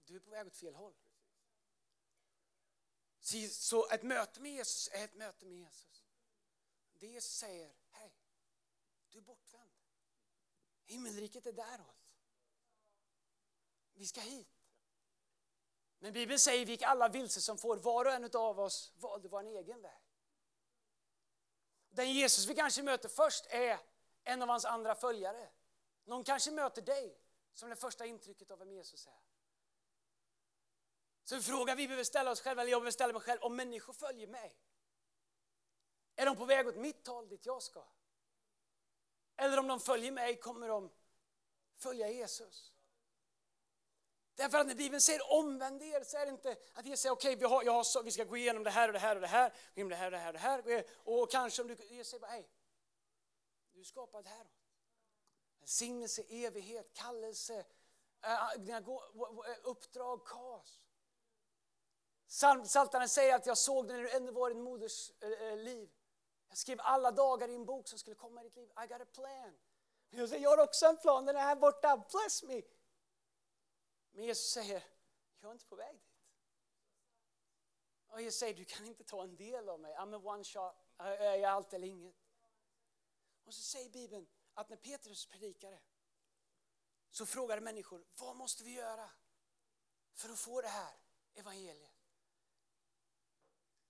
Du 0.06 0.16
är 0.16 0.20
på 0.20 0.30
väg 0.30 0.48
åt 0.48 0.58
fel 0.58 0.76
håll. 0.76 0.96
Så 3.50 3.90
ett 3.90 4.04
möte 4.04 4.42
med 4.42 4.52
Jesus 4.52 4.90
är 4.92 5.04
ett 5.04 5.16
möte 5.16 5.46
med 5.46 5.58
Jesus. 5.58 6.06
Det 6.94 7.08
Jesus 7.08 7.34
säger, 7.34 7.76
hej, 7.90 8.16
du 9.10 9.18
är 9.18 9.22
bortvänd. 9.22 9.72
Himmelriket 10.84 11.46
är 11.46 11.54
däråt. 11.54 12.12
Vi 13.94 14.08
ska 14.08 14.22
hit. 14.22 14.61
Men 16.04 16.14
Bibeln 16.14 16.40
säger 16.40 16.66
vi 16.66 16.72
gick 16.72 16.82
alla 16.82 17.10
vilse 17.10 17.42
som 17.42 17.58
får, 17.58 17.78
var 17.78 18.06
och 18.06 18.12
en 18.12 18.30
av 18.34 18.60
oss 18.60 18.94
valde 18.96 19.28
vår 19.28 19.44
egen 19.44 19.82
väg. 19.82 20.02
Den 21.90 22.14
Jesus 22.14 22.46
vi 22.46 22.56
kanske 22.56 22.84
möter 22.84 23.10
först 23.10 23.46
är 23.50 23.80
en 24.24 24.42
av 24.42 24.48
hans 24.48 24.66
andra 24.66 24.96
följare. 24.96 25.50
Någon 26.06 26.24
kanske 26.24 26.52
möter 26.52 26.82
dig 26.82 27.18
som 27.54 27.70
det 27.70 27.76
första 27.76 28.06
intrycket 28.06 28.52
av 28.52 28.60
vem 28.60 28.72
Jesus 28.72 29.08
är. 29.08 29.22
Så 31.24 31.36
en 31.36 31.42
fråga 31.42 31.76
vi 31.76 31.88
behöver 31.88 32.04
ställa 32.04 32.32
oss 32.32 32.42
själva, 32.42 32.62
eller 32.62 32.72
jag 32.72 32.82
behöver 32.82 32.92
ställa 32.92 33.14
mig 33.14 33.22
själv, 33.22 33.42
om 33.42 33.56
människor 33.56 33.94
följer 33.94 34.28
mig. 34.28 34.56
Är 36.16 36.26
de 36.26 36.36
på 36.36 36.46
väg 36.46 36.68
åt 36.68 36.76
mitt 36.76 37.08
håll 37.08 37.30
dit 37.30 37.46
jag 37.46 37.64
ska? 37.64 37.84
Eller 39.36 39.60
om 39.60 39.68
de 39.68 39.80
följer 39.80 40.12
mig 40.12 40.40
kommer 40.40 40.68
de 40.68 40.92
följa 41.76 42.10
Jesus. 42.10 42.74
Därför 44.42 44.58
att 44.58 44.68
när 44.68 44.76
Bibeln 44.76 45.02
säger 45.02 45.32
omvänd 45.32 45.82
er 45.82 46.04
så 46.04 46.18
är 46.18 46.26
det 46.26 46.32
inte 46.32 46.56
att 46.74 46.86
Jesus 46.86 47.00
säger 47.00 47.14
okej 47.14 47.46
okay, 47.46 48.02
vi, 48.02 48.06
vi 48.06 48.12
ska 48.12 48.24
gå 48.24 48.38
igenom 48.38 48.64
det 48.64 48.70
här 48.70 48.88
och 48.90 48.94
det 48.94 49.00
här 49.00 49.16
och 49.16 49.22
det 49.22 49.28
här, 49.28 49.50
gå 49.50 49.56
igenom 49.76 49.90
det 49.90 49.96
här 49.96 50.06
och 50.06 50.12
det 50.12 50.18
här 50.18 50.58
och 50.58 50.64
det 50.64 50.74
här. 50.74 50.86
Och 51.04 51.32
kanske 51.32 51.62
om 51.62 51.68
du, 51.68 51.78
Jesus 51.90 52.08
säger 52.08 52.22
bara 52.22 52.32
hej, 52.32 52.50
du 53.74 53.80
är 53.80 53.84
skapad 53.84 54.28
här. 54.28 54.48
Välsignelse, 55.60 56.24
evighet, 56.30 56.94
kallelse, 56.94 57.60
eh, 58.22 58.44
ah, 58.44 58.54
eh, 58.54 59.58
uppdrag, 59.64 60.26
kas. 60.26 60.82
Saltaren 62.66 63.10
säger 63.10 63.36
att 63.36 63.46
jag 63.46 63.58
såg 63.58 63.88
dig 63.88 63.98
när 63.98 64.04
du 64.04 64.12
ännu 64.12 64.32
var 64.32 64.52
i 64.52 64.54
din 64.54 64.64
moders 64.64 65.12
eh, 65.20 65.58
liv. 65.58 65.90
Jag 66.50 66.58
skrev 66.58 66.80
alla 66.82 67.12
dagar 67.12 67.48
i 67.48 67.56
en 67.56 67.66
bok 67.66 67.88
som 67.88 68.00
skulle 68.00 68.16
komma 68.16 68.42
i 68.42 68.44
ditt 68.44 68.56
liv. 68.56 68.70
I 68.84 68.88
got 68.88 69.02
a 69.02 69.06
plan. 69.12 69.58
Jag 70.10 70.30
säger, 70.30 70.44
jag 70.44 70.50
har 70.50 70.64
också 70.64 70.86
en 70.86 70.98
plan, 70.98 71.26
den 71.26 71.36
är 71.36 71.42
här 71.42 71.56
borta, 71.56 72.04
bless 72.12 72.44
me. 72.44 72.62
Men 74.12 74.24
Jesus 74.26 74.52
säger, 74.52 74.84
jag 75.40 75.50
är 75.50 75.54
inte 75.54 75.66
på 75.66 75.76
väg 75.76 76.00
dit. 76.00 76.12
Och 78.08 78.22
Jesus 78.22 78.40
säger, 78.40 78.54
du 78.54 78.66
kan 78.66 78.86
inte 78.86 79.04
ta 79.04 79.24
en 79.24 79.36
del 79.36 79.70
av 79.70 79.80
mig. 79.80 79.96
I'm 79.96 80.16
a 80.16 80.22
one 80.24 80.44
shot, 80.44 80.76
jag 80.98 81.40
är 81.40 81.48
allt 81.48 81.74
eller 81.74 81.88
inget. 81.88 82.16
Och 83.44 83.54
så 83.54 83.62
säger 83.62 83.90
Bibeln 83.90 84.28
att 84.54 84.70
när 84.70 84.78
Petrus 84.78 85.26
predikade 85.26 85.82
så 87.10 87.26
frågade 87.26 87.62
människor, 87.62 88.06
vad 88.18 88.36
måste 88.36 88.64
vi 88.64 88.72
göra 88.72 89.10
för 90.14 90.30
att 90.30 90.40
få 90.40 90.62
det 90.62 90.68
här 90.68 90.94
evangeliet? 91.34 91.92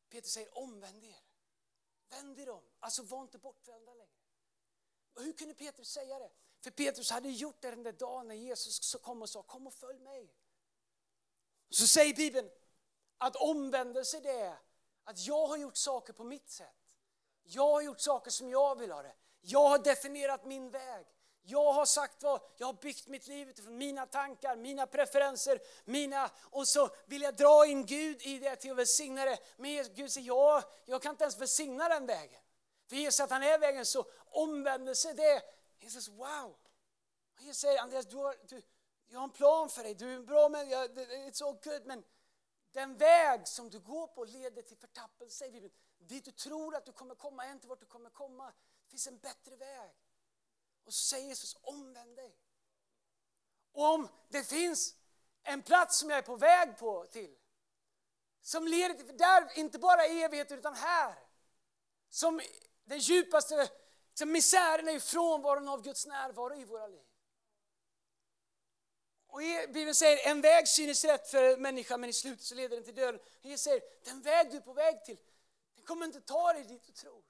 Petrus 0.10 0.34
säger, 0.34 0.57
omvänd 0.57 1.03
er. 1.03 1.23
Vänd 2.10 2.39
er 2.39 2.49
om. 2.49 2.63
Alltså 2.79 3.03
var 3.03 3.21
inte 3.21 3.38
bortvända 3.38 3.93
längre. 3.93 4.21
Och 5.13 5.21
hur 5.21 5.34
kunde 5.34 5.53
Petrus 5.53 5.89
säga 5.89 6.19
det? 6.19 6.31
För 6.62 6.71
Petrus 6.71 7.12
hade 7.12 7.30
gjort 7.30 7.62
det 7.62 7.69
den 7.69 7.84
där 7.84 7.91
dagen 7.91 8.28
när 8.28 8.36
Jesus 8.36 8.95
kom 9.02 9.21
och 9.21 9.30
sa 9.30 9.43
kom 9.43 9.67
och 9.67 9.74
följ 9.74 10.00
mig. 10.00 10.34
Så 11.69 11.88
säger 11.88 12.13
Bibeln 12.13 12.50
att 13.17 13.36
omvändelse 13.36 14.19
det 14.19 14.39
är 14.39 14.58
att 15.04 15.19
jag 15.19 15.47
har 15.47 15.58
gjort 15.58 15.78
saker 15.78 16.13
på 16.13 16.24
mitt 16.24 16.50
sätt. 16.50 16.76
Jag 17.43 17.71
har 17.71 17.82
gjort 17.82 18.00
saker 18.00 18.32
som 18.32 18.50
jag 18.50 18.80
vill 18.80 18.91
ha 18.91 19.02
det. 19.02 19.15
Jag 19.41 19.69
har 19.69 19.80
definierat 19.80 20.45
min 20.45 20.69
väg. 20.69 21.06
Jag 21.43 21.74
har 21.74 21.86
sagt 21.86 22.24
vad, 22.24 22.41
jag 22.58 22.67
har 22.67 22.74
byggt 22.74 23.08
mitt 23.08 23.28
liv 23.28 23.50
utifrån 23.50 23.78
mina 23.78 24.06
tankar, 24.06 24.56
mina 24.56 24.88
preferenser, 24.88 25.60
mina, 25.86 26.32
och 26.43 26.67
så 26.67 26.89
vill 27.06 27.21
jag 27.21 27.36
dra 27.36 27.65
in 27.65 27.86
Gud 27.86 28.21
i 28.21 28.39
det 28.39 28.56
till 28.56 28.71
att 28.71 28.78
välsigna 28.78 29.26
det. 29.26 29.39
Men 29.58 29.86
Gud 29.95 30.12
säger, 30.12 30.28
ja, 30.28 30.63
jag 30.86 31.02
kan 31.02 31.10
inte 31.10 31.24
ens 31.24 31.38
välsigna 31.38 31.89
den 31.89 32.06
vägen. 32.06 32.41
För 32.89 32.95
Jesus 32.95 33.19
att 33.19 33.30
han 33.30 33.43
är 33.43 33.60
vägen 33.60 33.86
så 33.86 34.06
omvändelse 34.26 35.13
det, 35.13 35.41
Jesus 35.82 36.08
wow. 36.08 36.58
Jesus 37.39 37.58
säger 37.58 37.82
Andreas 37.82 38.06
du 38.06 38.17
har, 38.17 38.36
du, 38.48 38.62
jag 39.08 39.20
har 39.20 39.24
en 39.24 39.34
plan 39.34 39.70
för 39.70 39.84
dig, 39.84 39.96
du 39.96 40.12
är 40.12 40.15
en 40.15 40.26
bra 40.26 40.50
människa, 40.50 40.88
it's 40.88 41.44
all 41.44 41.60
good 41.63 41.86
men 41.86 42.04
den 42.72 42.98
väg 42.98 43.48
som 43.48 43.70
du 43.70 43.80
går 43.80 44.08
på 44.08 44.24
leder 44.24 44.62
till 44.62 44.78
förtappelse. 44.78 45.70
Dit 45.98 46.26
du 46.26 46.32
tror 46.32 46.76
att 46.76 46.86
du 46.86 46.91
kommer 46.91 47.15
komma 47.15 47.46
är 47.46 47.52
inte 47.52 47.67
vart 47.67 47.80
du 47.80 47.86
kommer 47.86 48.10
komma. 48.10 48.54
Det 48.84 48.89
finns 48.89 49.08
en 49.08 49.17
bättre 49.17 49.56
väg. 49.56 49.91
Och 50.84 50.94
så 50.94 51.00
säger 51.00 51.28
Jesus 51.28 51.58
omvänd 51.62 52.15
dig. 52.15 52.36
Och 53.72 53.86
om 53.86 54.10
det 54.30 54.44
finns 54.44 54.96
en 55.44 55.62
plats 55.62 56.00
som 56.00 56.10
jag 56.10 56.20
är 56.20 56.24
på 56.24 56.36
väg 56.36 56.78
på 56.78 57.06
till 57.06 57.38
som 58.41 58.67
leder 58.67 58.96
till, 58.96 59.17
där 59.17 59.58
inte 59.58 59.80
bara 59.80 60.06
evighet 60.06 60.52
utan 60.52 60.74
här. 60.74 61.15
Som 62.10 62.41
den 62.84 63.00
djupaste 63.00 63.70
så 64.21 64.25
misären 64.25 64.88
är 64.88 64.99
frånvaron 64.99 65.67
av 65.67 65.81
Guds 65.81 66.05
närvaro 66.05 66.55
i 66.55 66.65
våra 66.65 66.88
liv. 66.88 67.05
Och 69.27 69.39
Bibeln 69.73 69.95
säger 69.95 70.27
en 70.27 70.41
väg 70.41 70.67
synes 70.67 71.05
rätt 71.05 71.27
för 71.27 71.57
människan 71.57 72.01
men 72.01 72.10
i 72.10 72.13
slutet 72.13 72.45
så 72.45 72.55
leder 72.55 72.75
den 72.75 72.86
till 72.86 72.95
döden. 72.95 73.21
Jesus 73.41 73.63
säger 73.63 73.81
den 74.03 74.21
väg 74.21 74.51
du 74.51 74.57
är 74.57 74.62
på 74.62 74.73
väg 74.73 75.05
till, 75.05 75.17
den 75.75 75.86
kommer 75.86 76.05
inte 76.05 76.21
ta 76.21 76.53
dig 76.53 76.63
dit 76.63 76.84
du 76.88 76.93
tror. 76.93 77.23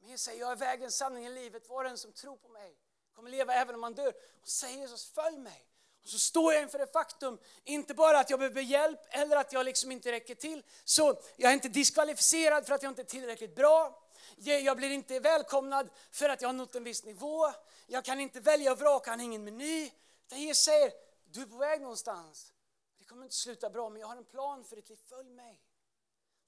Men 0.00 0.08
Jesus 0.08 0.24
säger 0.24 0.40
jag 0.40 0.52
är 0.52 0.56
vägen, 0.56 0.92
sanningen, 0.92 1.34
livet. 1.34 1.68
Var 1.68 1.84
den 1.84 1.98
som 1.98 2.12
tror 2.12 2.36
på 2.36 2.48
mig 2.48 2.76
kommer 3.14 3.30
leva 3.30 3.54
även 3.54 3.74
om 3.74 3.82
han 3.82 3.94
dör. 3.94 4.14
Och 4.42 4.48
säger 4.48 4.78
Jesus 4.78 5.12
följ 5.12 5.38
mig. 5.38 5.66
Och 6.02 6.08
så 6.08 6.18
står 6.18 6.52
jag 6.52 6.62
inför 6.62 6.78
det 6.78 6.92
faktum, 6.92 7.38
inte 7.64 7.94
bara 7.94 8.18
att 8.18 8.30
jag 8.30 8.38
behöver 8.38 8.62
hjälp 8.62 9.00
eller 9.10 9.36
att 9.36 9.52
jag 9.52 9.64
liksom 9.64 9.92
inte 9.92 10.12
räcker 10.12 10.34
till. 10.34 10.62
Så 10.84 11.22
jag 11.36 11.50
är 11.50 11.54
inte 11.54 11.68
diskvalificerad 11.68 12.66
för 12.66 12.74
att 12.74 12.82
jag 12.82 12.90
inte 12.90 13.02
är 13.02 13.06
tillräckligt 13.06 13.54
bra. 13.54 14.01
Jag 14.36 14.76
blir 14.76 14.90
inte 14.90 15.20
välkomnad 15.20 15.90
för 16.10 16.28
att 16.28 16.42
jag 16.42 16.48
har 16.48 16.52
nått 16.52 16.74
en 16.74 16.84
viss 16.84 17.04
nivå. 17.04 17.52
Jag 17.86 18.04
kan 18.04 18.20
inte 18.20 18.40
välja 18.40 18.72
och 18.72 18.78
vraka, 18.78 19.10
han 19.10 19.18
har 19.18 19.24
ingen 19.24 19.44
meny. 19.44 19.90
Utan 20.26 20.40
Jesus 20.40 20.64
säger, 20.64 20.92
du 21.24 21.42
är 21.42 21.46
på 21.46 21.56
väg 21.56 21.80
någonstans. 21.80 22.52
Det 22.98 23.04
kommer 23.04 23.22
inte 23.22 23.34
sluta 23.34 23.70
bra, 23.70 23.90
men 23.90 24.00
jag 24.00 24.08
har 24.08 24.16
en 24.16 24.24
plan 24.24 24.64
för 24.64 24.76
ditt 24.76 24.88
liv. 24.88 24.98
Följ 25.08 25.30
mig. 25.30 25.62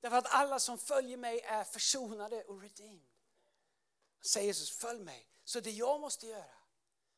Därför 0.01 0.17
att 0.17 0.35
alla 0.35 0.59
som 0.59 0.79
följer 0.79 1.17
mig 1.17 1.41
är 1.41 1.65
försonade 1.65 2.45
och 2.45 2.61
redeemed. 2.63 3.11
Säger 4.21 4.47
Jesus, 4.47 4.71
följ 4.71 5.01
mig. 5.01 5.29
Så 5.45 5.61
det 5.61 5.71
jag 5.71 6.01
måste 6.01 6.27
göra, 6.27 6.55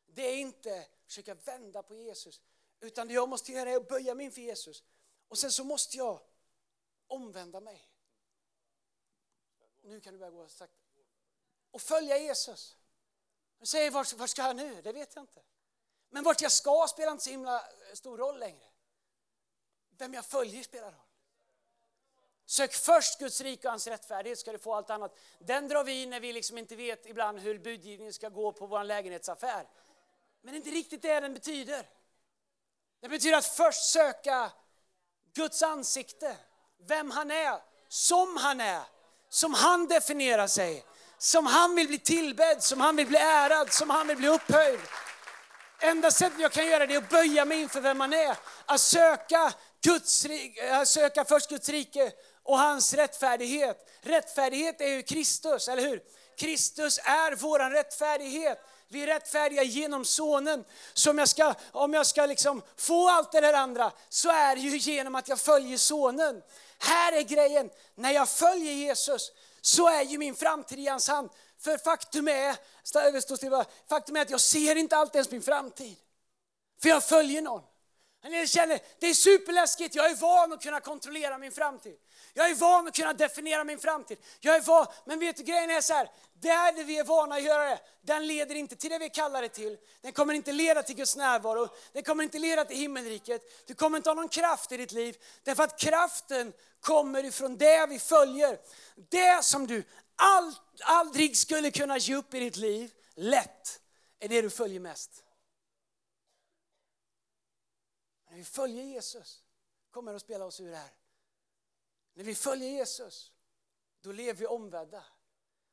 det 0.07 0.23
är 0.23 0.37
inte 0.37 0.87
försöka 1.07 1.35
vända 1.35 1.83
på 1.83 1.95
Jesus. 1.95 2.41
Utan 2.81 3.09
det 3.09 3.15
jag 3.15 3.29
måste 3.29 3.53
göra 3.53 3.71
är 3.71 3.77
att 3.77 3.89
böja 3.89 4.15
mig 4.15 4.27
inför 4.27 4.41
Jesus. 4.41 4.83
Och 5.29 5.39
sen 5.39 5.53
så 5.53 5.65
måste 5.65 5.97
jag 5.97 6.21
omvända 7.07 7.61
mig. 7.61 7.89
Nu 9.87 10.01
kan 10.01 10.13
du 10.13 10.19
börja 10.19 10.31
gå 10.31 10.49
sakta. 10.49 10.77
Och 11.71 11.83
följa 11.83 12.19
Jesus. 12.19 12.77
Du 13.59 13.67
säger, 13.67 13.91
vart, 13.91 14.13
vart 14.13 14.31
ska 14.31 14.43
jag 14.43 14.57
nu? 14.57 14.83
Det 14.83 14.93
vet 14.93 15.15
jag 15.15 15.23
inte. 15.23 15.43
Men 16.11 16.25
vart 16.25 16.41
jag 16.41 16.53
ska 16.53 16.87
spelar 16.89 17.13
inte 17.13 17.25
så 17.25 17.31
himla 17.31 17.61
eh, 17.61 17.95
stor 17.95 18.19
roll 18.19 18.39
längre. 18.39 18.67
Vem 19.99 20.15
jag 20.15 20.25
följer 20.25 20.63
spelar 20.63 20.93
roll. 20.93 21.01
Sök 22.45 22.73
först 22.75 23.19
Guds 23.19 23.41
rike 23.41 23.69
och 23.69 23.73
hans 23.73 23.87
rättfärdighet 23.87 24.39
ska 24.39 24.53
du 24.53 24.59
få 24.59 24.75
allt 24.75 24.91
annat. 24.91 25.19
Den 25.39 25.69
drar 25.69 25.85
vi 25.85 26.03
in 26.03 26.11
när 26.11 26.21
vi 26.21 26.33
liksom 26.33 26.59
inte 26.59 26.77
vet 26.77 27.07
ibland 27.07 27.39
hur 27.39 27.59
budgivningen 27.59 28.13
ska 28.13 28.29
gå 28.29 28.53
på 28.53 28.67
vår 28.67 28.85
lägenhetsaffär. 28.85 29.69
Men 30.41 30.53
det 30.53 30.57
är 30.57 30.59
inte 30.59 30.71
riktigt 30.71 31.03
det 31.03 31.21
den 31.21 31.35
betyder. 31.35 31.89
Det 33.01 33.09
betyder 33.09 33.39
att 33.39 33.47
först 33.47 33.85
söka 33.85 34.53
Guds 35.33 35.63
ansikte, 35.63 36.37
vem 36.77 37.11
han 37.11 37.31
är, 37.31 37.63
som 37.89 38.37
han 38.37 38.61
är, 38.61 38.83
som 39.37 39.55
han 39.55 39.89
definierar 39.89 40.47
sig, 40.47 40.85
som 41.19 41.47
han 41.47 41.75
vill 41.75 41.89
bli 41.89 41.99
tillbedd, 41.99 42.63
som 42.63 42.81
han 42.81 42.97
vill 42.97 43.07
bli 43.07 43.19
ärad, 43.19 43.73
som 43.73 43.91
han 43.91 44.09
vill 44.09 44.17
bli 44.17 44.29
upphöjd. 44.29 44.81
Enda 45.81 46.11
sättet 46.11 46.41
jag 46.41 46.53
kan 46.53 46.67
göra 46.67 46.87
det 46.87 46.95
är 46.95 46.99
att 46.99 47.09
böja 47.09 47.45
mig 47.45 47.61
inför 47.61 47.81
vem 47.81 47.99
man 47.99 48.13
är. 48.13 48.37
Att 48.67 48.81
söka, 48.81 49.53
Guds, 49.83 50.27
att 50.73 50.89
söka 50.89 51.25
först 51.25 51.51
Guds 51.51 51.69
rike 51.69 52.13
och 52.43 52.59
hans 52.59 52.95
rättfärdighet. 52.95 53.77
Rättfärdighet 54.03 54.81
är 54.81 54.89
ju 54.89 55.03
Kristus, 55.03 55.69
eller 55.69 55.83
hur? 55.83 56.01
Kristus 56.39 56.99
är 56.99 57.37
vår 57.37 57.71
rättfärdighet. 57.71 58.59
Vi 58.89 59.03
är 59.03 59.07
rättfärdiga 59.07 59.63
genom 59.63 60.05
sonen. 60.05 60.65
Så 60.95 61.11
om 61.11 61.19
jag 61.19 61.29
ska, 61.29 61.55
om 61.73 61.95
jag 61.95 62.07
ska 62.07 62.27
liksom 62.27 62.63
få 62.77 63.09
allt 63.09 63.33
det 63.33 63.41
där 63.41 63.55
andra 63.55 63.93
så 64.09 64.31
är 64.31 64.57
det 64.57 64.63
ju 64.63 64.77
genom 64.77 65.15
att 65.15 65.29
jag 65.29 65.39
följer 65.39 65.79
sonen. 65.79 66.43
Här 66.79 67.13
är 67.13 67.23
grejen, 67.23 67.71
när 67.95 68.11
jag 68.11 68.29
följer 68.29 68.73
Jesus 68.73 69.33
så 69.61 69.89
är 69.89 70.03
ju 70.03 70.19
min 70.19 70.35
framtid 70.35 70.79
i 70.79 70.87
hans 70.87 71.09
hand. 71.09 71.31
För 71.59 71.79
faktum 71.79 72.29
är, 72.29 72.57
faktum 73.89 74.17
är 74.17 74.23
att 74.23 74.31
jag 74.31 74.41
ser 74.41 74.77
inte 74.77 74.97
alltid 74.97 75.17
ens 75.17 75.31
min 75.31 75.43
framtid. 75.43 75.97
För 76.83 76.89
jag 76.89 77.05
följer 77.05 77.43
någon. 77.43 77.63
Jag 78.23 78.49
känner, 78.49 78.81
det 78.99 79.07
är 79.07 79.15
superläskigt, 79.15 79.95
jag 79.95 80.11
är 80.11 80.15
van 80.15 80.53
att 80.53 80.63
kunna 80.63 80.81
kontrollera 80.81 81.39
min 81.39 81.53
framtid. 81.53 81.97
Jag 82.39 82.51
är 82.51 82.55
van 82.55 82.89
att 82.89 82.95
kunna 82.95 83.13
definiera 83.13 83.65
min 83.65 83.79
framtid. 83.79 84.19
Jag 84.41 84.57
är 84.57 84.61
van, 84.61 84.87
men 85.05 85.19
vet 85.19 85.37
du 85.37 85.43
grejen 85.43 85.71
är 85.71 85.81
så 85.81 85.93
här, 85.95 86.11
där 86.35 86.85
vi 86.85 86.99
är 86.99 87.05
vana 87.05 87.35
att 87.35 87.43
göra 87.43 87.65
det, 87.65 87.81
den 88.03 88.27
leder 88.27 88.55
inte 88.55 88.77
till 88.77 88.91
det 88.91 88.99
vi 88.99 89.11
kallar 89.11 89.43
det 89.43 89.49
till. 89.49 89.79
Den 90.01 90.13
kommer 90.13 90.35
inte 90.35 90.53
leda 90.53 90.83
till 90.83 90.97
Guds 90.97 91.17
närvaro, 91.17 91.69
den 91.93 92.03
kommer 92.03 92.25
inte 92.25 92.39
leda 92.39 92.65
till 92.65 92.77
himmelriket. 92.77 93.67
Du 93.67 93.75
kommer 93.75 93.97
inte 93.97 94.11
ha 94.11 94.15
någon 94.15 94.29
kraft 94.29 94.73
i 94.73 94.77
ditt 94.77 94.93
liv, 94.93 95.17
därför 95.43 95.63
att 95.63 95.79
kraften 95.79 96.53
kommer 96.81 97.25
ifrån 97.25 97.57
det 97.57 97.87
vi 97.87 97.99
följer. 97.99 98.59
Det 99.11 99.45
som 99.45 99.67
du 99.67 99.85
all, 100.17 100.55
aldrig 100.85 101.37
skulle 101.37 101.71
kunna 101.71 101.99
ge 101.99 102.15
upp 102.15 102.35
i 102.35 102.41
ditt 102.41 102.57
liv, 102.57 102.91
lätt, 103.15 103.81
är 104.19 104.29
det 104.29 104.43
du 104.43 104.51
följer 104.51 104.81
mest. 104.81 105.25
När 108.31 108.37
vi 108.37 108.45
följer 108.45 108.85
Jesus 108.85 109.43
kommer 109.91 110.13
det 110.13 110.17
att 110.17 110.23
spela 110.23 110.45
oss 110.45 110.61
ur 110.61 110.71
det 110.71 110.77
här. 110.77 110.91
När 112.17 112.25
vi 112.25 112.35
följer 112.35 112.69
Jesus, 112.69 113.33
då 114.01 114.13
lever 114.13 114.41
vi 114.41 114.47
omvända. 114.47 115.05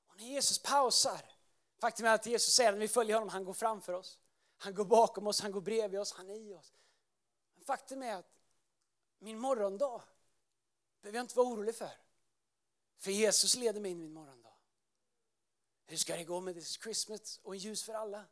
Och 0.08 0.18
när 0.18 0.26
Jesus 0.26 0.60
pausar, 0.60 1.22
faktum 1.78 2.06
är 2.06 2.14
att 2.14 2.26
Jesus 2.26 2.54
säger 2.54 2.70
att 2.70 2.76
när 2.76 2.82
vi 2.82 2.88
följer 2.88 3.16
honom, 3.16 3.30
han 3.30 3.44
går 3.44 3.54
framför 3.54 3.94
oss. 3.94 4.20
Han 4.58 4.74
går 4.76 4.86
bakom 4.86 5.28
oss, 5.28 5.42
han 5.42 5.52
går 5.52 5.62
bredvid 5.62 6.00
oss, 6.00 6.14
han 6.14 6.30
är 6.30 6.36
i 6.36 6.54
oss. 6.54 6.74
Men 7.56 7.66
faktum 7.66 8.04
är 8.04 8.16
att 8.16 8.34
min 9.20 9.40
morgondag 9.40 10.04
behöver 11.02 11.18
jag 11.18 11.24
inte 11.24 11.38
vara 11.38 11.48
orolig 11.48 11.76
för. 11.76 11.92
För 12.98 13.12
Jesus 13.12 13.56
leder 13.56 13.82
mig 13.82 13.92
in 13.92 13.98
i 13.98 14.02
min 14.02 14.14
morgondag. 14.14 14.54
Hur 15.86 15.98
ska 15.98 16.16
det 16.16 16.24
gå 16.24 16.42
med 16.42 16.56
This 16.56 16.80
Christmas 16.84 17.40
och 17.44 17.54
en 17.54 17.60
ljus 17.60 17.84
för 17.84 17.94
alla? 17.94 18.26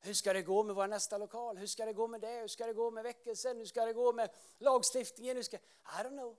Hur 0.00 0.14
ska 0.14 0.32
det 0.32 0.42
gå 0.42 0.62
med 0.62 0.74
vår 0.74 0.86
nästa 0.86 1.18
lokal? 1.18 1.58
Hur 1.58 1.66
ska 1.66 1.84
det 1.84 1.92
gå 1.92 2.08
med 2.08 2.20
det? 2.20 2.40
Hur 2.40 2.48
ska 2.48 2.66
det 2.66 2.72
gå 2.72 2.90
med 2.90 3.04
väckelsen? 3.04 3.58
Hur 3.58 3.66
ska 3.66 3.84
det 3.84 3.92
gå 3.92 4.12
med 4.12 4.30
lagstiftningen? 4.58 5.36
Hur 5.36 5.42
ska... 5.42 5.56
I 5.56 5.60
don't 5.84 6.08
know. 6.08 6.36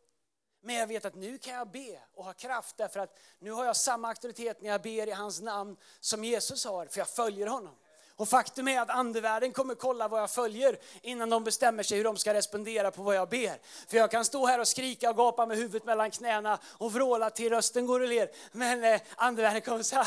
Men 0.62 0.76
jag 0.76 0.88
vet 0.88 1.06
att 1.06 1.15
nu 1.15 1.38
kan 1.38 1.54
jag 1.54 1.72
be 1.72 2.00
och 2.13 2.26
ha 2.26 2.34
kraft 2.34 2.78
därför 2.78 3.00
att 3.00 3.19
nu 3.39 3.52
har 3.52 3.65
jag 3.65 3.76
samma 3.76 4.08
auktoritet 4.08 4.62
när 4.62 4.69
jag 4.69 4.82
ber 4.82 5.08
i 5.08 5.12
hans 5.12 5.41
namn 5.41 5.78
som 6.00 6.24
Jesus 6.24 6.65
har, 6.65 6.86
för 6.86 7.00
jag 7.00 7.10
följer 7.10 7.48
honom. 7.48 7.76
Och 8.19 8.29
faktum 8.29 8.67
är 8.67 8.82
att 8.82 8.89
andevärlden 8.89 9.51
kommer 9.51 9.75
kolla 9.75 10.08
vad 10.08 10.21
jag 10.21 10.32
följer 10.32 10.77
innan 11.01 11.29
de 11.29 11.43
bestämmer 11.43 11.84
sig 11.84 11.97
hur 11.97 12.03
de 12.03 12.17
ska 12.17 12.34
respondera 12.34 12.91
på 12.91 13.03
vad 13.03 13.15
jag 13.15 13.29
ber. 13.29 13.58
För 13.88 13.97
jag 13.97 14.12
kan 14.12 14.25
stå 14.25 14.45
här 14.45 14.60
och 14.60 14.67
skrika 14.67 15.10
och 15.10 15.15
gapa 15.17 15.45
med 15.45 15.58
huvudet 15.58 15.86
mellan 15.86 16.12
knäna 16.12 16.60
och 16.65 16.93
vråla 16.93 17.29
till 17.29 17.49
rösten 17.49 17.86
går 17.86 17.99
och 17.99 18.08
ler. 18.08 18.29
Men 18.51 18.84
eh, 18.84 19.01
andevärlden 19.15 19.62
kommer 19.62 19.84
säga, 19.84 20.05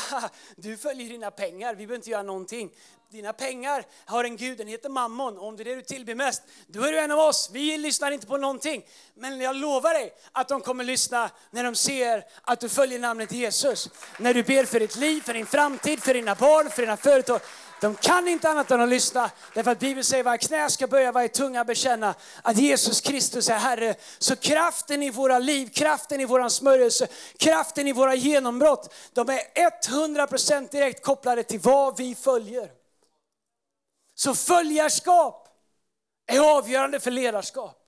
du 0.57 0.77
följer 0.77 1.09
dina 1.09 1.31
pengar, 1.31 1.75
vi 1.75 1.87
behöver 1.87 1.95
inte 1.95 2.11
göra 2.11 2.23
någonting 2.23 2.71
dina 3.13 3.33
pengar 3.33 3.85
har 4.05 4.25
en 4.25 4.37
gud, 4.37 4.59
den 4.59 4.69
heter 4.69 4.89
mammon. 4.89 5.39
Och 5.39 5.47
om 5.47 5.57
det 5.57 5.63
är 5.63 5.65
det 5.65 5.75
du 5.75 5.83
tillber 5.83 6.15
mest, 6.15 6.43
då 6.67 6.83
är 6.83 6.93
du 6.93 6.99
en 6.99 7.11
av 7.11 7.19
oss. 7.19 7.51
Vi 7.53 7.79
lyssnar 7.79 8.11
inte 8.11 8.27
på 8.27 8.37
någonting. 8.37 8.85
Men 9.15 9.41
jag 9.41 9.57
lovar 9.57 9.95
dig 9.95 10.13
att 10.33 10.49
de 10.49 10.61
kommer 10.61 10.85
lyssna 10.85 11.31
när 11.51 11.65
de 11.65 11.75
ser 11.75 12.25
att 12.43 12.61
du 12.61 12.69
följer 12.69 12.99
namnet 12.99 13.33
Jesus. 13.33 13.89
När 14.19 14.35
du 14.35 14.43
ber 14.43 14.65
för 14.65 14.81
ditt 14.81 14.97
liv, 14.97 15.21
för 15.21 15.35
din 15.35 15.47
framtid, 15.47 16.03
för 16.03 16.15
dina 16.15 16.35
barn, 16.35 16.71
för 16.71 16.83
dina 16.83 16.97
företag. 16.97 17.41
De 17.83 17.95
kan 17.97 18.29
inte 18.29 18.51
annat 18.51 18.71
än 18.71 18.81
att 18.81 18.89
lyssna, 18.89 19.31
därför 19.55 19.71
att 19.71 19.79
Bibeln 19.79 20.05
säger 20.05 20.21
att 20.21 20.25
varje 20.25 20.39
knä 20.39 20.71
ska 20.71 20.87
böja, 20.87 21.13
varje 21.13 21.29
tunga 21.29 21.65
bekänna 21.65 22.15
att 22.43 22.59
Jesus 22.59 23.01
Kristus 23.01 23.49
är 23.49 23.59
Herre. 23.59 23.95
Så 24.19 24.37
kraften 24.37 25.03
i 25.03 25.11
våra 25.11 25.39
liv, 25.39 25.69
kraften 25.69 26.21
i 26.21 26.25
våran 26.25 26.51
smörjelse, 26.51 27.09
kraften 27.37 27.89
i 27.89 27.93
våra 27.93 28.15
genombrott, 28.15 28.95
de 29.13 29.29
är 29.29 29.41
100% 29.91 30.71
direkt 30.71 31.05
kopplade 31.05 31.43
till 31.43 31.61
vad 31.61 31.97
vi 31.97 32.15
följer. 32.15 32.71
Så 34.15 34.35
följarskap 34.35 35.49
är 36.27 36.57
avgörande 36.57 37.01
för 37.01 37.11
ledarskap. 37.11 37.79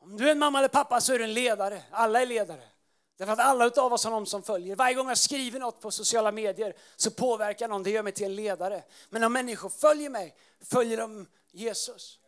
Om 0.00 0.16
du 0.16 0.26
är 0.26 0.32
en 0.32 0.38
mamma 0.38 0.58
eller 0.58 0.68
pappa 0.68 1.00
så 1.00 1.12
är 1.12 1.18
du 1.18 1.24
en 1.24 1.34
ledare. 1.34 1.82
Alla 1.90 2.22
är 2.22 2.26
ledare. 2.26 2.71
Därför 3.16 3.32
att 3.32 3.38
alla 3.38 3.70
av 3.76 3.92
oss 3.92 4.04
har 4.04 4.10
någon 4.10 4.26
som 4.26 4.42
följer. 4.42 4.76
Varje 4.76 4.94
gång 4.94 5.08
jag 5.08 5.18
skriver 5.18 5.60
något 5.60 5.80
på 5.80 5.90
sociala 5.90 6.32
medier 6.32 6.76
så 6.96 7.10
påverkar 7.10 7.68
någon, 7.68 7.82
det 7.82 7.90
gör 7.90 8.02
mig 8.02 8.12
till 8.12 8.26
en 8.26 8.34
ledare. 8.34 8.84
Men 9.08 9.24
om 9.24 9.32
människor 9.32 9.68
följer 9.68 10.10
mig, 10.10 10.36
följer 10.60 10.96
de 10.96 11.28
Jesus? 11.50 12.20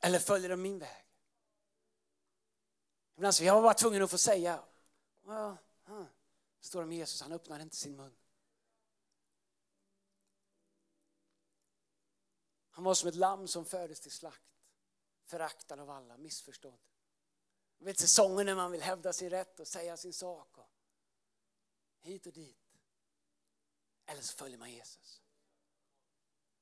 Eller 0.00 0.18
följer 0.18 0.48
de 0.48 0.62
min 0.62 0.78
väg? 0.78 1.06
Ibland 3.16 3.34
så 3.34 3.36
alltså, 3.36 3.44
jag 3.44 3.54
var 3.54 3.62
bara 3.62 3.74
tvungen 3.74 4.02
att 4.02 4.10
få 4.10 4.18
säga, 4.18 4.62
står 6.60 6.82
om 6.82 6.92
Jesus, 6.92 7.22
han 7.22 7.32
öppnar 7.32 7.60
inte 7.60 7.76
sin 7.76 7.96
mun. 7.96 8.16
Han 12.70 12.84
var 12.84 12.94
som 12.94 13.08
ett 13.08 13.14
lamm 13.14 13.48
som 13.48 13.64
fördes 13.64 14.00
till 14.00 14.10
slakt, 14.10 14.42
föraktad 15.24 15.80
av 15.80 15.90
alla, 15.90 16.16
missförstådd. 16.16 16.91
Vet 17.82 17.98
säsongen 17.98 18.46
när 18.46 18.54
man 18.54 18.72
vill 18.72 18.82
hävda 18.82 19.12
sin 19.12 19.30
rätt 19.30 19.60
och 19.60 19.68
säga 19.68 19.96
sin 19.96 20.12
sak. 20.12 20.58
Och 20.58 20.68
hit 22.00 22.26
och 22.26 22.32
dit. 22.32 22.58
Eller 24.06 24.22
så 24.22 24.36
följer 24.36 24.58
man 24.58 24.72
Jesus. 24.72 25.22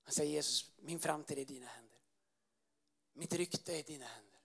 Han 0.03 0.13
säger 0.13 0.33
Jesus, 0.33 0.73
min 0.77 1.01
framtid 1.01 1.39
är 1.39 1.43
i 1.43 1.45
dina 1.45 1.67
händer. 1.67 1.99
Mitt 3.13 3.33
rykte 3.33 3.75
är 3.75 3.79
i 3.79 3.83
dina 3.83 4.07
händer. 4.07 4.41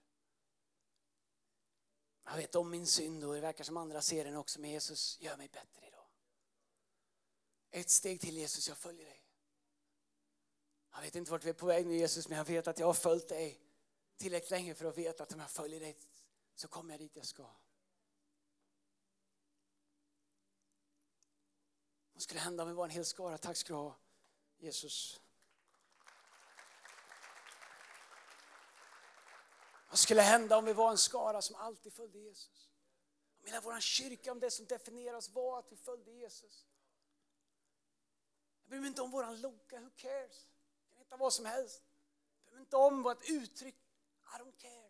Jag 2.24 2.36
vet 2.36 2.54
om 2.54 2.70
min 2.70 2.86
synd 2.86 3.24
och 3.24 3.34
det 3.34 3.40
verkar 3.40 3.64
som 3.64 3.76
andra 3.76 4.02
ser 4.02 4.24
den 4.24 4.36
också. 4.36 4.60
Men 4.60 4.70
Jesus, 4.70 5.20
gör 5.20 5.36
mig 5.36 5.48
bättre 5.48 5.86
idag. 5.86 6.06
Ett 7.70 7.90
steg 7.90 8.20
till 8.20 8.36
Jesus, 8.36 8.68
jag 8.68 8.78
följer 8.78 9.04
dig. 9.04 9.22
Jag 10.92 11.00
vet 11.00 11.14
inte 11.14 11.30
vart 11.30 11.44
vi 11.44 11.50
är 11.50 11.54
på 11.54 11.66
väg 11.66 11.86
nu 11.86 11.96
Jesus, 11.96 12.28
men 12.28 12.38
jag 12.38 12.44
vet 12.44 12.68
att 12.68 12.78
jag 12.78 12.86
har 12.86 12.94
följt 12.94 13.28
dig 13.28 13.60
tillräckligt 14.16 14.50
länge 14.50 14.74
för 14.74 14.84
att 14.84 14.98
veta 14.98 15.22
att 15.22 15.32
om 15.32 15.40
jag 15.40 15.50
följer 15.50 15.80
dig 15.80 15.98
så 16.56 16.68
kommer 16.68 16.90
jag 16.90 17.00
dit 17.00 17.16
jag 17.16 17.26
ska. 17.26 17.50
Vad 22.12 22.22
skulle 22.22 22.40
hända 22.40 22.62
om 22.62 22.68
vi 22.68 22.74
var 22.74 22.84
en 22.84 22.90
hel 22.90 23.04
skara? 23.04 23.38
Tack 23.38 23.56
ska 23.56 23.72
du 23.72 23.78
ha, 23.78 23.96
Jesus. 24.56 25.20
Vad 29.88 29.98
skulle 29.98 30.22
hända 30.22 30.58
om 30.58 30.64
vi 30.64 30.72
var 30.72 30.90
en 30.90 30.98
skara 30.98 31.42
som 31.42 31.56
alltid 31.56 31.92
följde 31.92 32.18
Jesus? 32.18 32.70
Om 33.40 33.46
hela 33.46 33.60
vår 33.60 33.80
kyrka, 33.80 34.32
om 34.32 34.40
det 34.40 34.50
som 34.50 34.66
definieras 34.66 35.28
var 35.28 35.58
att 35.58 35.72
vi 35.72 35.76
följde 35.76 36.10
Jesus. 36.10 36.66
Jag 38.60 38.70
bryr 38.70 38.80
mig 38.80 38.88
inte 38.88 39.02
om 39.02 39.10
våran 39.10 39.40
Loka, 39.40 39.80
who 39.80 39.90
cares? 39.96 40.50
Jag 40.84 40.92
kan 40.92 40.98
hitta 40.98 41.16
vad 41.16 41.32
som 41.32 41.44
helst. 41.44 41.82
Jag 42.38 42.46
bryr 42.46 42.54
mig 42.54 42.64
inte 42.64 42.76
om 42.76 43.02
vårt 43.02 43.30
uttryck, 43.30 43.76
I 44.34 44.42
don't 44.42 44.56
care. 44.56 44.85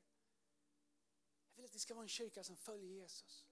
Jag 1.77 1.81
vill 1.81 1.83
att 1.83 1.83
vi 1.83 1.85
ska 1.85 1.95
vara 1.95 2.05
en 2.05 2.09
kyrka 2.09 2.45
som 2.45 2.57
följer 2.57 2.91
Jesus. 2.91 3.45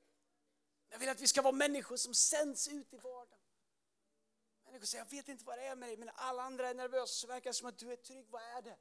Jag 0.89 0.99
vill 0.99 1.09
att 1.09 1.20
vi 1.20 1.29
ska 1.29 1.43
vara 1.43 1.53
människor 1.53 1.97
som 1.97 2.14
sänds 2.14 2.68
ut 2.68 2.93
i 2.93 2.97
vardagen. 2.97 3.39
Människor 4.64 4.87
säger, 4.87 5.05
jag 5.05 5.11
vet 5.11 5.29
inte 5.29 5.45
vad 5.45 5.59
det 5.59 5.64
är 5.64 5.77
med 5.77 5.89
dig, 5.89 5.97
men 5.97 6.11
alla 6.14 6.43
andra 6.43 6.68
är 6.68 6.75
nervösa 6.75 7.07
så 7.07 7.27
verkar 7.27 7.51
det 7.51 7.55
som 7.55 7.68
att 7.68 7.79
du 7.79 7.93
är 7.93 7.97
trygg. 7.97 8.27
Vad 8.31 8.43
är 8.43 8.62
det? 8.62 8.79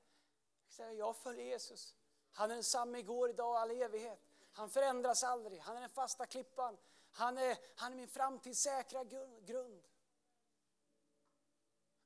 Jag 0.65 0.73
säger, 0.73 0.91
jag 0.91 1.17
följer 1.17 1.45
Jesus. 1.45 1.95
Han 2.31 2.51
är 2.51 2.55
densamme 2.55 2.99
igår, 2.99 3.29
idag 3.29 3.49
och 3.49 3.59
all 3.59 3.71
evighet. 3.71 4.19
Han 4.51 4.69
förändras 4.69 5.23
aldrig. 5.23 5.59
Han 5.59 5.77
är 5.77 5.81
den 5.81 5.89
fasta 5.89 6.25
klippan. 6.25 6.77
Han 7.11 7.37
är, 7.37 7.57
han 7.75 7.91
är 7.91 7.97
min 7.97 8.07
framtidssäkra 8.07 9.03
grund. 9.45 9.83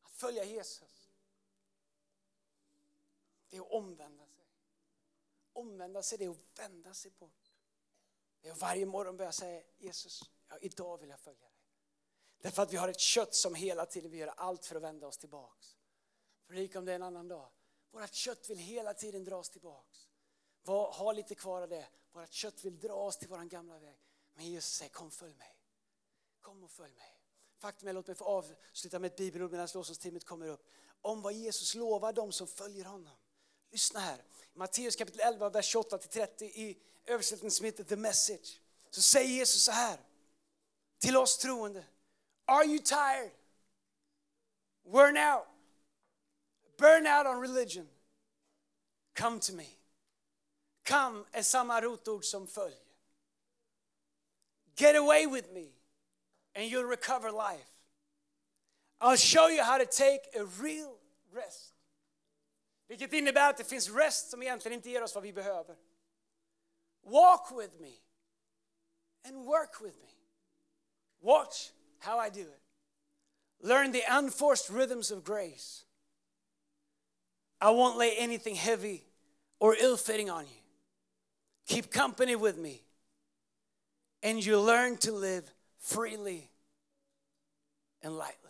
Att 0.01 0.11
följa 0.11 0.43
Jesus, 0.43 1.09
det 3.49 3.57
är 3.57 3.61
att 3.61 3.71
omvända 3.71 4.27
sig. 4.27 4.36
Omvända 5.58 6.03
sig, 6.03 6.18
det 6.18 6.26
är 6.26 6.30
att 6.30 6.60
vända 6.60 6.93
sig 6.93 7.12
bort. 7.12 7.53
Det 8.41 8.47
är 8.47 8.51
att 8.51 8.62
varje 8.62 8.86
morgon 8.86 9.18
börja 9.18 9.32
säga 9.32 9.64
Jesus, 9.78 10.22
ja, 10.49 10.58
idag 10.62 10.97
vill 10.97 11.10
jag 11.10 11.20
följa 11.20 11.39
dig. 11.39 11.58
Därför 12.41 12.64
att 12.64 12.74
vi 12.74 12.78
har 12.78 12.89
ett 12.89 12.99
kött 12.99 13.36
som 13.36 13.55
hela 13.55 13.86
tiden 13.86 14.12
vill 14.12 14.20
göra 14.20 14.32
allt 14.32 14.66
för 14.66 14.76
att 14.76 14.82
vända 14.82 15.08
oss 15.08 15.18
tillbaks. 15.18 15.78
Predika 16.47 16.80
om 16.80 16.86
det 16.86 16.93
en 16.93 17.03
annan 17.03 17.28
dag. 17.28 17.49
Vårt 17.91 18.14
kött 18.14 18.49
vill 18.49 18.58
hela 18.58 18.93
tiden 18.93 19.24
dras 19.24 19.49
tillbaks. 19.49 20.08
Var, 20.64 20.91
ha 20.91 21.12
lite 21.12 21.36
kvar 21.36 21.62
av 21.62 21.70
det. 21.70 21.88
Vårt 22.12 22.32
kött 22.32 22.66
vill 22.66 22.80
dra 22.80 22.93
oss 22.93 23.18
till 23.18 23.30
vår 23.30 23.43
gamla 23.43 23.80
väg. 23.80 23.99
Men 24.34 24.45
Jesus 24.45 24.74
säger 24.74 24.91
kom 24.91 25.12
följ 25.12 25.36
mig. 25.36 25.60
Kom 26.41 26.64
och 26.64 26.72
följ 26.72 26.95
mig. 26.95 27.22
Faktum 27.58 27.88
är, 27.88 27.93
låt 27.93 28.08
mig 28.08 28.16
få 28.16 28.26
avsluta 28.26 28.99
med 28.99 29.12
ett 29.12 29.18
bibelord 29.18 29.51
medan 29.51 29.68
lovsångsteamet 29.74 30.26
kommer 30.26 30.47
upp. 30.47 30.70
Om 31.01 31.22
vad 31.22 31.34
Jesus 31.34 31.76
lovar 31.76 32.14
dem 32.14 32.32
som 32.32 32.47
följer 32.47 32.86
honom. 32.86 33.18
Lyssna 33.72 33.99
här. 33.99 34.22
Matteus 34.53 34.95
kapitel 34.95 35.22
11, 35.22 35.49
vers 35.49 35.76
28-30 35.76 36.43
i 36.43 36.78
översättningen 37.05 37.51
som 37.51 37.65
heter 37.65 37.84
The 37.84 37.95
Message. 37.95 38.59
Så 38.89 39.01
säger 39.01 39.30
Jesus 39.30 39.63
så 39.63 39.72
här 39.72 39.99
till 40.99 41.18
oss 41.18 41.38
troende. 41.38 41.86
Are 42.45 42.65
you 42.65 42.80
tired? 42.80 43.32
Worn 44.84 45.18
out? 45.18 45.47
Burn 46.78 47.07
out 47.07 47.26
on 47.26 47.41
religion? 47.41 47.89
Come 49.13 49.39
to 49.39 49.53
me. 49.53 49.68
Come 50.84 51.24
är 51.32 51.43
samma 51.43 51.82
rotord 51.82 52.26
som 52.26 52.47
följ. 52.47 52.76
Get 54.76 54.95
away 54.95 55.28
with 55.28 55.49
me 55.51 55.72
and 56.55 56.65
you'll 56.65 56.89
recover 56.89 57.32
life. 57.32 57.68
I'll 58.99 59.18
show 59.18 59.49
you 59.49 59.63
how 59.63 59.78
to 59.78 59.86
take 59.86 60.22
a 60.36 60.45
real 60.59 60.97
rest. 61.34 61.66
Vilket 62.88 63.13
innebär 63.13 63.49
att 63.49 63.57
det 63.57 63.63
finns 63.63 63.89
rest 63.89 64.29
som 64.29 64.43
egentligen 64.43 64.75
inte 64.75 64.89
ger 64.89 65.03
oss 65.03 65.15
vad 65.15 65.23
vi 65.23 65.33
behöver. 65.33 65.75
Walk 67.03 67.51
with 67.51 67.79
me 67.79 67.93
and 69.25 69.45
work 69.45 69.81
with 69.81 69.97
me. 70.01 70.09
Watch 71.21 71.71
how 71.99 72.19
I 72.19 72.29
do 72.29 72.41
it. 72.41 72.61
Learn 73.59 73.91
the 73.91 74.03
unforced 74.09 74.69
rhythms 74.69 75.11
of 75.11 75.23
grace. 75.23 75.83
I 77.59 77.71
won't 77.71 77.97
lay 77.97 78.15
anything 78.17 78.55
heavy 78.55 79.03
or 79.59 79.75
ill 79.79 79.97
fitting 79.97 80.29
on 80.29 80.45
you. 80.45 80.61
Keep 81.65 81.91
company 81.91 82.35
with 82.35 82.57
me, 82.57 82.83
and 84.23 84.45
you 84.45 84.59
learn 84.59 84.97
to 84.97 85.11
live 85.11 85.51
freely 85.79 86.49
and 88.01 88.15
lightly. 88.15 88.46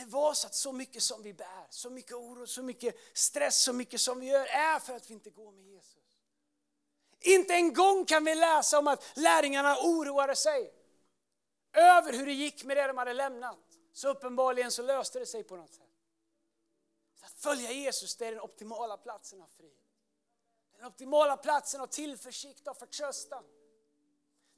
Det 0.00 0.06
vara 0.06 0.34
så 0.34 0.46
att 0.46 0.54
så 0.54 0.72
mycket 0.72 1.02
som 1.02 1.22
vi 1.22 1.34
bär, 1.34 1.66
så 1.70 1.90
mycket 1.90 2.12
oro, 2.12 2.46
så 2.46 2.62
mycket 2.62 2.96
stress, 3.12 3.62
så 3.62 3.72
mycket 3.72 4.00
som 4.00 4.20
vi 4.20 4.26
gör 4.26 4.46
är 4.46 4.78
för 4.78 4.94
att 4.94 5.10
vi 5.10 5.14
inte 5.14 5.30
går 5.30 5.52
med 5.52 5.64
Jesus? 5.64 5.96
Inte 7.20 7.54
en 7.54 7.74
gång 7.74 8.04
kan 8.04 8.24
vi 8.24 8.34
läsa 8.34 8.78
om 8.78 8.88
att 8.88 9.04
lärjungarna 9.14 9.76
oroade 9.82 10.36
sig 10.36 10.72
över 11.72 12.12
hur 12.12 12.26
det 12.26 12.32
gick 12.32 12.64
med 12.64 12.76
det 12.76 12.86
de 12.86 12.98
hade 12.98 13.12
lämnat. 13.12 13.58
Så 13.92 14.08
uppenbarligen 14.08 14.70
så 14.70 14.82
löste 14.82 15.18
det 15.18 15.26
sig 15.26 15.44
på 15.44 15.56
något 15.56 15.74
sätt. 15.74 15.84
Att 17.20 17.32
följa 17.32 17.72
Jesus 17.72 18.16
det 18.16 18.26
är 18.26 18.30
den 18.30 18.40
optimala 18.40 18.96
platsen 18.96 19.42
av 19.42 19.46
frid. 19.46 19.78
Den 20.76 20.86
optimala 20.86 21.36
platsen 21.36 21.80
av 21.80 21.86
tillförsikt 21.86 22.68
och 22.68 22.76
förtröstan. 22.76 23.44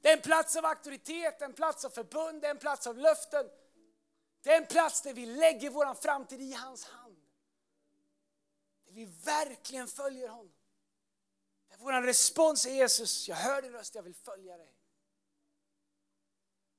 Det 0.01 0.09
är 0.09 0.17
en 0.17 0.23
plats 0.23 0.55
av 0.55 0.65
auktoritet, 0.65 1.41
en 1.41 1.53
plats 1.53 1.85
av 1.85 1.89
förbund, 1.89 2.45
en 2.45 2.57
plats 2.57 2.87
av 2.87 2.97
löften. 2.97 3.49
Det 4.43 4.53
är 4.53 4.57
en 4.57 4.67
plats 4.67 5.01
där 5.01 5.13
vi 5.13 5.25
lägger 5.25 5.69
vår 5.69 5.93
framtid 5.93 6.41
i 6.41 6.53
hans 6.53 6.85
hand. 6.85 7.17
Där 8.85 8.93
vi 8.93 9.05
verkligen 9.05 9.87
följer 9.87 10.27
honom. 10.27 10.53
Där 11.69 11.77
vår 11.77 12.01
respons 12.01 12.65
är 12.65 12.71
Jesus, 12.71 13.27
jag 13.27 13.35
hör 13.35 13.61
din 13.61 13.71
röst, 13.71 13.95
jag 13.95 14.03
vill 14.03 14.15
följa 14.15 14.57
dig. 14.57 14.73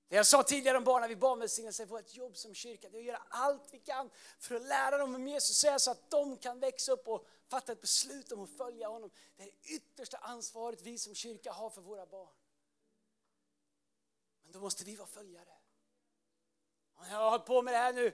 Det 0.09 0.17
jag 0.17 0.27
sa 0.27 0.43
tidigare 0.43 0.77
om 0.77 0.85
barnen 0.85 1.09
vid 1.09 1.19
barnvälsignelse, 1.19 1.85
vårt 1.85 2.15
jobb 2.15 2.37
som 2.37 2.55
kyrka, 2.55 2.89
det 2.89 2.97
är 2.97 3.01
att 3.01 3.07
göra 3.07 3.23
allt 3.29 3.69
vi 3.71 3.79
kan 3.79 4.11
för 4.39 4.55
att 4.55 4.62
lära 4.62 4.99
dem 4.99 5.15
om 5.15 5.29
Jesus 5.29 5.65
är 5.65 5.79
så 5.79 5.91
att 5.91 6.11
de 6.11 6.37
kan 6.37 6.61
växa 6.61 6.93
upp 6.93 7.09
och 7.09 7.27
fatta 7.49 7.73
ett 7.73 7.81
beslut 7.81 8.33
om 8.33 8.41
att 8.41 8.57
följa 8.57 8.89
honom. 8.89 9.11
Det 9.37 9.43
är 9.43 9.47
det 9.47 9.75
yttersta 9.75 10.17
ansvaret 10.17 10.83
vi 10.83 10.99
som 10.99 11.15
kyrka 11.15 11.53
har 11.53 11.71
för 11.71 11.81
våra 11.81 12.07
barn. 12.07 12.35
Men 14.43 14.53
då 14.53 14.61
måste 14.61 14.85
vi 14.85 14.97
vara 14.97 15.09
följare. 15.09 15.54
Jag 16.99 17.17
har 17.17 17.31
hållit 17.31 17.47
på 17.47 17.63
med 17.63 17.75
det 17.75 17.79
här 17.79 17.93
nu 17.93 18.13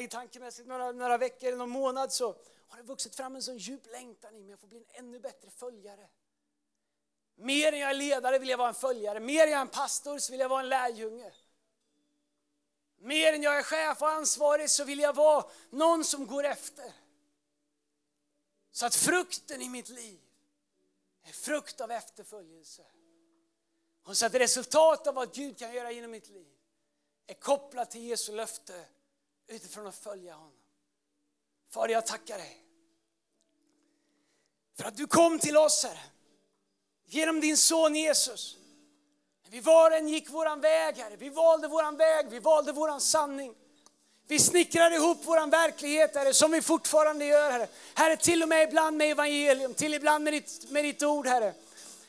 i 0.00 0.08
tankemässigt 0.08 0.68
några, 0.68 0.92
några 0.92 1.18
veckor 1.18 1.48
eller 1.48 1.58
någon 1.58 1.70
månad 1.70 2.12
så 2.12 2.36
har 2.68 2.76
det 2.76 2.82
vuxit 2.82 3.14
fram 3.14 3.36
en 3.36 3.42
sån 3.42 3.58
djup 3.58 3.86
längtan 3.86 4.36
i 4.36 4.42
mig 4.42 4.54
att 4.54 4.60
få 4.60 4.66
bli 4.66 4.78
en 4.78 5.04
ännu 5.04 5.20
bättre 5.20 5.50
följare. 5.50 6.08
Mer 7.36 7.72
än 7.72 7.78
jag 7.78 7.90
är 7.90 7.94
ledare 7.94 8.38
vill 8.38 8.48
jag 8.48 8.58
vara 8.58 8.68
en 8.68 8.74
följare. 8.74 9.20
Mer 9.20 9.44
än 9.44 9.50
jag 9.50 9.58
är 9.58 9.62
en 9.62 9.68
pastor 9.68 10.18
så 10.18 10.32
vill 10.32 10.40
jag 10.40 10.48
vara 10.48 10.60
en 10.60 10.68
lärjunge. 10.68 11.32
Mer 12.98 13.32
än 13.32 13.42
jag 13.42 13.58
är 13.58 13.62
chef 13.62 14.02
och 14.02 14.08
ansvarig 14.08 14.70
så 14.70 14.84
vill 14.84 14.98
jag 14.98 15.12
vara 15.12 15.44
någon 15.70 16.04
som 16.04 16.26
går 16.26 16.44
efter. 16.44 16.92
Så 18.70 18.86
att 18.86 18.94
frukten 18.94 19.62
i 19.62 19.68
mitt 19.68 19.88
liv 19.88 20.20
är 21.22 21.32
frukt 21.32 21.80
av 21.80 21.90
efterföljelse. 21.90 22.86
Och 24.02 24.16
så 24.16 24.26
att 24.26 24.34
resultatet 24.34 25.06
av 25.06 25.14
vad 25.14 25.34
Gud 25.34 25.58
kan 25.58 25.72
göra 25.72 25.92
genom 25.92 26.10
mitt 26.10 26.28
liv 26.28 26.57
är 27.28 27.34
kopplat 27.34 27.90
till 27.90 28.02
Jesu 28.02 28.32
löfte 28.32 28.84
utifrån 29.46 29.86
att 29.86 29.96
följa 29.96 30.34
honom. 30.34 30.52
Fader, 31.70 31.94
jag 31.94 32.06
tackar 32.06 32.38
dig 32.38 32.64
för 34.76 34.84
att 34.84 34.96
du 34.96 35.06
kom 35.06 35.38
till 35.38 35.56
oss, 35.56 35.84
Herre 35.84 36.00
genom 37.08 37.40
din 37.40 37.56
son 37.56 37.96
Jesus. 37.96 38.56
Vi 39.50 39.60
var 39.60 39.90
en 39.90 40.08
gick 40.08 40.30
våran 40.30 40.60
väg, 40.60 40.96
Herre. 40.96 41.16
Vi 41.18 41.28
valde 41.28 41.68
våran 41.68 41.96
väg, 41.96 42.26
vi 42.30 42.38
valde 42.38 42.72
våran 42.72 43.00
sanning. 43.00 43.54
Vi 44.26 44.38
snickrade 44.38 44.94
ihop 44.94 45.24
våran 45.24 45.50
verklighet, 45.50 46.16
Herre, 46.16 46.34
som 46.34 46.50
vi 46.50 46.62
fortfarande 46.62 47.24
gör, 47.24 47.50
Herre. 47.50 47.68
Herre, 47.94 48.16
till 48.16 48.42
och 48.42 48.48
med 48.48 48.68
ibland 48.68 48.96
med 48.96 49.10
evangelium, 49.10 49.74
till 49.74 49.94
ibland 49.94 50.24
med 50.24 50.32
ditt, 50.32 50.70
med 50.70 50.84
ditt 50.84 51.02
ord, 51.02 51.26
Herre. 51.26 51.54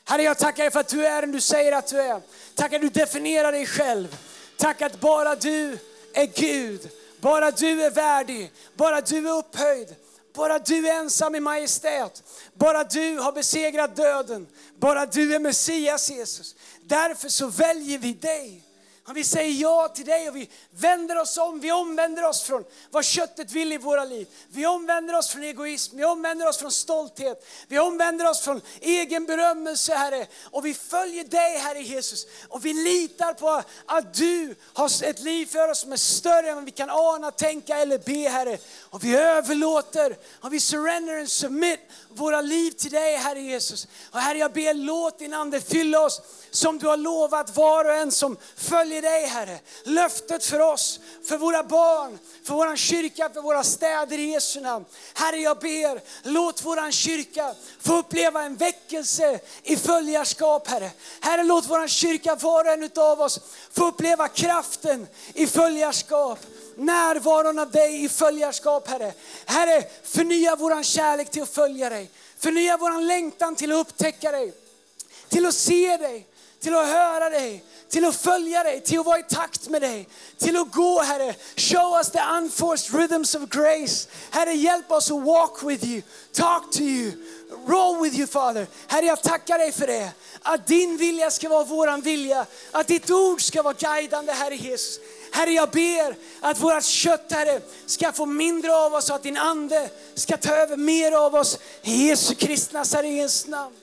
Herre, 0.04 0.22
jag 0.22 0.38
tackar 0.38 0.62
dig 0.62 0.70
för 0.70 0.80
att 0.80 0.88
du 0.88 1.06
är 1.06 1.20
den 1.20 1.32
du 1.32 1.40
säger 1.40 1.72
att 1.72 1.86
du 1.86 2.00
är. 2.00 2.20
Tackar 2.54 2.78
du 2.78 2.88
definierar 2.88 3.52
dig 3.52 3.66
själv. 3.66 4.16
Tack 4.60 4.82
att 4.82 5.00
bara 5.00 5.34
du 5.34 5.78
är 6.12 6.26
Gud. 6.26 6.90
Bara 7.20 7.50
du 7.50 7.82
är 7.82 7.90
värdig. 7.90 8.52
Bara 8.74 9.00
du 9.00 9.28
är 9.28 9.38
upphöjd. 9.38 9.96
Bara 10.34 10.58
du 10.58 10.88
är 10.88 10.94
ensam 10.94 11.34
i 11.34 11.40
majestät. 11.40 12.22
Bara 12.54 12.84
du 12.84 13.18
har 13.18 13.32
besegrat 13.32 13.96
döden. 13.96 14.46
Bara 14.78 15.06
du 15.06 15.34
är 15.34 15.38
Messias 15.38 16.10
Jesus. 16.10 16.54
Därför 16.82 17.28
så 17.28 17.46
väljer 17.46 17.98
vi 17.98 18.12
dig. 18.12 18.62
Vi 19.14 19.24
säger 19.24 19.62
ja 19.62 19.88
till 19.88 20.04
dig 20.04 20.28
och 20.28 20.36
vi 20.36 20.48
vänder 20.70 21.18
oss 21.18 21.38
om, 21.38 21.60
vi 21.60 21.72
omvänder 21.72 22.28
oss 22.28 22.42
från 22.42 22.64
vad 22.90 23.04
köttet 23.04 23.52
vill 23.52 23.72
i 23.72 23.78
våra 23.78 24.04
liv. 24.04 24.28
Vi 24.48 24.66
omvänder 24.66 25.18
oss 25.18 25.28
från 25.28 25.42
egoism, 25.42 25.96
vi 25.96 26.04
omvänder 26.04 26.48
oss 26.48 26.58
från 26.58 26.72
stolthet, 26.72 27.46
vi 27.68 27.78
omvänder 27.78 28.30
oss 28.30 28.40
från 28.40 28.60
egen 28.80 29.26
berömmelse 29.26 29.94
Herre. 29.94 30.26
Och 30.44 30.66
vi 30.66 30.74
följer 30.74 31.24
dig 31.24 31.58
Herre 31.58 31.82
Jesus. 31.82 32.26
Och 32.48 32.64
vi 32.64 32.72
litar 32.72 33.34
på 33.34 33.62
att 33.86 34.14
du 34.14 34.54
har 34.72 35.04
ett 35.04 35.20
liv 35.20 35.46
för 35.46 35.68
oss 35.68 35.78
som 35.78 35.92
är 35.92 35.96
större 35.96 36.48
än 36.48 36.54
vad 36.54 36.64
vi 36.64 36.70
kan 36.70 36.90
ana, 36.90 37.30
tänka 37.30 37.76
eller 37.76 37.98
be 37.98 38.28
Herre. 38.28 38.58
Och 38.90 39.04
vi 39.04 39.16
överlåter 39.16 40.16
och 40.40 40.52
vi 40.52 40.60
surrender 40.60 41.18
and 41.18 41.30
submit 41.30 41.80
våra 42.14 42.40
liv 42.40 42.70
till 42.70 42.90
dig 42.90 43.16
Herre 43.16 43.40
Jesus. 43.40 43.86
Och 44.10 44.18
Herre 44.18 44.38
jag 44.38 44.52
ber 44.52 44.74
låt 44.74 45.18
din 45.18 45.34
Ande 45.34 45.60
fylla 45.60 46.00
oss 46.00 46.20
som 46.50 46.78
du 46.78 46.86
har 46.86 46.96
lovat 46.96 47.56
var 47.56 47.84
och 47.84 47.94
en 47.94 48.12
som 48.12 48.36
följer 48.56 49.02
dig 49.02 49.26
Herre. 49.26 49.58
Löftet 49.84 50.44
för 50.44 50.60
oss, 50.60 51.00
för 51.24 51.38
våra 51.38 51.62
barn, 51.62 52.18
för 52.44 52.54
vår 52.54 52.76
kyrka, 52.76 53.30
för 53.34 53.40
våra 53.40 53.64
städer 53.64 54.18
i 54.18 54.30
Jesu 54.30 54.60
namn. 54.60 54.84
Herre 55.14 55.36
jag 55.36 55.58
ber, 55.58 56.00
låt 56.28 56.64
vår 56.64 56.90
kyrka 56.90 57.54
få 57.80 57.98
uppleva 57.98 58.42
en 58.42 58.56
väckelse 58.56 59.40
i 59.62 59.76
följarskap 59.76 60.68
Herre. 60.68 60.90
Herre 61.20 61.44
låt 61.44 61.66
vår 61.66 61.88
kyrka, 61.88 62.34
var 62.34 62.64
och 62.64 62.72
en 62.72 62.82
utav 62.82 63.20
oss, 63.20 63.40
få 63.72 63.86
uppleva 63.86 64.28
kraften 64.28 65.06
i 65.34 65.46
följarskap 65.46 66.38
närvaron 66.80 67.58
av 67.58 67.70
dig 67.70 68.04
i 68.04 68.08
följarskap 68.08 68.88
Herre. 68.88 69.12
Herre, 69.46 69.84
förnya 70.02 70.56
vår 70.56 70.82
kärlek 70.82 71.30
till 71.30 71.42
att 71.42 71.54
följa 71.54 71.88
dig. 71.88 72.10
Förnya 72.38 72.76
vår 72.76 73.00
längtan 73.00 73.56
till 73.56 73.72
att 73.72 73.78
upptäcka 73.78 74.32
dig. 74.32 74.52
Till 75.28 75.46
att 75.46 75.54
se 75.54 75.96
dig, 75.96 76.26
till 76.60 76.74
att 76.74 76.86
höra 76.86 77.30
dig, 77.30 77.64
till 77.88 78.04
att 78.04 78.16
följa 78.16 78.62
dig, 78.62 78.80
till 78.80 79.00
att 79.00 79.06
vara 79.06 79.18
i 79.18 79.22
takt 79.22 79.68
med 79.68 79.82
dig, 79.82 80.08
till 80.38 80.56
att 80.56 80.72
gå 80.72 81.02
Herre. 81.02 81.34
Show 81.56 81.96
us 81.98 82.10
the 82.10 82.20
unforced 82.38 83.00
rhythms 83.00 83.34
of 83.34 83.48
grace. 83.48 84.08
Herre 84.30 84.52
hjälp 84.52 84.90
oss 84.90 85.10
att 85.10 85.22
walk 85.22 85.62
with 85.62 85.84
you, 85.84 86.02
talk 86.32 86.72
to 86.72 86.80
you, 86.80 87.12
roll 87.66 88.02
with 88.02 88.18
you 88.18 88.26
Father. 88.26 88.66
Herre 88.86 89.06
jag 89.06 89.22
tackar 89.22 89.58
dig 89.58 89.72
för 89.72 89.86
det. 89.86 90.10
Att 90.42 90.66
din 90.66 90.96
vilja 90.96 91.30
ska 91.30 91.48
vara 91.48 91.64
våran 91.64 92.00
vilja, 92.00 92.46
att 92.70 92.86
ditt 92.86 93.10
ord 93.10 93.42
ska 93.42 93.62
vara 93.62 93.74
guidande 93.74 94.32
Herre 94.32 94.56
Jesus. 94.56 95.00
Herre 95.32 95.50
jag 95.50 95.70
ber 95.70 96.16
att 96.40 96.60
vårt 96.60 96.84
kött 96.84 97.32
Herre 97.32 97.60
ska 97.86 98.12
få 98.12 98.26
mindre 98.26 98.74
av 98.74 98.94
oss 98.94 99.10
och 99.10 99.16
att 99.16 99.22
din 99.22 99.36
ande 99.36 99.90
ska 100.14 100.36
ta 100.36 100.54
över 100.54 100.76
mer 100.76 101.12
av 101.12 101.34
oss. 101.34 101.58
I 101.82 102.08
Jesu 102.08 102.34
Kristi 102.34 102.74
Nazarens 102.74 103.46
namn. 103.46 103.74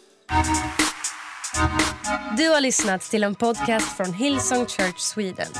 Du 2.37 2.49
har 2.49 2.61
lyssnat 2.61 3.01
till 3.01 3.23
en 3.23 3.35
podcast 3.35 3.97
från 3.97 4.13
Hillsong 4.13 4.65
Church 4.65 4.99
Sweden. 4.99 5.53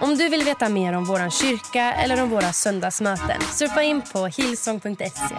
Om 0.00 0.16
du 0.16 0.28
vill 0.28 0.44
veta 0.44 0.68
mer 0.68 0.92
om 0.92 1.04
vår 1.04 1.30
kyrka 1.30 1.92
eller 1.94 2.22
om 2.22 2.30
våra 2.30 2.52
söndagsmöten 2.52 3.40
surfa 3.54 3.82
in 3.82 4.02
på 4.12 4.26
hillsong.se. 4.26 5.34